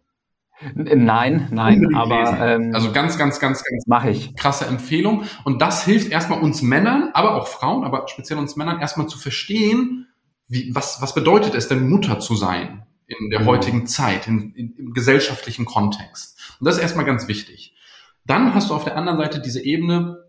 Nein, 0.76 1.48
nein, 1.52 1.96
aber 1.96 2.40
ähm, 2.40 2.72
also 2.74 2.92
ganz, 2.92 3.18
ganz, 3.18 3.40
ganz, 3.40 3.64
ganz 3.64 3.88
mache 3.88 4.10
ich. 4.12 4.36
Krasse 4.36 4.66
Empfehlung. 4.66 5.24
Und 5.44 5.62
das 5.62 5.84
hilft 5.84 6.12
erstmal 6.12 6.42
uns 6.42 6.62
Männern, 6.62 7.10
aber 7.14 7.36
auch 7.36 7.48
Frauen, 7.48 7.84
aber 7.84 8.08
speziell 8.08 8.40
uns 8.40 8.56
Männern 8.56 8.80
erstmal 8.80 9.08
zu 9.08 9.18
verstehen, 9.18 10.08
wie, 10.48 10.74
was, 10.74 11.02
was 11.02 11.14
bedeutet 11.14 11.56
es 11.56 11.68
denn 11.68 11.90
Mutter 11.90 12.20
zu 12.20 12.36
sein 12.36 12.86
in 13.08 13.30
der 13.30 13.42
mhm. 13.42 13.46
heutigen 13.46 13.88
Zeit, 13.88 14.28
in, 14.28 14.54
in, 14.54 14.76
im 14.78 14.94
gesellschaftlichen 14.94 15.66
Kontext. 15.66 16.40
Und 16.60 16.66
das 16.66 16.76
ist 16.76 16.82
erstmal 16.82 17.06
ganz 17.06 17.28
wichtig. 17.28 17.76
Dann 18.26 18.54
hast 18.54 18.70
du 18.70 18.74
auf 18.74 18.86
der 18.86 18.96
anderen 18.96 19.18
Seite 19.18 19.42
diese 19.42 19.62
Ebene 19.62 20.24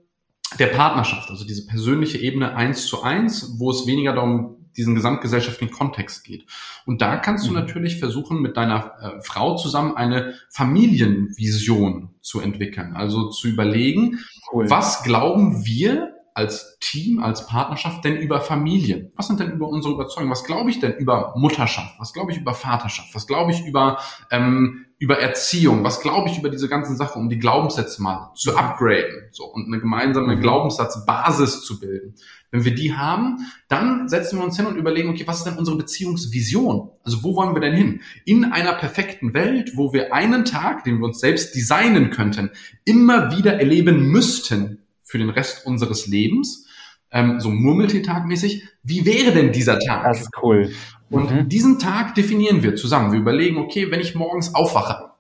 der 0.58 0.66
Partnerschaft, 0.68 1.30
also 1.30 1.46
diese 1.46 1.66
persönliche 1.66 2.18
Ebene 2.18 2.56
eins 2.56 2.87
zu 2.87 3.02
eins, 3.02 3.58
wo 3.58 3.70
es 3.70 3.87
weniger 3.87 4.14
darum 4.14 4.63
diesen 4.76 4.94
gesamtgesellschaftlichen 4.94 5.72
Kontext 5.72 6.24
geht. 6.24 6.46
Und 6.87 7.02
da 7.02 7.16
kannst 7.16 7.46
du 7.46 7.50
mhm. 7.50 7.56
natürlich 7.56 7.98
versuchen, 7.98 8.40
mit 8.40 8.56
deiner 8.56 8.92
äh, 9.00 9.20
Frau 9.22 9.56
zusammen 9.56 9.96
eine 9.96 10.34
Familienvision 10.50 12.10
zu 12.20 12.40
entwickeln. 12.40 12.94
Also 12.94 13.30
zu 13.30 13.48
überlegen, 13.48 14.18
cool. 14.52 14.68
was 14.68 15.02
glauben 15.02 15.64
wir, 15.64 16.13
als 16.35 16.79
Team, 16.81 17.23
als 17.23 17.47
Partnerschaft 17.47 18.05
denn 18.05 18.16
über 18.16 18.40
Familie? 18.40 19.12
Was 19.14 19.29
sind 19.29 19.38
denn 19.38 19.53
über 19.53 19.68
unsere 19.68 19.94
Überzeugungen? 19.94 20.33
Was 20.33 20.42
glaube 20.42 20.68
ich 20.68 20.81
denn 20.81 20.94
über 20.94 21.33
Mutterschaft? 21.37 21.94
Was 22.01 22.12
glaube 22.12 22.33
ich 22.33 22.38
über 22.38 22.55
Vaterschaft? 22.55 23.14
Was 23.14 23.29
glaube 23.29 23.53
ich 23.53 23.64
über, 23.64 23.99
ähm, 24.33 24.87
über 24.99 25.20
Erziehung? 25.20 25.85
Was 25.85 26.01
glaube 26.01 26.29
ich 26.29 26.38
über 26.38 26.51
diese 26.51 26.68
ganzen 26.68 26.97
Sachen, 26.97 27.23
um 27.23 27.29
die 27.29 27.38
Glaubenssätze 27.38 28.03
mal 28.03 28.33
zu 28.35 28.57
upgraden 28.57 29.29
so, 29.31 29.44
und 29.44 29.68
eine 29.68 29.79
gemeinsame 29.79 30.35
mhm. 30.35 30.40
Glaubenssatzbasis 30.40 31.62
zu 31.62 31.79
bilden? 31.79 32.16
Wenn 32.51 32.64
wir 32.64 32.75
die 32.75 32.97
haben, 32.97 33.47
dann 33.68 34.09
setzen 34.09 34.38
wir 34.38 34.44
uns 34.44 34.57
hin 34.57 34.66
und 34.66 34.77
überlegen, 34.77 35.11
okay, 35.11 35.27
was 35.27 35.38
ist 35.38 35.44
denn 35.44 35.57
unsere 35.57 35.77
Beziehungsvision? 35.77 36.90
Also 37.05 37.23
wo 37.23 37.37
wollen 37.37 37.55
wir 37.55 37.61
denn 37.61 37.75
hin? 37.75 38.01
In 38.25 38.44
einer 38.44 38.73
perfekten 38.73 39.35
Welt, 39.35 39.73
wo 39.77 39.92
wir 39.92 40.12
einen 40.12 40.44
Tag, 40.44 40.83
den 40.83 40.99
wir 40.99 41.05
uns 41.05 41.20
selbst 41.20 41.55
designen 41.55 42.11
könnten, 42.11 42.51
immer 42.85 43.37
wieder 43.37 43.59
erleben 43.59 44.09
müssten, 44.09 44.84
für 45.04 45.18
den 45.18 45.30
Rest 45.30 45.66
unseres 45.66 46.06
Lebens, 46.06 46.66
ähm, 47.10 47.38
so 47.40 47.50
Murmeltiertag-mäßig. 47.50 48.64
Wie 48.82 49.06
wäre 49.06 49.32
denn 49.32 49.52
dieser 49.52 49.78
Tag? 49.78 50.04
Das 50.04 50.22
ist 50.22 50.30
cool. 50.42 50.72
Und 51.10 51.30
mhm. 51.30 51.48
diesen 51.48 51.78
Tag 51.78 52.14
definieren 52.14 52.62
wir 52.62 52.74
zusammen. 52.74 53.12
Wir 53.12 53.20
überlegen, 53.20 53.58
okay, 53.58 53.90
wenn 53.90 54.00
ich 54.00 54.14
morgens 54.14 54.54
aufwache, 54.54 55.10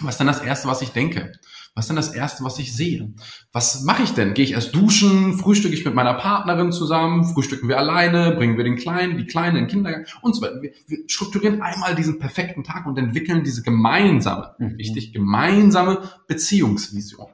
was 0.00 0.14
ist 0.14 0.18
dann 0.18 0.28
das 0.28 0.40
Erste, 0.40 0.68
was 0.68 0.80
ich 0.80 0.90
denke? 0.90 1.32
Was 1.74 1.84
ist 1.84 1.88
denn 1.90 1.96
das 1.96 2.14
Erste, 2.14 2.42
was 2.42 2.58
ich 2.58 2.74
sehe? 2.74 3.12
Was 3.52 3.82
mache 3.82 4.02
ich 4.02 4.10
denn? 4.10 4.34
Gehe 4.34 4.44
ich 4.44 4.52
erst 4.52 4.74
duschen? 4.74 5.38
Frühstücke 5.38 5.74
ich 5.74 5.84
mit 5.84 5.94
meiner 5.94 6.14
Partnerin 6.14 6.72
zusammen? 6.72 7.24
Frühstücken 7.24 7.68
wir 7.68 7.78
alleine? 7.78 8.32
Bringen 8.32 8.56
wir 8.56 8.64
den 8.64 8.74
Kleinen, 8.76 9.16
die 9.16 9.26
Kleine 9.26 9.58
in 9.58 9.64
den 9.64 9.70
Kindergarten? 9.70 10.06
Und 10.20 10.34
so 10.34 10.42
weiter. 10.42 10.60
Wir, 10.60 10.72
wir 10.88 10.98
strukturieren 11.06 11.62
einmal 11.62 11.94
diesen 11.94 12.18
perfekten 12.18 12.64
Tag 12.64 12.86
und 12.86 12.98
entwickeln 12.98 13.44
diese 13.44 13.62
gemeinsame, 13.62 14.54
mhm. 14.58 14.76
wichtig, 14.76 15.12
gemeinsame 15.12 16.02
Beziehungsvision. 16.26 17.28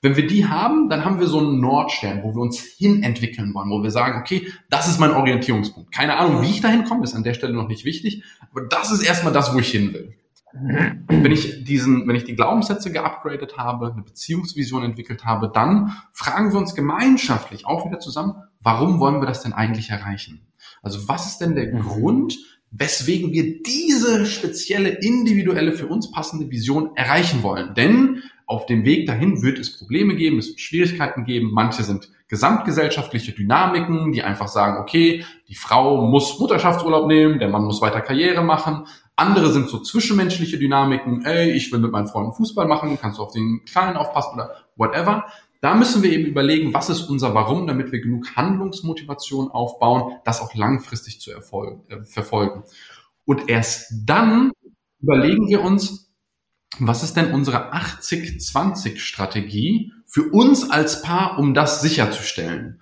Wenn 0.00 0.16
wir 0.16 0.26
die 0.26 0.46
haben, 0.46 0.88
dann 0.88 1.04
haben 1.04 1.18
wir 1.18 1.26
so 1.26 1.40
einen 1.40 1.60
Nordstern, 1.60 2.22
wo 2.22 2.34
wir 2.34 2.40
uns 2.40 2.60
hin 2.60 3.02
entwickeln 3.02 3.52
wollen, 3.52 3.70
wo 3.70 3.82
wir 3.82 3.90
sagen, 3.90 4.20
okay, 4.20 4.52
das 4.70 4.86
ist 4.86 5.00
mein 5.00 5.10
Orientierungspunkt. 5.10 5.92
Keine 5.92 6.16
Ahnung, 6.16 6.42
wie 6.42 6.50
ich 6.50 6.60
dahin 6.60 6.84
komme, 6.84 7.04
ist 7.04 7.14
an 7.14 7.24
der 7.24 7.34
Stelle 7.34 7.54
noch 7.54 7.68
nicht 7.68 7.84
wichtig, 7.84 8.22
aber 8.50 8.62
das 8.62 8.92
ist 8.92 9.02
erstmal 9.02 9.32
das, 9.32 9.52
wo 9.52 9.58
ich 9.58 9.70
hin 9.70 9.92
will. 9.92 10.14
Wenn 11.08 11.30
ich 11.30 11.64
diesen, 11.64 12.08
wenn 12.08 12.16
ich 12.16 12.24
die 12.24 12.34
Glaubenssätze 12.34 12.90
geupgradet 12.90 13.58
habe, 13.58 13.92
eine 13.92 14.02
Beziehungsvision 14.02 14.82
entwickelt 14.82 15.24
habe, 15.24 15.50
dann 15.52 15.92
fragen 16.12 16.52
wir 16.52 16.58
uns 16.58 16.74
gemeinschaftlich 16.74 17.66
auch 17.66 17.86
wieder 17.86 17.98
zusammen, 17.98 18.34
warum 18.60 18.98
wollen 18.98 19.20
wir 19.20 19.26
das 19.26 19.42
denn 19.42 19.52
eigentlich 19.52 19.90
erreichen? 19.90 20.46
Also 20.82 21.08
was 21.08 21.26
ist 21.26 21.38
denn 21.38 21.54
der 21.54 21.74
mhm. 21.74 21.80
Grund, 21.80 22.38
weswegen 22.70 23.32
wir 23.32 23.62
diese 23.62 24.26
spezielle, 24.26 24.88
individuelle, 24.88 25.72
für 25.72 25.86
uns 25.86 26.10
passende 26.10 26.50
Vision 26.50 26.96
erreichen 26.96 27.42
wollen? 27.42 27.74
Denn 27.74 28.22
auf 28.48 28.64
dem 28.64 28.84
Weg 28.84 29.06
dahin 29.06 29.42
wird 29.42 29.58
es 29.58 29.76
Probleme 29.76 30.16
geben, 30.16 30.38
es 30.38 30.48
wird 30.48 30.60
Schwierigkeiten 30.60 31.24
geben. 31.24 31.50
Manche 31.52 31.82
sind 31.82 32.10
gesamtgesellschaftliche 32.28 33.32
Dynamiken, 33.32 34.10
die 34.10 34.22
einfach 34.22 34.48
sagen, 34.48 34.80
okay, 34.80 35.22
die 35.48 35.54
Frau 35.54 36.06
muss 36.06 36.38
Mutterschaftsurlaub 36.38 37.06
nehmen, 37.06 37.38
der 37.38 37.48
Mann 37.48 37.64
muss 37.64 37.82
weiter 37.82 38.00
Karriere 38.00 38.42
machen. 38.42 38.86
Andere 39.16 39.52
sind 39.52 39.68
so 39.68 39.80
zwischenmenschliche 39.80 40.58
Dynamiken, 40.58 41.24
ey, 41.26 41.50
ich 41.50 41.70
will 41.70 41.78
mit 41.78 41.92
meinen 41.92 42.06
Freunden 42.06 42.32
Fußball 42.32 42.66
machen, 42.66 42.98
kannst 43.00 43.18
du 43.18 43.22
auf 43.22 43.32
den 43.32 43.64
Kleinen 43.66 43.98
aufpassen 43.98 44.34
oder 44.34 44.54
whatever. 44.76 45.26
Da 45.60 45.74
müssen 45.74 46.02
wir 46.02 46.10
eben 46.10 46.24
überlegen, 46.24 46.72
was 46.72 46.88
ist 46.88 47.02
unser 47.02 47.34
Warum, 47.34 47.66
damit 47.66 47.92
wir 47.92 48.00
genug 48.00 48.34
Handlungsmotivation 48.34 49.50
aufbauen, 49.50 50.14
das 50.24 50.40
auch 50.40 50.54
langfristig 50.54 51.20
zu 51.20 51.32
erfolgen, 51.32 51.82
äh, 51.88 52.02
verfolgen. 52.04 52.62
Und 53.26 53.50
erst 53.50 53.92
dann 54.06 54.52
überlegen 55.00 55.48
wir 55.48 55.62
uns, 55.62 56.07
was 56.78 57.02
ist 57.02 57.16
denn 57.16 57.32
unsere 57.32 57.72
80-20-Strategie 57.72 59.92
für 60.06 60.30
uns 60.30 60.70
als 60.70 61.00
Paar, 61.02 61.38
um 61.38 61.54
das 61.54 61.80
sicherzustellen? 61.80 62.80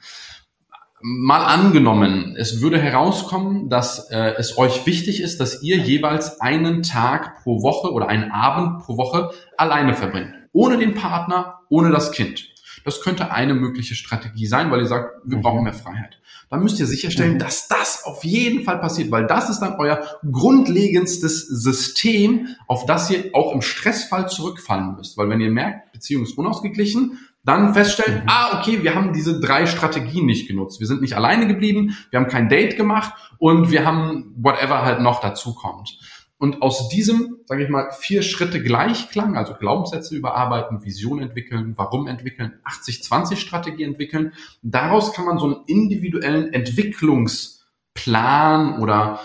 Mal 1.01 1.45
angenommen, 1.45 2.35
es 2.37 2.61
würde 2.61 2.81
herauskommen, 2.81 3.69
dass 3.69 4.11
äh, 4.11 4.35
es 4.39 4.59
euch 4.59 4.85
wichtig 4.87 5.21
ist, 5.21 5.39
dass 5.41 5.63
ihr 5.63 5.77
jeweils 5.77 6.41
einen 6.41 6.83
Tag 6.83 7.43
pro 7.43 7.63
Woche 7.63 7.93
oder 7.93 8.09
einen 8.09 8.33
Abend 8.33 8.83
pro 8.83 8.97
Woche 8.97 9.31
alleine 9.57 9.95
verbringt. 9.95 10.33
Ohne 10.53 10.79
den 10.79 10.95
Partner, 10.95 11.61
ohne 11.69 11.91
das 11.91 12.11
Kind. 12.13 12.49
Das 12.87 13.03
könnte 13.03 13.31
eine 13.31 13.53
mögliche 13.53 13.95
Strategie 13.95 14.47
sein, 14.47 14.71
weil 14.71 14.81
ihr 14.81 14.87
sagt, 14.87 15.21
wir 15.25 15.39
brauchen 15.39 15.65
mehr 15.65 15.75
Freiheit 15.75 16.19
dann 16.49 16.63
müsst 16.63 16.79
ihr 16.79 16.87
sicherstellen, 16.87 17.35
mhm. 17.35 17.39
dass 17.39 17.69
das 17.69 18.05
auf 18.05 18.25
jeden 18.25 18.63
Fall 18.63 18.79
passiert, 18.79 19.11
weil 19.11 19.27
das 19.27 19.51
ist 19.51 19.61
dann 19.61 19.75
euer 19.79 20.01
grundlegendstes 20.31 21.47
System, 21.49 22.49
auf 22.69 22.87
das 22.87 23.11
ihr 23.11 23.31
auch 23.33 23.53
im 23.53 23.63
Stressfall 23.63 24.29
zurückfallen 24.29 24.95
müsst. 24.97 25.19
Weil 25.19 25.29
wenn 25.29 25.41
ihr 25.41 25.51
merkt, 25.51 25.93
Beziehung 25.93 26.23
ist 26.23 26.39
unausgeglichen, 26.39 27.19
dann 27.45 27.75
feststellen, 27.75 28.23
mhm. 28.23 28.29
ah, 28.29 28.59
okay, 28.59 28.83
wir 28.83 28.95
haben 28.95 29.13
diese 29.13 29.41
drei 29.41 29.67
Strategien 29.67 30.27
nicht 30.27 30.49
genutzt. 30.49 30.81
Wir 30.81 30.87
sind 30.87 31.01
nicht 31.01 31.17
alleine 31.17 31.47
geblieben, 31.47 31.97
wir 32.11 32.21
haben 32.21 32.29
kein 32.29 32.49
Date 32.49 32.77
gemacht 32.77 33.13
und 33.39 33.71
wir 33.71 33.85
haben 33.85 34.35
whatever 34.37 34.83
halt 34.83 35.01
noch 35.01 35.21
dazu 35.21 35.55
kommt. 35.55 35.99
Und 36.39 36.61
aus 36.61 36.91
diesem, 36.91 37.39
sage 37.47 37.65
ich 37.65 37.71
mal, 37.71 37.91
vier 37.93 38.21
Schritte 38.23 38.63
Gleichklang, 38.63 39.39
also 39.39 39.55
Glaubenssätze 39.55 40.15
überarbeiten, 40.15 40.85
Vision 40.85 41.23
entwickeln, 41.23 41.73
Warum 41.77 42.09
entwickeln, 42.09 42.61
80-20-Strategie 42.65 43.85
entwickeln, 43.85 44.35
daraus 44.63 45.15
kann 45.15 45.25
man 45.25 45.39
so 45.39 45.47
einen 45.47 45.63
individuellen 45.67 46.53
Entwicklungsplan 46.53 48.81
oder 48.81 49.19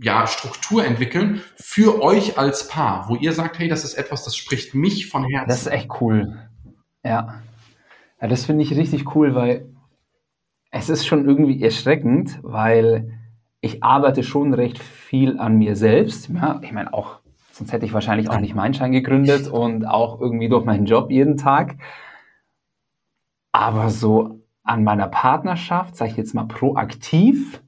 ja, 0.00 0.26
Struktur 0.26 0.84
entwickeln 0.84 1.42
für 1.56 2.02
euch 2.02 2.38
als 2.38 2.68
Paar, 2.68 3.08
wo 3.08 3.16
ihr 3.16 3.32
sagt, 3.32 3.58
hey, 3.58 3.68
das 3.68 3.84
ist 3.84 3.94
etwas, 3.94 4.24
das 4.24 4.36
spricht 4.36 4.74
mich 4.74 5.08
von 5.08 5.24
Herzen. 5.24 5.48
Das 5.48 5.62
ist 5.62 5.72
echt 5.72 5.88
cool. 6.00 6.38
Ja. 7.04 7.42
Ja, 8.20 8.28
das 8.28 8.46
finde 8.46 8.62
ich 8.62 8.74
richtig 8.74 9.14
cool, 9.14 9.34
weil 9.34 9.68
es 10.70 10.88
ist 10.88 11.06
schon 11.06 11.28
irgendwie 11.28 11.62
erschreckend, 11.62 12.38
weil 12.42 13.15
ich 13.66 13.82
arbeite 13.82 14.22
schon 14.22 14.54
recht 14.54 14.78
viel 14.78 15.38
an 15.38 15.58
mir 15.58 15.76
selbst. 15.76 16.30
Ja, 16.30 16.60
ich 16.62 16.72
meine 16.72 16.94
auch, 16.94 17.18
sonst 17.52 17.72
hätte 17.72 17.84
ich 17.84 17.92
wahrscheinlich 17.92 18.30
auch 18.30 18.40
nicht 18.40 18.54
meinen 18.54 18.74
Schein 18.74 18.92
gegründet 18.92 19.48
und 19.48 19.84
auch 19.86 20.20
irgendwie 20.20 20.48
durch 20.48 20.64
meinen 20.64 20.86
Job 20.86 21.10
jeden 21.10 21.36
Tag. 21.36 21.76
Aber 23.52 23.90
so 23.90 24.40
an 24.62 24.84
meiner 24.84 25.08
Partnerschaft, 25.08 25.96
sage 25.96 26.12
ich 26.12 26.16
jetzt 26.16 26.34
mal 26.34 26.44
proaktiv, 26.44 27.62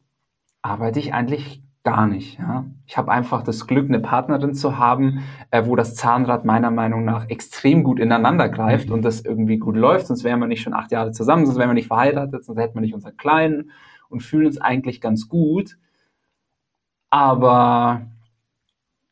arbeite 0.62 0.98
ich 0.98 1.14
eigentlich 1.14 1.62
gar 1.82 2.06
nicht. 2.06 2.38
Ja. 2.38 2.66
Ich 2.86 2.96
habe 2.96 3.10
einfach 3.10 3.42
das 3.42 3.66
Glück, 3.66 3.88
eine 3.88 4.00
Partnerin 4.00 4.54
zu 4.54 4.78
haben, 4.78 5.24
äh, 5.50 5.64
wo 5.64 5.74
das 5.74 5.94
Zahnrad 5.94 6.44
meiner 6.44 6.70
Meinung 6.70 7.04
nach 7.04 7.28
extrem 7.28 7.82
gut 7.82 7.98
ineinander 7.98 8.48
greift 8.48 8.90
und 8.90 9.02
das 9.02 9.20
irgendwie 9.22 9.58
gut 9.58 9.76
läuft. 9.76 10.06
Sonst 10.06 10.22
wären 10.22 10.38
wir 10.40 10.46
nicht 10.46 10.62
schon 10.62 10.74
acht 10.74 10.92
Jahre 10.92 11.12
zusammen, 11.12 11.46
sonst 11.46 11.58
wären 11.58 11.70
wir 11.70 11.74
nicht 11.74 11.88
verheiratet, 11.88 12.44
sonst 12.44 12.58
hätten 12.58 12.74
wir 12.74 12.82
nicht 12.82 12.94
unseren 12.94 13.16
Kleinen 13.16 13.70
und 14.08 14.22
fühlen 14.22 14.46
uns 14.46 14.60
eigentlich 14.60 15.00
ganz 15.00 15.28
gut. 15.28 15.78
Aber 17.10 18.02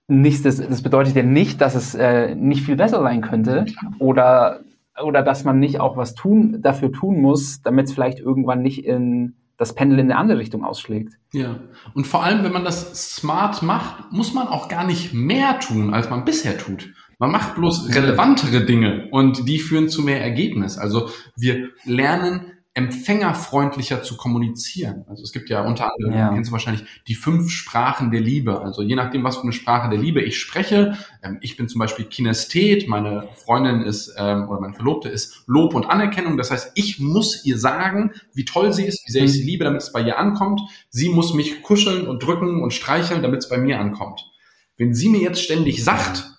nichts, 0.09 0.42
das, 0.42 0.56
das 0.56 0.82
bedeutet 0.82 1.16
ja 1.16 1.22
nicht, 1.22 1.61
dass 1.61 1.74
es 1.74 1.94
äh, 1.94 2.35
nicht 2.35 2.62
viel 2.62 2.76
besser 2.76 3.00
sein 3.02 3.22
könnte 3.22 3.66
oder, 3.98 4.61
oder 5.02 5.22
dass 5.22 5.44
man 5.44 5.59
nicht 5.59 5.80
auch 5.80 5.96
was 5.96 6.14
tun, 6.14 6.61
dafür 6.62 6.92
tun 6.92 7.20
muss, 7.20 7.62
damit 7.62 7.87
es 7.87 7.92
vielleicht 7.92 8.18
irgendwann 8.18 8.62
nicht 8.62 8.85
in 8.85 9.37
das 9.56 9.74
Pendel 9.74 9.98
in 9.98 10.11
eine 10.11 10.20
andere 10.20 10.38
Richtung 10.38 10.64
ausschlägt. 10.64 11.14
Ja. 11.32 11.61
Und 11.94 12.06
vor 12.06 12.22
allem, 12.22 12.44
wenn 12.44 12.52
man 12.52 12.64
das 12.64 13.16
smart 13.16 13.62
macht, 13.62 14.12
muss 14.12 14.35
man 14.35 14.48
auch 14.48 14.68
gar 14.68 14.85
nicht 14.85 15.14
mehr 15.14 15.59
tun, 15.61 15.94
als 15.94 16.11
man 16.11 16.24
bisher 16.24 16.59
tut. 16.59 16.92
Man 17.18 17.30
macht 17.30 17.54
bloß 17.54 17.94
relevantere 17.94 18.66
Dinge 18.66 19.09
und 19.11 19.48
die 19.48 19.59
führen 19.59 19.88
zu 19.88 20.02
mehr 20.02 20.22
Ergebnis. 20.22 20.76
Also 20.76 21.09
wir 21.35 21.70
lernen 21.85 22.52
empfängerfreundlicher 22.77 24.03
zu 24.03 24.19
kommunizieren. 24.19 25.07
Also 25.09 25.23
es 25.23 25.33
gibt 25.33 25.49
ja 25.49 25.62
unter 25.62 25.91
anderem, 25.91 26.12
ja. 26.12 26.29
kennst 26.29 26.51
du 26.51 26.53
wahrscheinlich, 26.53 26.85
die 27.09 27.15
fünf 27.15 27.51
Sprachen 27.51 28.11
der 28.11 28.21
Liebe. 28.21 28.61
Also 28.61 28.83
je 28.83 28.95
nachdem, 28.95 29.25
was 29.25 29.37
für 29.37 29.45
eine 29.45 29.55
Sprache 29.55 29.89
der 29.89 29.99
Liebe 29.99 30.21
ich 30.21 30.39
spreche. 30.39 30.99
Ähm, 31.23 31.39
ich 31.41 31.57
bin 31.57 31.69
zum 31.69 31.79
Beispiel 31.79 32.05
Kinesthet, 32.05 32.87
meine 32.87 33.31
Freundin 33.35 33.81
ist 33.81 34.15
ähm, 34.19 34.51
oder 34.51 34.61
meine 34.61 34.75
Verlobte 34.75 35.09
ist 35.09 35.45
Lob 35.47 35.75
und 35.75 35.87
Anerkennung. 35.87 36.37
Das 36.37 36.51
heißt, 36.51 36.73
ich 36.75 37.01
muss 37.01 37.47
ihr 37.47 37.59
sagen, 37.59 38.12
wie 38.35 38.45
toll 38.45 38.75
sie 38.75 38.85
ist, 38.85 39.07
wie 39.07 39.12
sehr 39.12 39.25
ich 39.25 39.33
sie 39.33 39.41
mhm. 39.41 39.47
liebe, 39.47 39.65
damit 39.65 39.81
es 39.81 39.91
bei 39.91 40.03
ihr 40.03 40.19
ankommt. 40.19 40.61
Sie 40.91 41.09
muss 41.09 41.33
mich 41.33 41.62
kuscheln 41.62 42.07
und 42.07 42.23
drücken 42.23 42.62
und 42.62 42.75
streicheln, 42.75 43.23
damit 43.23 43.39
es 43.39 43.49
bei 43.49 43.57
mir 43.57 43.81
ankommt. 43.81 44.31
Wenn 44.77 44.93
sie 44.93 45.09
mir 45.09 45.21
jetzt 45.21 45.41
ständig 45.41 45.83
sagt, 45.83 46.36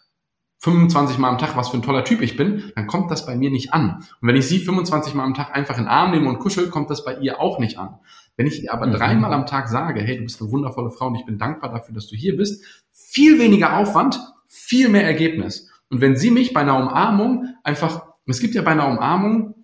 25 0.59 1.17
Mal 1.19 1.29
am 1.29 1.37
Tag, 1.37 1.55
was 1.55 1.69
für 1.69 1.77
ein 1.77 1.83
toller 1.83 2.03
Typ 2.03 2.21
ich 2.21 2.35
bin, 2.35 2.71
dann 2.75 2.87
kommt 2.87 3.11
das 3.11 3.25
bei 3.25 3.35
mir 3.35 3.51
nicht 3.51 3.73
an. 3.73 4.03
Und 4.21 4.27
wenn 4.27 4.35
ich 4.35 4.47
sie 4.47 4.59
25 4.59 5.13
Mal 5.13 5.23
am 5.23 5.35
Tag 5.35 5.55
einfach 5.55 5.77
in 5.77 5.83
den 5.83 5.89
Arm 5.89 6.11
nehme 6.11 6.27
und 6.29 6.39
kuschel, 6.39 6.69
kommt 6.69 6.89
das 6.89 7.05
bei 7.05 7.17
ihr 7.17 7.39
auch 7.39 7.59
nicht 7.59 7.77
an. 7.77 7.99
Wenn 8.37 8.47
ich 8.47 8.63
ihr 8.63 8.73
aber 8.73 8.87
mhm. 8.87 8.93
dreimal 8.93 9.33
am 9.33 9.45
Tag 9.45 9.67
sage, 9.67 10.01
hey, 10.01 10.17
du 10.17 10.23
bist 10.23 10.41
eine 10.41 10.51
wundervolle 10.51 10.89
Frau 10.89 11.07
und 11.07 11.15
ich 11.15 11.25
bin 11.25 11.37
dankbar 11.37 11.71
dafür, 11.71 11.93
dass 11.93 12.07
du 12.07 12.15
hier 12.15 12.35
bist, 12.35 12.63
viel 12.91 13.39
weniger 13.39 13.77
Aufwand, 13.77 14.19
viel 14.47 14.89
mehr 14.89 15.03
Ergebnis. 15.03 15.69
Und 15.89 16.01
wenn 16.01 16.15
sie 16.15 16.31
mich 16.31 16.53
bei 16.53 16.61
einer 16.61 16.77
Umarmung 16.77 17.55
einfach, 17.63 18.03
es 18.25 18.39
gibt 18.39 18.55
ja 18.55 18.61
bei 18.61 18.71
einer 18.71 18.87
Umarmung 18.87 19.55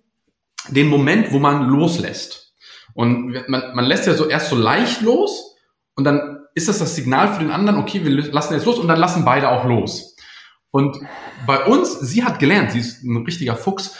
den 0.68 0.88
Moment, 0.88 1.32
wo 1.32 1.38
man 1.38 1.68
loslässt. 1.68 2.54
Und 2.94 3.48
man, 3.48 3.74
man 3.74 3.84
lässt 3.84 4.06
ja 4.06 4.14
so 4.14 4.28
erst 4.28 4.48
so 4.48 4.56
leicht 4.56 5.02
los 5.02 5.56
und 5.96 6.04
dann 6.04 6.38
ist 6.54 6.68
das 6.68 6.78
das 6.78 6.94
Signal 6.94 7.32
für 7.32 7.40
den 7.40 7.50
anderen, 7.50 7.80
okay, 7.80 8.04
wir 8.04 8.32
lassen 8.32 8.54
jetzt 8.54 8.64
los 8.64 8.78
und 8.78 8.86
dann 8.86 8.98
lassen 8.98 9.24
beide 9.24 9.48
auch 9.48 9.64
los. 9.64 10.13
Und 10.74 10.98
bei 11.46 11.66
uns, 11.66 12.00
sie 12.00 12.24
hat 12.24 12.40
gelernt, 12.40 12.72
sie 12.72 12.80
ist 12.80 13.04
ein 13.04 13.18
richtiger 13.18 13.54
Fuchs, 13.54 13.96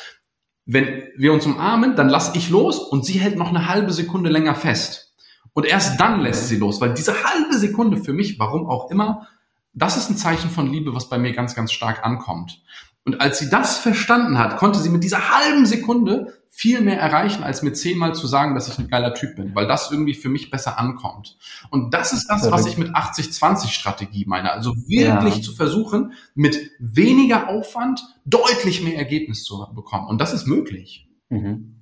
wenn 0.67 1.05
wir 1.17 1.33
uns 1.33 1.47
umarmen, 1.47 1.95
dann 1.95 2.09
lasse 2.09 2.37
ich 2.37 2.51
los 2.51 2.81
und 2.81 3.05
sie 3.07 3.21
hält 3.21 3.39
noch 3.39 3.51
eine 3.51 3.69
halbe 3.69 3.93
Sekunde 3.93 4.29
länger 4.29 4.57
fest. 4.57 5.15
Und 5.53 5.67
erst 5.67 6.01
dann 6.01 6.21
lässt 6.21 6.49
sie 6.49 6.57
los, 6.57 6.81
weil 6.81 6.93
diese 6.93 7.15
halbe 7.23 7.57
Sekunde 7.57 7.99
für 7.99 8.13
mich, 8.13 8.41
warum 8.41 8.67
auch 8.67 8.91
immer, 8.91 9.29
das 9.73 9.97
ist 9.97 10.11
ein 10.11 10.17
Zeichen 10.17 10.51
von 10.51 10.67
Liebe, 10.67 10.97
was 10.97 11.09
bei 11.09 11.17
mir 11.17 11.33
ganz, 11.33 11.55
ganz 11.55 11.71
stark 11.71 12.05
ankommt. 12.05 12.61
Und 13.05 13.21
als 13.21 13.39
sie 13.39 13.51
das 13.51 13.77
verstanden 13.79 14.39
hat, 14.39 14.57
konnte 14.57 14.79
sie 14.79 14.89
mit 14.89 15.05
dieser 15.05 15.31
halben 15.31 15.67
Sekunde 15.67 16.33
viel 16.49 16.81
mehr 16.81 17.01
erreichen, 17.01 17.43
als 17.43 17.63
mir 17.63 17.73
zehnmal 17.73 18.15
zu 18.15 18.27
sagen, 18.27 18.55
dass 18.55 18.69
ich 18.69 18.79
ein 18.79 18.89
geiler 18.89 19.13
Typ 19.13 19.35
bin, 19.37 19.55
weil 19.57 19.67
das 19.67 19.91
irgendwie 19.91 20.15
für 20.15 20.29
mich 20.29 20.51
besser 20.51 20.79
ankommt. 20.79 21.37
Und 21.71 21.93
das 21.93 22.13
ist 22.13 22.29
das, 22.29 22.49
was 22.51 22.65
ich 22.67 22.79
mit 22.79 22.95
80-20-Strategie 22.95 24.25
meine. 24.27 24.53
Also 24.53 24.77
wirklich 24.87 25.37
ja. 25.37 25.43
zu 25.43 25.53
versuchen, 25.53 26.13
mit 26.35 26.71
weniger 26.79 27.49
Aufwand 27.49 28.05
deutlich 28.25 28.83
mehr 28.83 28.97
Ergebnis 28.97 29.43
zu 29.43 29.67
bekommen. 29.75 30.07
Und 30.07 30.21
das 30.21 30.33
ist 30.33 30.47
möglich. 30.47 31.09
Mhm. 31.29 31.81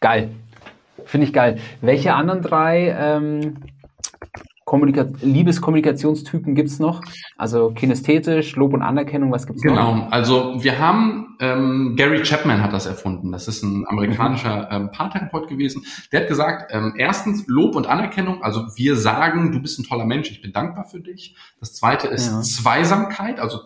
Geil. 0.00 0.30
Finde 1.06 1.26
ich 1.26 1.32
geil. 1.32 1.58
Welche 1.80 2.12
anderen 2.14 2.42
drei 2.42 2.90
ähm, 2.90 3.54
Kommunika 4.70 5.04
Liebeskommunikationstypen 5.20 6.54
gibt's 6.54 6.78
noch? 6.78 7.02
Also 7.36 7.72
kinästhetisch, 7.72 8.54
Lob 8.54 8.72
und 8.72 8.82
Anerkennung, 8.82 9.32
was 9.32 9.48
gibt's 9.48 9.62
genau. 9.62 9.74
noch? 9.74 9.94
Genau, 9.94 10.08
also 10.10 10.62
wir 10.62 10.78
haben, 10.78 11.36
ähm, 11.40 11.94
Gary 11.96 12.22
Chapman 12.22 12.62
hat 12.62 12.72
das 12.72 12.86
erfunden. 12.86 13.32
Das 13.32 13.48
ist 13.48 13.64
ein 13.64 13.84
amerikanischer 13.88 14.68
ähm, 14.70 14.92
Paartherapeut 14.92 15.48
gewesen. 15.48 15.84
Der 16.12 16.20
hat 16.20 16.28
gesagt, 16.28 16.70
ähm, 16.72 16.94
erstens 16.96 17.48
Lob 17.48 17.74
und 17.74 17.88
Anerkennung. 17.88 18.44
Also 18.44 18.64
wir 18.76 18.94
sagen, 18.94 19.50
du 19.50 19.60
bist 19.60 19.76
ein 19.80 19.82
toller 19.82 20.04
Mensch, 20.04 20.30
ich 20.30 20.40
bin 20.40 20.52
dankbar 20.52 20.84
für 20.84 21.00
dich. 21.00 21.34
Das 21.58 21.74
zweite 21.74 22.06
ist 22.06 22.30
ja. 22.30 22.40
Zweisamkeit, 22.40 23.40
also 23.40 23.58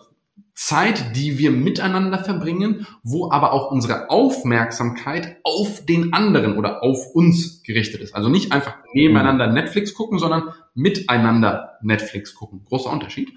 Zeit, 0.55 1.17
die 1.17 1.37
wir 1.37 1.51
miteinander 1.51 2.17
verbringen, 2.17 2.87
wo 3.03 3.29
aber 3.29 3.51
auch 3.51 3.71
unsere 3.71 4.09
Aufmerksamkeit 4.09 5.37
auf 5.43 5.85
den 5.85 6.13
anderen 6.13 6.57
oder 6.57 6.81
auf 6.81 7.13
uns 7.13 7.61
gerichtet 7.61 8.01
ist. 8.01 8.15
Also 8.15 8.29
nicht 8.29 8.53
einfach 8.53 8.77
nebeneinander 8.93 9.47
Netflix 9.47 9.93
gucken, 9.93 10.17
sondern 10.17 10.53
miteinander 10.73 11.77
Netflix 11.81 12.33
gucken. 12.33 12.63
Großer 12.63 12.89
Unterschied. 12.89 13.33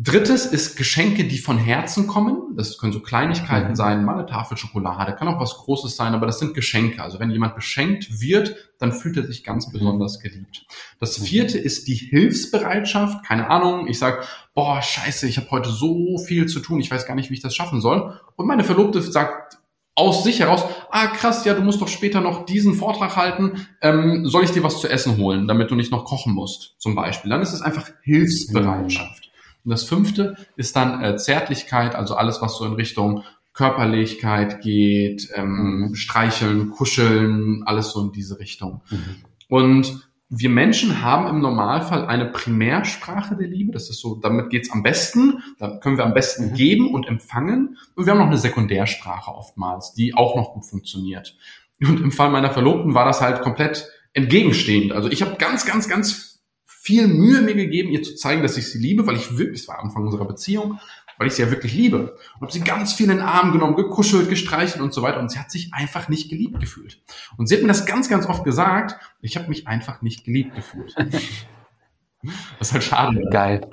Drittes 0.00 0.46
ist 0.46 0.76
Geschenke, 0.76 1.24
die 1.24 1.38
von 1.38 1.58
Herzen 1.58 2.06
kommen. 2.06 2.54
Das 2.56 2.78
können 2.78 2.92
so 2.92 3.00
Kleinigkeiten 3.00 3.70
mhm. 3.70 3.74
sein, 3.74 4.04
mal 4.04 4.14
eine 4.14 4.26
Tafel 4.26 4.56
Schokolade, 4.56 5.14
kann 5.16 5.26
auch 5.26 5.40
was 5.40 5.54
Großes 5.54 5.96
sein, 5.96 6.14
aber 6.14 6.26
das 6.26 6.38
sind 6.38 6.54
Geschenke. 6.54 7.02
Also 7.02 7.18
wenn 7.18 7.32
jemand 7.32 7.56
beschenkt 7.56 8.20
wird, 8.20 8.54
dann 8.78 8.92
fühlt 8.92 9.16
er 9.16 9.26
sich 9.26 9.42
ganz 9.42 9.66
mhm. 9.66 9.72
besonders 9.72 10.20
geliebt. 10.20 10.66
Das 11.00 11.18
mhm. 11.18 11.24
vierte 11.24 11.58
ist 11.58 11.88
die 11.88 11.94
Hilfsbereitschaft. 11.94 13.24
Keine 13.26 13.50
Ahnung, 13.50 13.88
ich 13.88 13.98
sag, 13.98 14.24
boah, 14.54 14.80
scheiße, 14.80 15.26
ich 15.26 15.36
habe 15.36 15.50
heute 15.50 15.70
so 15.70 16.18
viel 16.18 16.46
zu 16.46 16.60
tun, 16.60 16.78
ich 16.78 16.90
weiß 16.90 17.06
gar 17.06 17.16
nicht, 17.16 17.30
wie 17.30 17.34
ich 17.34 17.42
das 17.42 17.56
schaffen 17.56 17.80
soll. 17.80 18.20
Und 18.36 18.46
meine 18.46 18.62
Verlobte 18.62 19.02
sagt 19.02 19.58
aus 19.96 20.22
sich 20.22 20.38
heraus, 20.38 20.62
ah 20.90 21.08
krass, 21.08 21.44
ja, 21.44 21.54
du 21.54 21.62
musst 21.62 21.80
doch 21.80 21.88
später 21.88 22.20
noch 22.20 22.46
diesen 22.46 22.74
Vortrag 22.74 23.16
halten, 23.16 23.66
ähm, 23.82 24.26
soll 24.26 24.44
ich 24.44 24.52
dir 24.52 24.62
was 24.62 24.80
zu 24.80 24.86
essen 24.86 25.16
holen, 25.16 25.48
damit 25.48 25.72
du 25.72 25.74
nicht 25.74 25.90
noch 25.90 26.04
kochen 26.04 26.34
musst, 26.34 26.76
zum 26.78 26.94
Beispiel. 26.94 27.30
Dann 27.30 27.42
ist 27.42 27.52
es 27.52 27.62
einfach 27.62 27.90
Hilfsbereitschaft. 28.02 29.27
Und 29.68 29.72
das 29.72 29.84
fünfte 29.84 30.34
ist 30.56 30.76
dann 30.76 31.04
äh, 31.04 31.18
Zärtlichkeit, 31.18 31.94
also 31.94 32.14
alles, 32.14 32.40
was 32.40 32.56
so 32.56 32.64
in 32.64 32.72
Richtung 32.72 33.22
Körperlichkeit 33.52 34.62
geht, 34.62 35.28
ähm, 35.34 35.88
mhm. 35.90 35.94
streicheln, 35.94 36.70
kuscheln, 36.70 37.64
alles 37.66 37.90
so 37.90 38.00
in 38.00 38.12
diese 38.12 38.38
Richtung. 38.38 38.80
Mhm. 38.88 39.16
Und 39.48 40.08
wir 40.30 40.48
Menschen 40.48 41.02
haben 41.02 41.26
im 41.26 41.40
Normalfall 41.40 42.06
eine 42.06 42.24
Primärsprache 42.24 43.36
der 43.36 43.48
Liebe. 43.48 43.72
Das 43.72 43.90
ist 43.90 44.00
so, 44.00 44.14
damit 44.14 44.48
geht's 44.48 44.72
am 44.72 44.82
besten. 44.82 45.42
Da 45.58 45.76
können 45.76 45.98
wir 45.98 46.06
am 46.06 46.14
besten 46.14 46.52
mhm. 46.52 46.54
geben 46.54 46.94
und 46.94 47.06
empfangen. 47.06 47.76
Und 47.94 48.06
wir 48.06 48.12
haben 48.12 48.20
noch 48.20 48.28
eine 48.28 48.38
Sekundärsprache 48.38 49.30
oftmals, 49.30 49.92
die 49.92 50.14
auch 50.14 50.34
noch 50.34 50.54
gut 50.54 50.64
funktioniert. 50.64 51.36
Und 51.78 52.00
im 52.00 52.10
Fall 52.10 52.30
meiner 52.30 52.52
Verlobten 52.52 52.94
war 52.94 53.04
das 53.04 53.20
halt 53.20 53.42
komplett 53.42 53.86
entgegenstehend. 54.14 54.92
Also 54.92 55.10
ich 55.10 55.20
habe 55.20 55.36
ganz, 55.36 55.66
ganz, 55.66 55.90
ganz 55.90 56.37
viel 56.80 57.08
Mühe 57.08 57.42
mir 57.42 57.54
gegeben, 57.54 57.90
ihr 57.90 58.02
zu 58.02 58.14
zeigen, 58.14 58.42
dass 58.42 58.56
ich 58.56 58.70
sie 58.70 58.78
liebe, 58.78 59.06
weil 59.06 59.16
ich 59.16 59.36
wirklich, 59.36 59.62
es 59.62 59.68
war 59.68 59.80
Anfang 59.80 60.04
unserer 60.04 60.26
Beziehung, 60.26 60.78
weil 61.18 61.26
ich 61.26 61.34
sie 61.34 61.42
ja 61.42 61.50
wirklich 61.50 61.74
liebe. 61.74 62.16
Und 62.36 62.42
habe 62.42 62.52
sie 62.52 62.60
ganz 62.60 62.92
viel 62.92 63.10
in 63.10 63.18
den 63.18 63.26
Arm 63.26 63.52
genommen, 63.52 63.74
gekuschelt, 63.74 64.28
gestreichelt 64.28 64.80
und 64.80 64.94
so 64.94 65.02
weiter. 65.02 65.18
Und 65.18 65.30
sie 65.30 65.38
hat 65.38 65.50
sich 65.50 65.74
einfach 65.74 66.08
nicht 66.08 66.30
geliebt 66.30 66.60
gefühlt. 66.60 67.02
Und 67.36 67.48
sie 67.48 67.56
hat 67.56 67.62
mir 67.62 67.68
das 67.68 67.86
ganz, 67.86 68.08
ganz 68.08 68.26
oft 68.26 68.44
gesagt, 68.44 68.96
ich 69.20 69.36
habe 69.36 69.48
mich 69.48 69.66
einfach 69.66 70.00
nicht 70.00 70.24
geliebt 70.24 70.54
gefühlt. 70.54 70.94
das 72.22 72.68
ist 72.68 72.72
halt 72.72 72.84
schade. 72.84 73.22
Geil. 73.30 73.68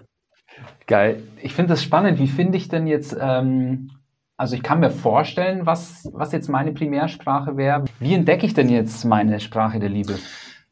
Geil. 0.87 1.23
Ich 1.41 1.53
finde 1.53 1.73
das 1.73 1.83
spannend. 1.83 2.19
Wie 2.19 2.27
finde 2.27 2.57
ich 2.57 2.67
denn 2.67 2.87
jetzt, 2.87 3.15
ähm, 3.19 3.91
also 4.37 4.55
ich 4.55 4.63
kann 4.63 4.79
mir 4.79 4.91
vorstellen, 4.91 5.65
was, 5.65 6.09
was 6.13 6.31
jetzt 6.31 6.49
meine 6.49 6.71
Primärsprache 6.71 7.55
wäre. 7.57 7.85
Wie 7.99 8.13
entdecke 8.13 8.45
ich 8.45 8.53
denn 8.53 8.69
jetzt 8.69 9.05
meine 9.05 9.39
Sprache 9.39 9.79
der 9.79 9.89
Liebe? 9.89 10.17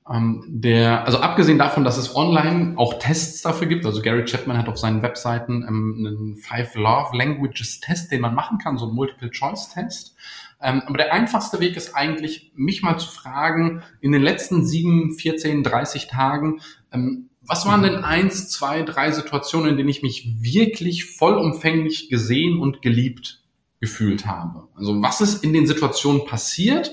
Ähm, 0.10 0.44
der, 0.48 1.06
also 1.06 1.20
abgesehen 1.20 1.58
davon, 1.58 1.86
dass 1.86 1.98
es 1.98 2.16
online 2.16 2.74
auch 2.78 3.00
Tests 3.00 3.42
dafür 3.42 3.68
gibt, 3.68 3.86
also 3.86 4.02
Gary 4.02 4.26
Chapman 4.26 4.58
hat 4.58 4.68
auf 4.68 4.78
seinen 4.78 5.02
Webseiten 5.02 5.64
ähm, 5.68 5.96
einen 6.06 6.36
Five 6.38 6.76
Love 6.76 7.16
Languages 7.16 7.80
Test, 7.80 8.12
den 8.12 8.22
man 8.22 8.36
machen 8.36 8.58
kann, 8.58 8.78
so 8.78 8.88
ein 8.88 8.94
Multiple 8.94 9.32
Choice 9.32 9.70
Test. 9.70 10.16
Ähm, 10.62 10.82
aber 10.86 10.98
der 10.98 11.14
einfachste 11.14 11.60
Weg 11.62 11.78
ist 11.78 11.96
eigentlich, 11.96 12.52
mich 12.56 12.82
mal 12.82 12.98
zu 12.98 13.10
fragen, 13.10 13.84
in 14.02 14.12
den 14.12 14.22
letzten 14.22 14.66
sieben, 14.66 15.14
14, 15.14 15.64
30 15.64 16.08
Tagen, 16.08 16.60
ähm, 16.92 17.30
was 17.46 17.66
waren 17.66 17.84
denn 17.84 18.04
eins, 18.04 18.50
zwei, 18.50 18.84
drei 18.84 19.12
Situationen, 19.12 19.72
in 19.72 19.78
denen 19.78 19.90
ich 19.90 20.02
mich 20.02 20.42
wirklich 20.42 21.06
vollumfänglich 21.06 22.10
gesehen 22.10 22.60
und 22.60 22.82
geliebt 22.82 23.42
gefühlt 23.82 24.26
habe? 24.26 24.70
Also 24.76 25.02
was 25.02 25.20
ist 25.20 25.44
in 25.44 25.52
den 25.52 25.68
Situationen 25.68 26.26
passiert, 26.26 26.92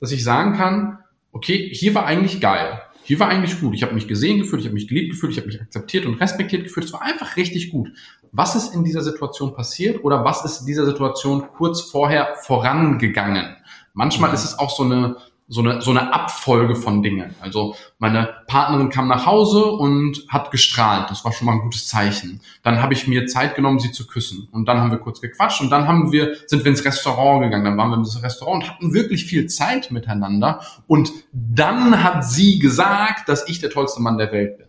dass 0.00 0.12
ich 0.12 0.24
sagen 0.24 0.54
kann, 0.54 0.98
okay, 1.32 1.70
hier 1.72 1.94
war 1.94 2.06
eigentlich 2.06 2.40
geil. 2.40 2.80
Hier 3.02 3.18
war 3.18 3.28
eigentlich 3.28 3.60
gut. 3.60 3.74
Ich 3.74 3.82
habe 3.82 3.94
mich 3.94 4.06
gesehen 4.06 4.38
gefühlt, 4.38 4.60
ich 4.60 4.66
habe 4.66 4.74
mich 4.74 4.86
geliebt 4.86 5.10
gefühlt, 5.10 5.32
ich 5.32 5.38
habe 5.38 5.48
mich 5.48 5.60
akzeptiert 5.60 6.06
und 6.06 6.20
respektiert 6.20 6.64
gefühlt. 6.64 6.86
Es 6.86 6.92
war 6.92 7.02
einfach 7.02 7.36
richtig 7.36 7.70
gut. 7.70 7.90
Was 8.32 8.54
ist 8.54 8.74
in 8.74 8.84
dieser 8.84 9.02
Situation 9.02 9.54
passiert 9.54 10.04
oder 10.04 10.24
was 10.24 10.44
ist 10.44 10.60
in 10.60 10.66
dieser 10.66 10.86
Situation 10.86 11.48
kurz 11.56 11.80
vorher 11.80 12.36
vorangegangen? 12.42 13.56
Manchmal 13.94 14.32
ist 14.32 14.44
es 14.44 14.58
auch 14.58 14.70
so 14.70 14.84
eine 14.84 15.16
so 15.50 15.62
eine, 15.62 15.82
so 15.82 15.90
eine 15.90 16.14
Abfolge 16.14 16.76
von 16.76 17.02
Dingen. 17.02 17.34
Also 17.40 17.74
meine 17.98 18.36
Partnerin 18.46 18.88
kam 18.88 19.08
nach 19.08 19.26
Hause 19.26 19.64
und 19.64 20.24
hat 20.28 20.52
gestrahlt. 20.52 21.10
Das 21.10 21.24
war 21.24 21.32
schon 21.32 21.46
mal 21.46 21.54
ein 21.54 21.60
gutes 21.60 21.88
Zeichen. 21.88 22.40
Dann 22.62 22.80
habe 22.80 22.94
ich 22.94 23.08
mir 23.08 23.26
Zeit 23.26 23.56
genommen, 23.56 23.80
sie 23.80 23.90
zu 23.90 24.06
küssen. 24.06 24.48
Und 24.52 24.68
dann 24.68 24.78
haben 24.78 24.92
wir 24.92 24.98
kurz 24.98 25.20
gequatscht 25.20 25.60
und 25.60 25.70
dann 25.70 25.88
haben 25.88 26.12
wir, 26.12 26.36
sind 26.46 26.64
wir 26.64 26.70
ins 26.70 26.84
Restaurant 26.84 27.42
gegangen. 27.42 27.64
Dann 27.64 27.76
waren 27.76 27.90
wir 27.90 27.96
ins 27.96 28.22
Restaurant 28.22 28.62
und 28.62 28.70
hatten 28.70 28.94
wirklich 28.94 29.24
viel 29.26 29.46
Zeit 29.46 29.90
miteinander. 29.90 30.60
Und 30.86 31.10
dann 31.32 32.04
hat 32.04 32.24
sie 32.24 32.60
gesagt, 32.60 33.28
dass 33.28 33.48
ich 33.48 33.58
der 33.58 33.70
tollste 33.70 34.00
Mann 34.00 34.18
der 34.18 34.30
Welt 34.30 34.56
bin. 34.56 34.68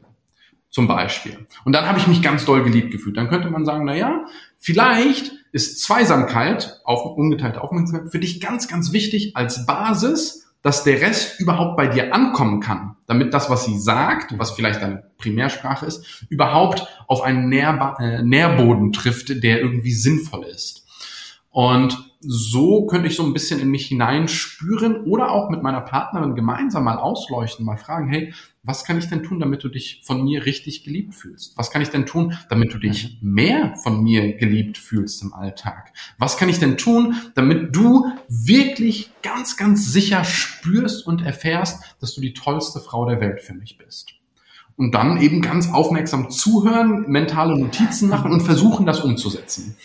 Zum 0.72 0.88
Beispiel. 0.88 1.46
Und 1.64 1.74
dann 1.74 1.86
habe 1.86 2.00
ich 2.00 2.08
mich 2.08 2.24
ganz 2.24 2.46
doll 2.46 2.64
geliebt 2.64 2.92
gefühlt. 2.92 3.18
Dann 3.18 3.30
könnte 3.30 3.52
man 3.52 3.66
sagen, 3.66 3.86
na 3.86 3.96
ja, 3.96 4.26
vielleicht 4.58 5.32
ist 5.52 5.82
Zweisamkeit, 5.84 6.80
auf, 6.86 7.06
ungeteilte 7.18 7.62
Aufmerksamkeit, 7.62 8.12
für 8.12 8.20
dich 8.20 8.42
ganz, 8.42 8.68
ganz 8.68 8.94
wichtig 8.94 9.36
als 9.36 9.66
Basis, 9.68 10.51
dass 10.62 10.84
der 10.84 11.02
Rest 11.02 11.40
überhaupt 11.40 11.76
bei 11.76 11.88
dir 11.88 12.14
ankommen 12.14 12.60
kann, 12.60 12.96
damit 13.08 13.34
das, 13.34 13.50
was 13.50 13.66
sie 13.66 13.80
sagt, 13.80 14.38
was 14.38 14.52
vielleicht 14.52 14.82
deine 14.82 15.04
Primärsprache 15.18 15.86
ist, 15.86 16.26
überhaupt 16.30 16.88
auf 17.08 17.22
einen 17.22 17.50
Nährba 17.50 17.98
äh, 18.00 18.22
Nährboden 18.22 18.94
trifft, 18.94 19.44
der 19.44 19.60
irgendwie 19.60 19.94
sinnvoll 19.94 20.44
ist. 20.44 20.81
Und 21.52 22.12
so 22.22 22.86
könnte 22.86 23.08
ich 23.08 23.16
so 23.16 23.24
ein 23.24 23.34
bisschen 23.34 23.60
in 23.60 23.70
mich 23.70 23.88
hineinspüren 23.88 25.04
oder 25.06 25.32
auch 25.32 25.50
mit 25.50 25.64
meiner 25.64 25.82
Partnerin 25.82 26.36
gemeinsam 26.36 26.84
mal 26.84 26.98
ausleuchten, 26.98 27.66
mal 27.66 27.78
fragen, 27.78 28.08
hey, 28.10 28.34
was 28.64 28.86
kann 28.86 29.00
ich 29.00 29.10
denn 29.10 29.24
tun, 29.24 29.40
damit 29.40 29.64
du 29.64 29.70
dich 29.70 30.04
von 30.06 30.24
mir 30.24 30.46
richtig 30.46 30.84
geliebt 30.84 31.16
fühlst? 31.16 31.58
Was 31.58 31.72
kann 31.72 31.82
ich 31.82 31.90
denn 31.90 32.06
tun, 32.06 32.38
damit 32.50 32.74
du 32.74 32.78
dich 32.78 33.18
mehr 33.22 33.76
von 33.76 34.04
mir 34.04 34.38
geliebt 34.38 34.78
fühlst 34.78 35.24
im 35.24 35.34
Alltag? 35.34 35.94
Was 36.20 36.38
kann 36.38 36.48
ich 36.48 36.60
denn 36.60 36.78
tun, 36.78 37.16
damit 37.34 37.76
du 37.76 38.06
wirklich 38.30 39.10
ganz, 39.24 39.58
ganz 39.58 39.92
sicher 39.92 40.24
spürst 40.24 41.08
und 41.08 41.24
erfährst, 41.24 41.84
dass 42.00 42.14
du 42.14 42.22
die 42.22 42.34
tollste 42.34 42.80
Frau 42.80 43.08
der 43.08 43.20
Welt 43.20 43.42
für 43.42 43.56
mich 43.56 43.80
bist? 43.80 44.14
Und 44.78 44.94
dann 44.94 45.20
eben 45.20 45.42
ganz 45.42 45.72
aufmerksam 45.72 46.30
zuhören, 46.30 47.10
mentale 47.10 47.60
Notizen 47.60 48.10
machen 48.10 48.32
und 48.32 48.42
versuchen, 48.42 48.86
das 48.86 49.02
umzusetzen. 49.02 49.76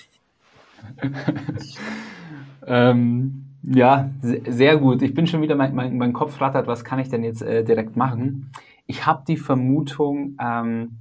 ähm, 2.67 3.45
ja, 3.63 4.11
sehr 4.21 4.77
gut. 4.77 5.03
Ich 5.03 5.15
bin 5.15 5.27
schon 5.27 5.43
wieder, 5.43 5.57
mein, 5.57 5.75
mein, 5.75 5.97
mein 5.97 6.13
Kopf 6.13 6.41
rattert, 6.41 6.67
was 6.67 6.85
kann 6.85 6.99
ich 6.99 7.09
denn 7.09 7.25
jetzt 7.25 7.43
äh, 7.43 7.65
direkt 7.65 7.97
machen? 7.97 8.51
Ich 8.87 9.07
habe 9.07 9.25
die 9.27 9.37
Vermutung, 9.37 10.37
ähm, 10.41 10.99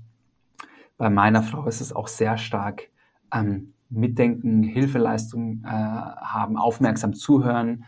bei 0.97 1.09
meiner 1.09 1.43
Frau 1.43 1.67
ist 1.67 1.81
es 1.81 1.93
auch 1.93 2.07
sehr 2.07 2.38
stark 2.38 2.89
ähm, 3.33 3.73
Mitdenken, 3.89 4.63
Hilfeleistung 4.63 5.63
äh, 5.63 5.69
haben, 5.69 6.57
aufmerksam 6.57 7.13
zuhören. 7.13 7.83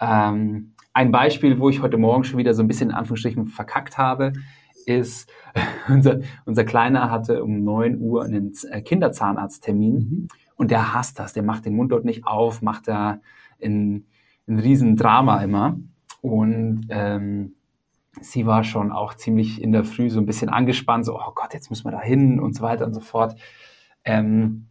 Ähm, 0.00 0.72
ein 0.92 1.10
Beispiel, 1.10 1.58
wo 1.58 1.68
ich 1.68 1.82
heute 1.82 1.98
Morgen 1.98 2.24
schon 2.24 2.38
wieder 2.38 2.54
so 2.54 2.62
ein 2.62 2.68
bisschen 2.68 2.90
in 2.90 2.96
Anführungsstrichen 2.96 3.48
verkackt 3.48 3.98
habe, 3.98 4.32
ist, 4.86 5.30
unser, 5.88 6.20
unser 6.44 6.64
Kleiner 6.64 7.10
hatte 7.10 7.42
um 7.42 7.64
9 7.64 8.00
Uhr 8.00 8.24
einen 8.24 8.52
äh, 8.70 8.80
Kinderzahnarzttermin 8.80 9.94
mhm. 9.94 10.28
Und 10.56 10.70
der 10.70 10.94
hasst 10.94 11.18
das, 11.18 11.32
der 11.32 11.42
macht 11.42 11.64
den 11.64 11.76
Mund 11.76 11.92
dort 11.92 12.04
nicht 12.04 12.26
auf, 12.26 12.62
macht 12.62 12.88
da 12.88 13.20
in 13.58 14.06
ein 14.46 14.58
Riesendrama 14.58 15.42
immer. 15.42 15.78
Und 16.20 16.86
ähm, 16.90 17.54
sie 18.20 18.46
war 18.46 18.64
schon 18.64 18.92
auch 18.92 19.14
ziemlich 19.14 19.60
in 19.60 19.72
der 19.72 19.84
Früh 19.84 20.10
so 20.10 20.20
ein 20.20 20.26
bisschen 20.26 20.48
angespannt, 20.48 21.04
so, 21.04 21.18
oh 21.18 21.32
Gott, 21.34 21.54
jetzt 21.54 21.70
müssen 21.70 21.84
wir 21.84 21.92
da 21.92 22.00
hin 22.00 22.40
und 22.40 22.54
so 22.54 22.62
weiter 22.62 22.86
und 22.86 22.94
so 22.94 23.00
fort. 23.00 23.38
Ähm, 24.04 24.66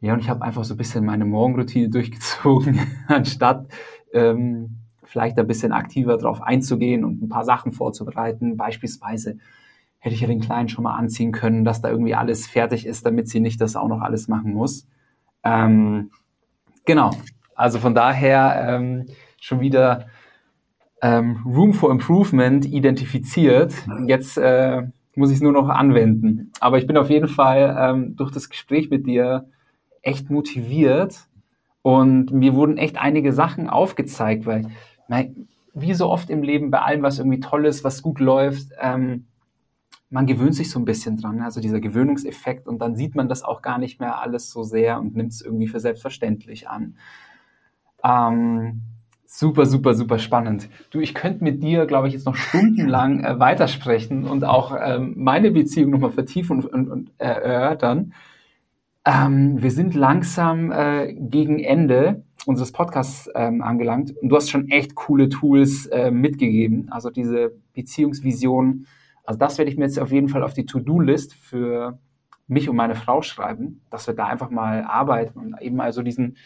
ja, 0.00 0.12
und 0.12 0.20
ich 0.20 0.28
habe 0.28 0.42
einfach 0.42 0.64
so 0.64 0.74
ein 0.74 0.76
bisschen 0.76 1.04
meine 1.04 1.24
Morgenroutine 1.24 1.88
durchgezogen, 1.90 2.78
anstatt 3.08 3.68
ähm, 4.12 4.80
vielleicht 5.02 5.38
ein 5.38 5.46
bisschen 5.46 5.72
aktiver 5.72 6.16
darauf 6.16 6.42
einzugehen 6.42 7.04
und 7.04 7.22
ein 7.22 7.28
paar 7.28 7.44
Sachen 7.44 7.72
vorzubereiten. 7.72 8.56
Beispielsweise 8.56 9.38
hätte 9.98 10.14
ich 10.14 10.20
ja 10.20 10.26
den 10.26 10.40
Kleinen 10.40 10.68
schon 10.68 10.84
mal 10.84 10.96
anziehen 10.96 11.32
können, 11.32 11.64
dass 11.64 11.80
da 11.80 11.88
irgendwie 11.88 12.14
alles 12.14 12.46
fertig 12.46 12.86
ist, 12.86 13.06
damit 13.06 13.28
sie 13.28 13.40
nicht 13.40 13.60
das 13.60 13.76
auch 13.76 13.88
noch 13.88 14.02
alles 14.02 14.28
machen 14.28 14.52
muss. 14.52 14.86
Ähm, 15.44 16.10
genau. 16.84 17.10
Also 17.54 17.78
von 17.78 17.94
daher 17.94 18.66
ähm, 18.68 19.06
schon 19.40 19.60
wieder 19.60 20.06
ähm, 21.02 21.42
Room 21.44 21.74
for 21.74 21.90
Improvement 21.90 22.64
identifiziert. 22.66 23.74
Jetzt 24.06 24.38
äh, 24.38 24.82
muss 25.14 25.30
ich 25.30 25.36
es 25.36 25.42
nur 25.42 25.52
noch 25.52 25.68
anwenden. 25.68 26.52
Aber 26.60 26.78
ich 26.78 26.86
bin 26.86 26.96
auf 26.96 27.10
jeden 27.10 27.28
Fall 27.28 27.76
ähm, 27.78 28.16
durch 28.16 28.30
das 28.30 28.48
Gespräch 28.48 28.90
mit 28.90 29.06
dir 29.06 29.46
echt 30.02 30.30
motiviert 30.30 31.28
und 31.82 32.32
mir 32.32 32.54
wurden 32.54 32.78
echt 32.78 32.98
einige 32.98 33.32
Sachen 33.32 33.68
aufgezeigt, 33.68 34.46
weil 34.46 34.70
wie 35.74 35.94
so 35.94 36.08
oft 36.08 36.30
im 36.30 36.42
Leben 36.42 36.70
bei 36.70 36.80
allem, 36.80 37.02
was 37.02 37.18
irgendwie 37.18 37.40
toll 37.40 37.66
ist, 37.66 37.84
was 37.84 38.02
gut 38.02 38.20
läuft, 38.20 38.68
ähm, 38.80 39.26
man 40.14 40.26
gewöhnt 40.26 40.54
sich 40.54 40.70
so 40.70 40.78
ein 40.78 40.84
bisschen 40.84 41.16
dran, 41.16 41.40
also 41.40 41.60
dieser 41.60 41.80
Gewöhnungseffekt 41.80 42.68
und 42.68 42.78
dann 42.78 42.94
sieht 42.94 43.16
man 43.16 43.28
das 43.28 43.42
auch 43.42 43.62
gar 43.62 43.78
nicht 43.78 43.98
mehr 43.98 44.20
alles 44.20 44.48
so 44.48 44.62
sehr 44.62 45.00
und 45.00 45.16
nimmt 45.16 45.32
es 45.32 45.42
irgendwie 45.42 45.66
für 45.66 45.80
selbstverständlich 45.80 46.68
an. 46.68 46.94
Ähm, 48.04 48.82
super, 49.26 49.66
super, 49.66 49.94
super 49.94 50.20
spannend. 50.20 50.68
Du, 50.90 51.00
ich 51.00 51.14
könnte 51.14 51.42
mit 51.42 51.64
dir, 51.64 51.86
glaube 51.86 52.06
ich, 52.06 52.14
jetzt 52.14 52.26
noch 52.26 52.36
stundenlang 52.36 53.24
äh, 53.24 53.40
weitersprechen 53.40 54.24
und 54.24 54.44
auch 54.44 54.76
ähm, 54.80 55.14
meine 55.16 55.50
Beziehung 55.50 55.90
nochmal 55.90 56.12
vertiefen 56.12 56.62
und, 56.62 56.66
und, 56.66 56.88
und 56.88 57.10
äh, 57.18 57.24
erörtern. 57.24 58.12
Ähm, 59.04 59.60
wir 59.60 59.72
sind 59.72 59.96
langsam 59.96 60.70
äh, 60.70 61.12
gegen 61.12 61.58
Ende 61.58 62.22
unseres 62.46 62.70
Podcasts 62.70 63.28
ähm, 63.34 63.62
angelangt 63.62 64.14
und 64.22 64.28
du 64.28 64.36
hast 64.36 64.48
schon 64.48 64.70
echt 64.70 64.94
coole 64.94 65.28
Tools 65.28 65.86
äh, 65.86 66.12
mitgegeben. 66.12 66.86
Also 66.92 67.10
diese 67.10 67.52
Beziehungsvision 67.72 68.86
also 69.24 69.38
das 69.38 69.58
werde 69.58 69.70
ich 69.70 69.76
mir 69.76 69.84
jetzt 69.84 69.98
auf 69.98 70.12
jeden 70.12 70.28
Fall 70.28 70.42
auf 70.42 70.54
die 70.54 70.66
To-Do-List 70.66 71.34
für 71.34 71.98
mich 72.46 72.68
und 72.68 72.76
meine 72.76 72.94
Frau 72.94 73.22
schreiben, 73.22 73.80
dass 73.90 74.06
wir 74.06 74.14
da 74.14 74.26
einfach 74.26 74.50
mal 74.50 74.84
arbeiten 74.84 75.38
und 75.38 75.60
eben 75.60 75.80
also 75.80 76.02
diesen, 76.02 76.36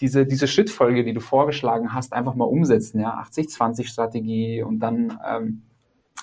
diese, 0.00 0.26
diese 0.26 0.48
Schrittfolge, 0.48 1.04
die 1.04 1.14
du 1.14 1.20
vorgeschlagen 1.20 1.94
hast, 1.94 2.12
einfach 2.12 2.34
mal 2.34 2.44
umsetzen, 2.44 3.00
ja, 3.00 3.20
80-20-Strategie 3.22 4.62
und 4.62 4.80
dann 4.80 5.18
ähm, 5.26 5.62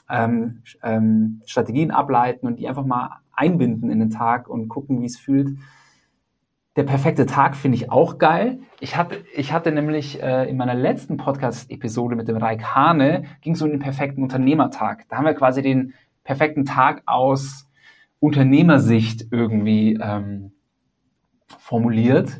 ähm, 0.09 0.61
ähm, 0.83 1.41
Strategien 1.45 1.91
ableiten 1.91 2.47
und 2.47 2.57
die 2.57 2.67
einfach 2.67 2.85
mal 2.85 3.21
einbinden 3.31 3.89
in 3.89 3.99
den 3.99 4.09
Tag 4.09 4.47
und 4.49 4.67
gucken, 4.67 5.01
wie 5.01 5.05
es 5.05 5.17
fühlt, 5.17 5.57
der 6.75 6.83
perfekte 6.83 7.25
Tag 7.25 7.55
finde 7.55 7.77
ich 7.77 7.91
auch 7.91 8.17
geil. 8.17 8.59
Ich 8.79 8.97
hatte, 8.97 9.23
ich 9.35 9.53
hatte 9.53 9.71
nämlich 9.71 10.21
äh, 10.21 10.49
in 10.49 10.57
meiner 10.57 10.73
letzten 10.73 11.17
Podcast-Episode 11.17 12.15
mit 12.15 12.27
dem 12.27 12.37
Raik 12.37 12.63
Hane, 12.75 13.23
ging 13.41 13.53
es 13.53 13.61
um 13.61 13.69
den 13.69 13.79
perfekten 13.79 14.23
Unternehmertag. 14.23 15.05
Da 15.09 15.17
haben 15.17 15.25
wir 15.25 15.35
quasi 15.35 15.61
den 15.61 15.93
perfekten 16.23 16.65
Tag 16.65 17.03
aus 17.05 17.69
Unternehmersicht 18.19 19.27
irgendwie 19.31 19.99
ähm, 20.01 20.51
formuliert. 21.59 22.39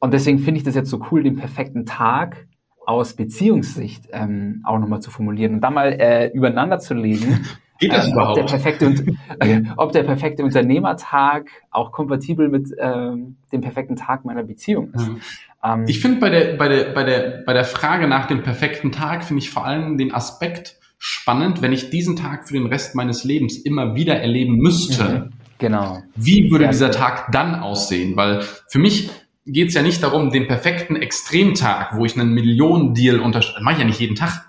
Und 0.00 0.12
deswegen 0.12 0.38
finde 0.38 0.58
ich 0.58 0.64
das 0.64 0.74
jetzt 0.74 0.90
so 0.90 1.06
cool, 1.10 1.22
den 1.22 1.36
perfekten 1.36 1.86
Tag 1.86 2.46
aus 2.84 3.14
Beziehungssicht 3.14 4.08
ähm, 4.12 4.62
auch 4.64 4.78
nochmal 4.78 5.00
zu 5.00 5.10
formulieren 5.10 5.54
und 5.54 5.60
da 5.60 5.70
mal 5.70 5.92
äh, 5.92 6.30
übereinander 6.32 6.78
zu 6.78 6.94
legen. 6.94 7.44
Geht 7.78 7.92
das 7.92 8.06
ähm, 8.06 8.12
überhaupt? 8.12 8.38
Ob 8.38 8.46
der, 8.46 8.56
perfekte, 8.56 9.16
ob 9.76 9.92
der 9.92 10.02
perfekte 10.02 10.44
Unternehmertag 10.44 11.48
auch 11.70 11.92
kompatibel 11.92 12.48
mit 12.48 12.68
ähm, 12.78 13.36
dem 13.52 13.60
perfekten 13.60 13.96
Tag 13.96 14.24
meiner 14.24 14.44
Beziehung 14.44 14.92
ist. 14.94 15.08
Mhm. 15.08 15.20
Ähm, 15.64 15.84
ich 15.86 16.00
finde 16.00 16.20
bei 16.20 16.30
der, 16.30 16.56
bei, 16.56 16.68
der, 16.68 16.84
bei, 16.92 17.04
der, 17.04 17.42
bei 17.44 17.52
der 17.52 17.64
Frage 17.64 18.08
nach 18.08 18.26
dem 18.26 18.42
perfekten 18.42 18.92
Tag, 18.92 19.24
finde 19.24 19.42
ich 19.42 19.50
vor 19.50 19.64
allem 19.64 19.98
den 19.98 20.14
Aspekt 20.14 20.76
spannend, 20.98 21.62
wenn 21.62 21.72
ich 21.72 21.90
diesen 21.90 22.16
Tag 22.16 22.48
für 22.48 22.54
den 22.54 22.66
Rest 22.66 22.94
meines 22.94 23.24
Lebens 23.24 23.58
immer 23.58 23.94
wieder 23.94 24.16
erleben 24.16 24.56
müsste. 24.56 25.04
Mhm. 25.04 25.32
Genau. 25.58 26.02
Wie 26.14 26.50
würde 26.50 26.64
ja. 26.64 26.70
dieser 26.70 26.90
Tag 26.90 27.32
dann 27.32 27.54
aussehen? 27.54 28.16
Weil 28.16 28.42
für 28.68 28.78
mich 28.78 29.10
geht 29.46 29.68
es 29.68 29.74
ja 29.74 29.82
nicht 29.82 30.02
darum, 30.02 30.30
den 30.30 30.46
perfekten 30.46 30.96
Extremtag, 30.96 31.96
wo 31.96 32.04
ich 32.04 32.18
einen 32.18 32.32
Millionen-Deal 32.32 33.20
unterschreibe, 33.20 33.64
mache 33.64 33.74
ich 33.74 33.80
ja 33.80 33.86
nicht 33.86 34.00
jeden 34.00 34.16
Tag. 34.16 34.44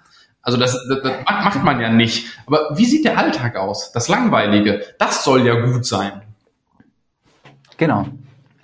Also 0.48 0.58
das, 0.58 0.80
das, 0.88 1.02
das 1.02 1.14
macht 1.28 1.62
man 1.66 1.82
ja 1.82 1.90
nicht. 1.92 2.40
Aber 2.46 2.70
wie 2.74 2.86
sieht 2.86 3.04
der 3.04 3.18
Alltag 3.18 3.58
aus? 3.58 3.92
Das 3.92 4.08
Langweilige, 4.08 4.82
das 4.98 5.26
soll 5.26 5.46
ja 5.46 5.60
gut 5.60 5.86
sein. 5.86 6.22
Genau, 7.76 8.06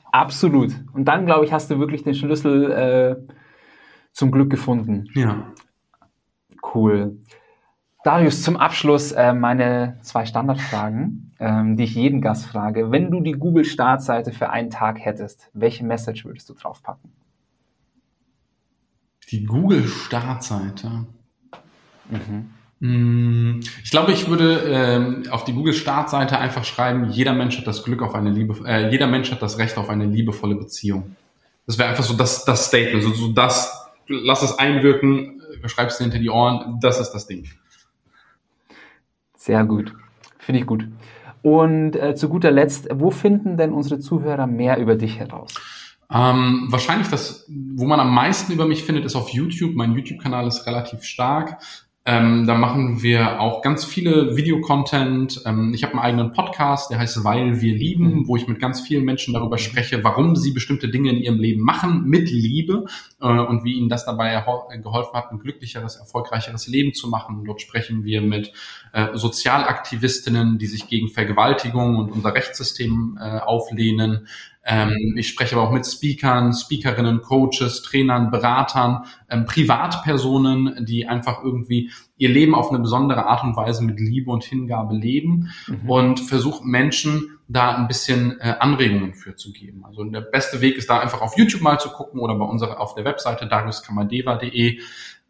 absolut. 0.09 0.71
Und 0.93 1.03
dann, 1.09 1.25
glaube 1.25 1.43
ich, 1.43 1.51
hast 1.51 1.69
du 1.69 1.79
wirklich 1.79 2.03
den 2.03 2.15
Schlüssel 2.15 2.71
äh, 2.71 3.33
zum 4.13 4.31
Glück 4.31 4.49
gefunden. 4.49 5.09
Ja. 5.13 5.51
Cool. 6.73 7.17
Darius, 8.05 8.43
zum 8.43 8.55
Abschluss 8.55 9.11
äh, 9.11 9.33
meine 9.33 9.97
zwei 10.03 10.25
Standardfragen, 10.25 11.35
ähm, 11.39 11.75
die 11.75 11.83
ich 11.83 11.95
jeden 11.95 12.21
Gast 12.21 12.45
frage. 12.45 12.91
Wenn 12.91 13.11
du 13.11 13.19
die 13.19 13.33
Google-Startseite 13.33 14.31
für 14.31 14.49
einen 14.51 14.69
Tag 14.69 14.99
hättest, 14.99 15.49
welche 15.51 15.83
Message 15.83 16.23
würdest 16.23 16.49
du 16.49 16.53
draufpacken? 16.53 17.11
Die 19.31 19.43
Google-Startseite. 19.43 21.07
Mhm. 22.09 23.61
Ich 23.81 23.91
glaube, 23.91 24.11
ich 24.11 24.27
würde 24.27 24.61
ähm, 24.65 25.23
auf 25.29 25.45
die 25.45 25.53
Google-Startseite 25.53 26.37
einfach 26.37 26.65
schreiben, 26.65 27.09
jeder 27.09 27.33
Mensch 27.33 27.57
hat 27.57 27.65
das 27.65 27.83
Glück 27.83 28.01
auf 28.01 28.13
eine 28.13 28.29
Liebe, 28.29 28.55
äh, 28.67 28.89
jeder 28.91 29.07
Mensch 29.07 29.31
hat 29.31 29.41
das 29.41 29.57
Recht 29.57 29.77
auf 29.77 29.89
eine 29.89 30.05
liebevolle 30.05 30.55
Beziehung. 30.55 31.15
Das 31.65 31.77
wäre 31.77 31.89
einfach 31.89 32.03
so 32.03 32.13
das, 32.13 32.43
das 32.43 32.67
Statement, 32.67 33.03
so, 33.03 33.13
so 33.13 33.31
das, 33.31 33.87
lass 34.07 34.41
es 34.41 34.59
einwirken, 34.59 35.41
äh, 35.63 35.69
schreibst 35.69 35.99
du 35.99 36.03
hinter 36.03 36.19
die 36.19 36.29
Ohren, 36.29 36.79
das 36.81 36.99
ist 36.99 37.11
das 37.11 37.25
Ding. 37.25 37.47
Sehr 39.37 39.63
gut. 39.63 39.93
Finde 40.37 40.59
ich 40.59 40.65
gut. 40.65 40.85
Und 41.41 41.95
äh, 41.95 42.15
zu 42.15 42.27
guter 42.27 42.51
Letzt, 42.51 42.87
wo 42.91 43.11
finden 43.11 43.55
denn 43.55 43.71
unsere 43.71 43.99
Zuhörer 43.99 44.47
mehr 44.47 44.77
über 44.77 44.95
dich 44.95 45.19
heraus? 45.19 45.53
Ähm, 46.13 46.67
wahrscheinlich 46.69 47.07
das, 47.07 47.45
wo 47.49 47.85
man 47.85 47.99
am 47.99 48.13
meisten 48.13 48.51
über 48.51 48.67
mich 48.67 48.83
findet, 48.83 49.05
ist 49.05 49.15
auf 49.15 49.29
YouTube. 49.29 49.73
Mein 49.73 49.93
YouTube-Kanal 49.93 50.47
ist 50.47 50.67
relativ 50.67 51.03
stark. 51.03 51.57
Ähm, 52.05 52.45
da 52.45 52.55
machen 52.55 53.01
wir 53.01 53.39
auch 53.39 53.61
ganz 53.61 53.85
viele 53.85 54.35
Videocontent. 54.35 55.41
Ähm, 55.45 55.73
ich 55.73 55.83
habe 55.83 55.93
einen 55.93 56.01
eigenen 56.01 56.33
Podcast, 56.33 56.91
der 56.91 56.99
heißt 56.99 57.23
Weil 57.23 57.61
wir 57.61 57.73
lieben, 57.73 58.15
mhm. 58.15 58.27
wo 58.27 58.35
ich 58.35 58.45
mit 58.45 58.59
ganz 58.59 58.81
vielen 58.81 59.05
Menschen 59.05 59.33
darüber 59.33 59.57
spreche, 59.57 60.03
warum 60.03 60.35
sie 60.35 60.51
bestimmte 60.51 60.89
Dinge 60.89 61.11
in 61.11 61.19
ihrem 61.19 61.39
Leben 61.39 61.61
machen 61.61 62.03
mit 62.03 62.29
Liebe 62.29 62.87
äh, 63.21 63.27
und 63.27 63.63
wie 63.63 63.75
ihnen 63.75 63.87
das 63.87 64.03
dabei 64.03 64.31
geholfen 64.83 65.13
hat, 65.13 65.31
ein 65.31 65.39
glücklicheres, 65.39 65.95
erfolgreicheres 65.95 66.67
Leben 66.67 66.93
zu 66.93 67.07
machen. 67.07 67.45
Dort 67.45 67.61
sprechen 67.61 68.03
wir 68.03 68.21
mit 68.21 68.51
äh, 68.91 69.07
Sozialaktivistinnen, 69.13 70.57
die 70.57 70.67
sich 70.67 70.87
gegen 70.87 71.07
Vergewaltigung 71.07 71.95
und 71.95 72.11
unser 72.11 72.35
Rechtssystem 72.35 73.17
äh, 73.17 73.39
auflehnen. 73.39 74.27
Ähm, 74.65 75.15
ich 75.17 75.27
spreche 75.27 75.55
aber 75.55 75.67
auch 75.67 75.73
mit 75.73 75.85
Speakern, 75.85 76.53
Speakerinnen, 76.53 77.21
Coaches, 77.21 77.81
Trainern, 77.81 78.31
Beratern, 78.31 79.03
ähm, 79.29 79.45
Privatpersonen, 79.45 80.85
die 80.85 81.07
einfach 81.07 81.43
irgendwie 81.43 81.91
ihr 82.17 82.29
Leben 82.29 82.55
auf 82.55 82.69
eine 82.69 82.79
besondere 82.79 83.25
Art 83.25 83.43
und 83.43 83.57
Weise 83.57 83.83
mit 83.83 83.99
Liebe 83.99 84.31
und 84.31 84.43
Hingabe 84.43 84.95
leben 84.95 85.49
mhm. 85.67 85.89
und 85.89 86.19
versuchen 86.21 86.69
Menschen 86.69 87.39
da 87.49 87.75
ein 87.75 87.87
bisschen 87.87 88.39
äh, 88.39 88.55
Anregungen 88.59 89.13
für 89.13 89.35
zu 89.35 89.51
geben. 89.51 89.83
Also 89.85 90.03
der 90.05 90.21
beste 90.21 90.61
Weg 90.61 90.77
ist 90.77 90.89
da 90.89 90.99
einfach 90.99 91.21
auf 91.21 91.37
YouTube 91.37 91.61
mal 91.61 91.79
zu 91.79 91.89
gucken 91.89 92.21
oder 92.21 92.35
bei 92.35 92.45
unserer 92.45 92.79
auf 92.79 92.95
der 92.95 93.03
Webseite 93.03 93.47
dariuskamadeva.de 93.47 94.79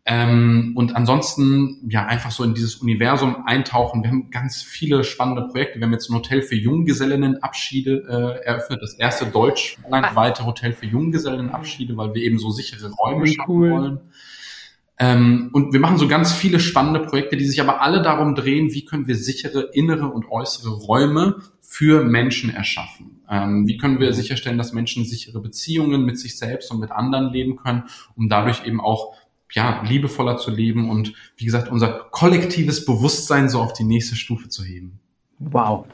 ähm, 0.06 0.74
und 0.76 0.98
ansonsten 0.98 1.88
ja 1.90 2.06
einfach 2.06 2.32
so 2.32 2.44
in 2.44 2.54
dieses 2.54 2.76
Universum 2.76 3.46
eintauchen. 3.46 4.04
Wir 4.04 4.10
haben 4.10 4.32
ganz 4.32 4.62
viele 4.62 5.06
spannende 5.06 5.44
Projekte. 5.44 5.80
Wir 5.80 5.86
haben 5.86 5.94
jetzt 5.94 6.10
ein 6.10 6.16
Hotel 6.16 6.42
für 6.42 6.56
Junggesellinnenabschiede 6.56 8.04
äh, 8.10 8.46
eröffnet, 8.46 8.82
das 8.82 8.96
erste 8.96 9.28
deutschlandweite 9.28 10.46
Hotel 10.46 10.74
für 10.74 10.88
Junggesellinnenabschiede, 10.88 11.96
weil 11.96 12.14
wir 12.14 12.22
eben 12.22 12.38
so 12.38 12.52
sichere 12.52 12.92
Räume 12.92 13.28
schaffen 13.28 13.52
cool. 13.56 13.72
wollen. 13.72 14.00
Ähm, 15.00 15.50
und 15.54 15.72
wir 15.72 15.80
machen 15.80 15.98
so 15.98 16.08
ganz 16.08 16.34
viele 16.34 16.60
spannende 16.60 17.00
Projekte, 17.00 17.38
die 17.38 17.46
sich 17.46 17.62
aber 17.62 17.82
alle 17.82 18.02
darum 18.02 18.36
drehen, 18.36 18.74
wie 18.74 18.86
können 18.86 19.08
wir 19.08 19.16
sichere 19.16 19.70
innere 19.74 20.08
und 20.08 20.30
äußere 20.30 20.70
Räume 20.70 21.38
für 21.62 22.04
Menschen 22.04 22.54
erschaffen. 22.54 23.22
Ähm, 23.30 23.68
wie 23.68 23.78
können 23.78 24.00
wir 24.00 24.14
sicherstellen, 24.14 24.58
dass 24.58 24.74
Menschen 24.74 25.06
sichere 25.06 25.40
Beziehungen 25.42 26.06
mit 26.06 26.20
sich 26.20 26.38
selbst 26.38 26.70
und 26.72 26.80
mit 26.80 26.92
anderen 26.92 27.32
leben 27.32 27.56
können, 27.56 27.84
um 28.16 28.30
dadurch 28.30 28.66
eben 28.66 28.80
auch 28.80 29.16
ja, 29.54 29.82
liebevoller 29.88 30.38
zu 30.38 30.52
leben 30.52 30.90
und 30.90 31.14
wie 31.38 31.46
gesagt, 31.46 31.70
unser 31.70 32.08
kollektives 32.12 32.86
Bewusstsein 32.86 33.50
so 33.50 33.62
auf 33.62 33.74
die 33.74 33.84
nächste 33.84 34.16
Stufe 34.16 34.50
zu 34.50 34.64
heben. 34.64 35.00
Wow. 35.40 35.86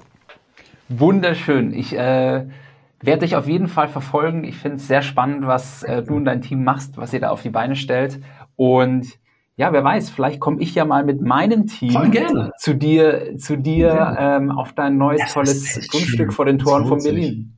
Wunderschön. 0.88 1.74
Ich 1.74 1.94
äh, 1.94 2.48
werde 3.02 3.26
dich 3.26 3.36
auf 3.36 3.48
jeden 3.48 3.68
Fall 3.68 3.88
verfolgen. 3.88 4.44
Ich 4.44 4.58
finde 4.58 4.78
es 4.78 4.88
sehr 4.88 5.02
spannend, 5.02 5.46
was 5.46 5.84
äh, 5.84 6.02
du 6.04 6.16
und 6.16 6.26
dein 6.26 6.42
Team 6.42 6.64
machst, 6.64 6.98
was 6.98 7.14
ihr 7.14 7.20
da 7.20 7.30
auf 7.30 7.42
die 7.42 7.50
Beine 7.50 7.76
stellt. 7.76 8.20
Und 8.56 9.08
ja, 9.58 9.74
wer 9.74 9.84
weiß, 9.84 10.10
vielleicht 10.10 10.40
komme 10.40 10.62
ich 10.62 10.74
ja 10.74 10.86
mal 10.86 11.04
mit 11.04 11.22
meinem 11.22 11.68
Team 11.68 12.14
zu 12.58 12.74
dir, 12.74 13.38
zu 13.38 13.58
dir 13.58 14.16
ähm, 14.18 14.52
auf 14.52 14.72
dein 14.72 14.98
neues 14.98 15.20
das 15.22 15.34
tolles 15.34 15.88
Grundstück 15.90 16.32
vor 16.34 16.46
den 16.46 16.60
Toren 16.60 16.88
von 16.88 17.04
Berlin. 17.04 17.58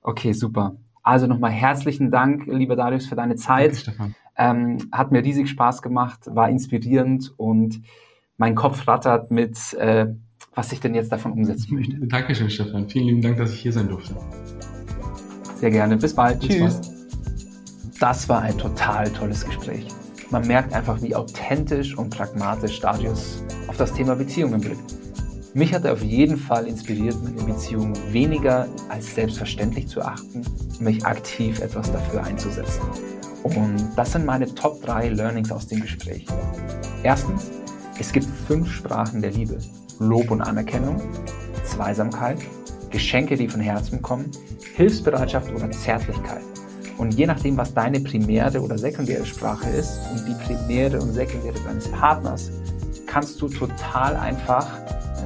Okay, 0.00 0.32
super. 0.32 0.76
Also 1.02 1.26
nochmal 1.26 1.50
herzlichen 1.50 2.10
Dank, 2.10 2.46
lieber 2.46 2.74
Darius, 2.74 3.06
für 3.06 3.16
deine 3.16 3.36
Zeit. 3.36 3.86
Danke, 3.86 4.14
ähm, 4.36 4.78
hat 4.92 5.12
mir 5.12 5.24
riesig 5.24 5.48
Spaß 5.48 5.82
gemacht, 5.82 6.20
war 6.26 6.48
inspirierend 6.48 7.32
und 7.36 7.80
mein 8.36 8.54
Kopf 8.54 8.86
rattert 8.86 9.30
mit, 9.30 9.74
äh, 9.74 10.06
was 10.54 10.72
ich 10.72 10.80
denn 10.80 10.94
jetzt 10.94 11.10
davon 11.12 11.32
umsetzen 11.32 11.74
möchte. 11.74 11.98
Dankeschön, 12.06 12.50
Stefan. 12.50 12.88
Vielen 12.88 13.06
lieben 13.06 13.22
Dank, 13.22 13.38
dass 13.38 13.52
ich 13.52 13.60
hier 13.60 13.72
sein 13.72 13.88
durfte. 13.88 14.14
Sehr 15.56 15.70
gerne. 15.70 15.96
Bis 15.96 16.14
bald. 16.14 16.40
Bis 16.40 16.48
Tschüss. 16.48 16.80
Bald. 16.80 16.96
Das 18.00 18.28
war 18.28 18.42
ein 18.42 18.58
total 18.58 19.10
tolles 19.10 19.44
Gespräch. 19.44 19.86
Man 20.30 20.46
merkt 20.46 20.74
einfach, 20.74 21.00
wie 21.02 21.14
authentisch 21.14 21.96
und 21.96 22.10
pragmatisch 22.10 22.80
Darius 22.80 23.42
auf 23.68 23.76
das 23.76 23.94
Thema 23.94 24.16
Beziehungen 24.16 24.60
blickt. 24.60 24.96
Mich 25.54 25.72
hat 25.72 25.86
er 25.86 25.94
auf 25.94 26.02
jeden 26.02 26.36
Fall 26.36 26.66
inspiriert, 26.66 27.16
meine 27.22 27.42
Beziehung 27.50 27.94
weniger 28.12 28.68
als 28.90 29.14
selbstverständlich 29.14 29.88
zu 29.88 30.02
achten 30.02 30.42
und 30.42 30.80
mich 30.82 31.06
aktiv 31.06 31.60
etwas 31.60 31.90
dafür 31.90 32.24
einzusetzen. 32.24 32.82
Und 33.42 33.90
das 33.96 34.12
sind 34.12 34.26
meine 34.26 34.52
Top 34.54 34.82
3 34.82 35.10
Learnings 35.10 35.52
aus 35.52 35.66
dem 35.66 35.80
Gespräch. 35.80 36.26
Erstens, 37.02 37.50
es 37.98 38.12
gibt 38.12 38.26
fünf 38.46 38.70
Sprachen 38.70 39.22
der 39.22 39.30
Liebe. 39.30 39.58
Lob 39.98 40.30
und 40.30 40.42
Anerkennung, 40.42 41.00
Zweisamkeit, 41.64 42.38
Geschenke, 42.90 43.36
die 43.36 43.48
von 43.48 43.60
Herzen 43.60 44.02
kommen, 44.02 44.30
Hilfsbereitschaft 44.74 45.50
oder 45.52 45.70
Zärtlichkeit. 45.70 46.42
Und 46.98 47.14
je 47.14 47.26
nachdem, 47.26 47.56
was 47.56 47.72
deine 47.74 48.00
primäre 48.00 48.60
oder 48.60 48.78
sekundäre 48.78 49.24
Sprache 49.24 49.68
ist 49.70 49.98
und 50.12 50.26
die 50.26 50.44
primäre 50.44 51.00
und 51.00 51.12
sekundäre 51.12 51.58
deines 51.64 51.88
Partners, 51.88 52.50
kannst 53.06 53.40
du 53.40 53.48
total 53.48 54.16
einfach 54.16 54.66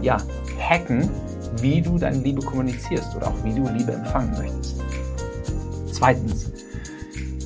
ja, 0.03 0.19
hacken, 0.59 1.09
wie 1.61 1.83
du 1.83 1.99
deine 1.99 2.19
Liebe 2.19 2.43
kommunizierst 2.43 3.15
oder 3.17 3.29
auch 3.29 3.45
wie 3.45 3.55
du 3.55 3.69
Liebe 3.69 3.93
empfangen 3.93 4.33
möchtest. 4.39 4.81
Zweitens, 5.93 6.51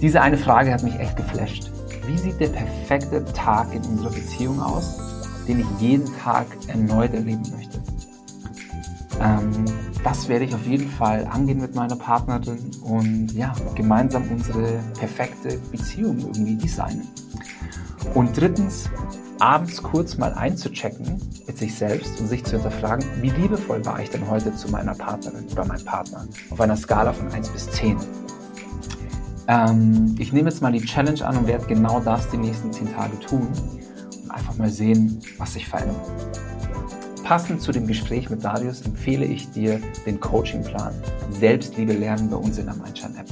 diese 0.05 0.21
eine 0.21 0.37
Frage 0.37 0.71
hat 0.71 0.83
mich 0.83 1.01
echt 1.01 1.17
geflasht. 1.17 1.71
Wie 2.07 2.19
sieht 2.19 2.39
der 2.39 2.49
perfekte 2.49 3.25
Tag 3.33 3.75
in 3.75 3.83
unserer 3.85 4.11
Beziehung 4.11 4.61
aus, 4.61 4.99
den 5.49 5.61
ich 5.61 5.67
jeden 5.81 6.05
Tag 6.19 6.47
erneut 6.69 7.15
erleben 7.15 7.43
möchte? 7.57 7.83
Ähm, 9.19 9.65
das 10.05 10.29
werde 10.29 10.45
ich 10.45 10.55
auf 10.55 10.67
jeden 10.67 10.91
Fall 10.91 11.27
angehen 11.33 11.59
mit 11.59 11.75
meiner 11.75 11.97
Partnerin 11.97 12.71
und 12.83 13.33
ja, 13.33 13.55
gemeinsam 13.77 14.29
unsere 14.31 14.79
perfekte 14.99 15.57
Beziehung 15.73 16.19
irgendwie 16.19 16.57
designen. 16.57 17.09
Und 18.13 18.39
drittens, 18.39 18.91
abends 19.39 19.83
kurz 19.83 20.19
mal 20.19 20.35
einzuchecken 20.35 21.19
mit 21.47 21.57
sich 21.57 21.75
selbst 21.75 22.21
und 22.21 22.27
sich 22.27 22.45
zu 22.45 22.57
hinterfragen, 22.57 23.07
wie 23.23 23.31
liebevoll 23.31 23.83
war 23.87 24.01
ich 24.01 24.11
denn 24.11 24.29
heute 24.29 24.55
zu 24.55 24.71
meiner 24.71 24.95
Partnerin 24.95 25.47
oder 25.51 25.65
meinem 25.65 25.87
Partner 25.87 26.27
auf 26.51 26.61
einer 26.61 26.77
Skala 26.77 27.15
von 27.15 27.33
1 27.33 27.49
bis 27.49 27.71
10. 27.71 27.97
Ähm, 29.49 30.15
ich 30.19 30.33
nehme 30.33 30.49
jetzt 30.49 30.63
mal 30.63 30.73
die 30.73 30.81
Challenge 30.81 31.25
an 31.27 31.37
und 31.37 31.47
werde 31.47 31.67
genau 31.67 32.01
das 32.01 32.31
die 32.31 32.37
nächsten 32.37 32.73
10 32.73 32.95
Tage 32.95 33.19
tun 33.21 33.49
und 34.23 34.31
einfach 34.31 34.57
mal 34.57 34.71
sehen, 34.71 35.21
was 35.39 35.55
sich 35.55 35.69
verändert. 35.69 36.01
Passend 37.25 37.63
zu 37.63 37.73
dem 37.73 37.87
Gespräch 37.87 38.29
mit 38.29 38.45
Darius 38.45 38.83
empfehle 38.83 39.25
ich 39.25 39.51
dir 39.51 39.81
den 40.05 40.21
Coachingplan 40.21 40.93
Selbstliebe 41.31 41.93
lernen 41.93 42.29
bei 42.31 42.37
uns 42.37 42.59
in 42.59 42.67
der 42.67 42.75
Mindshine 42.75 43.19
App. 43.19 43.27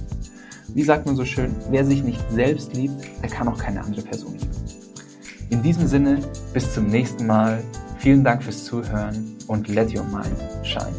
Wie 0.74 0.82
sagt 0.82 1.04
man 1.04 1.16
so 1.16 1.24
schön, 1.24 1.54
wer 1.70 1.84
sich 1.84 2.02
nicht 2.02 2.20
selbst 2.30 2.74
liebt, 2.74 2.94
der 3.22 3.28
kann 3.28 3.48
auch 3.48 3.58
keine 3.58 3.82
andere 3.82 4.02
Person 4.02 4.32
lieben. 4.32 4.50
In 5.50 5.62
diesem 5.62 5.86
Sinne, 5.86 6.18
bis 6.54 6.72
zum 6.72 6.86
nächsten 6.86 7.26
Mal. 7.26 7.62
Vielen 7.98 8.24
Dank 8.24 8.42
fürs 8.42 8.64
Zuhören 8.64 9.36
und 9.46 9.68
let 9.68 9.94
your 9.94 10.04
mind 10.04 10.36
shine. 10.64 10.92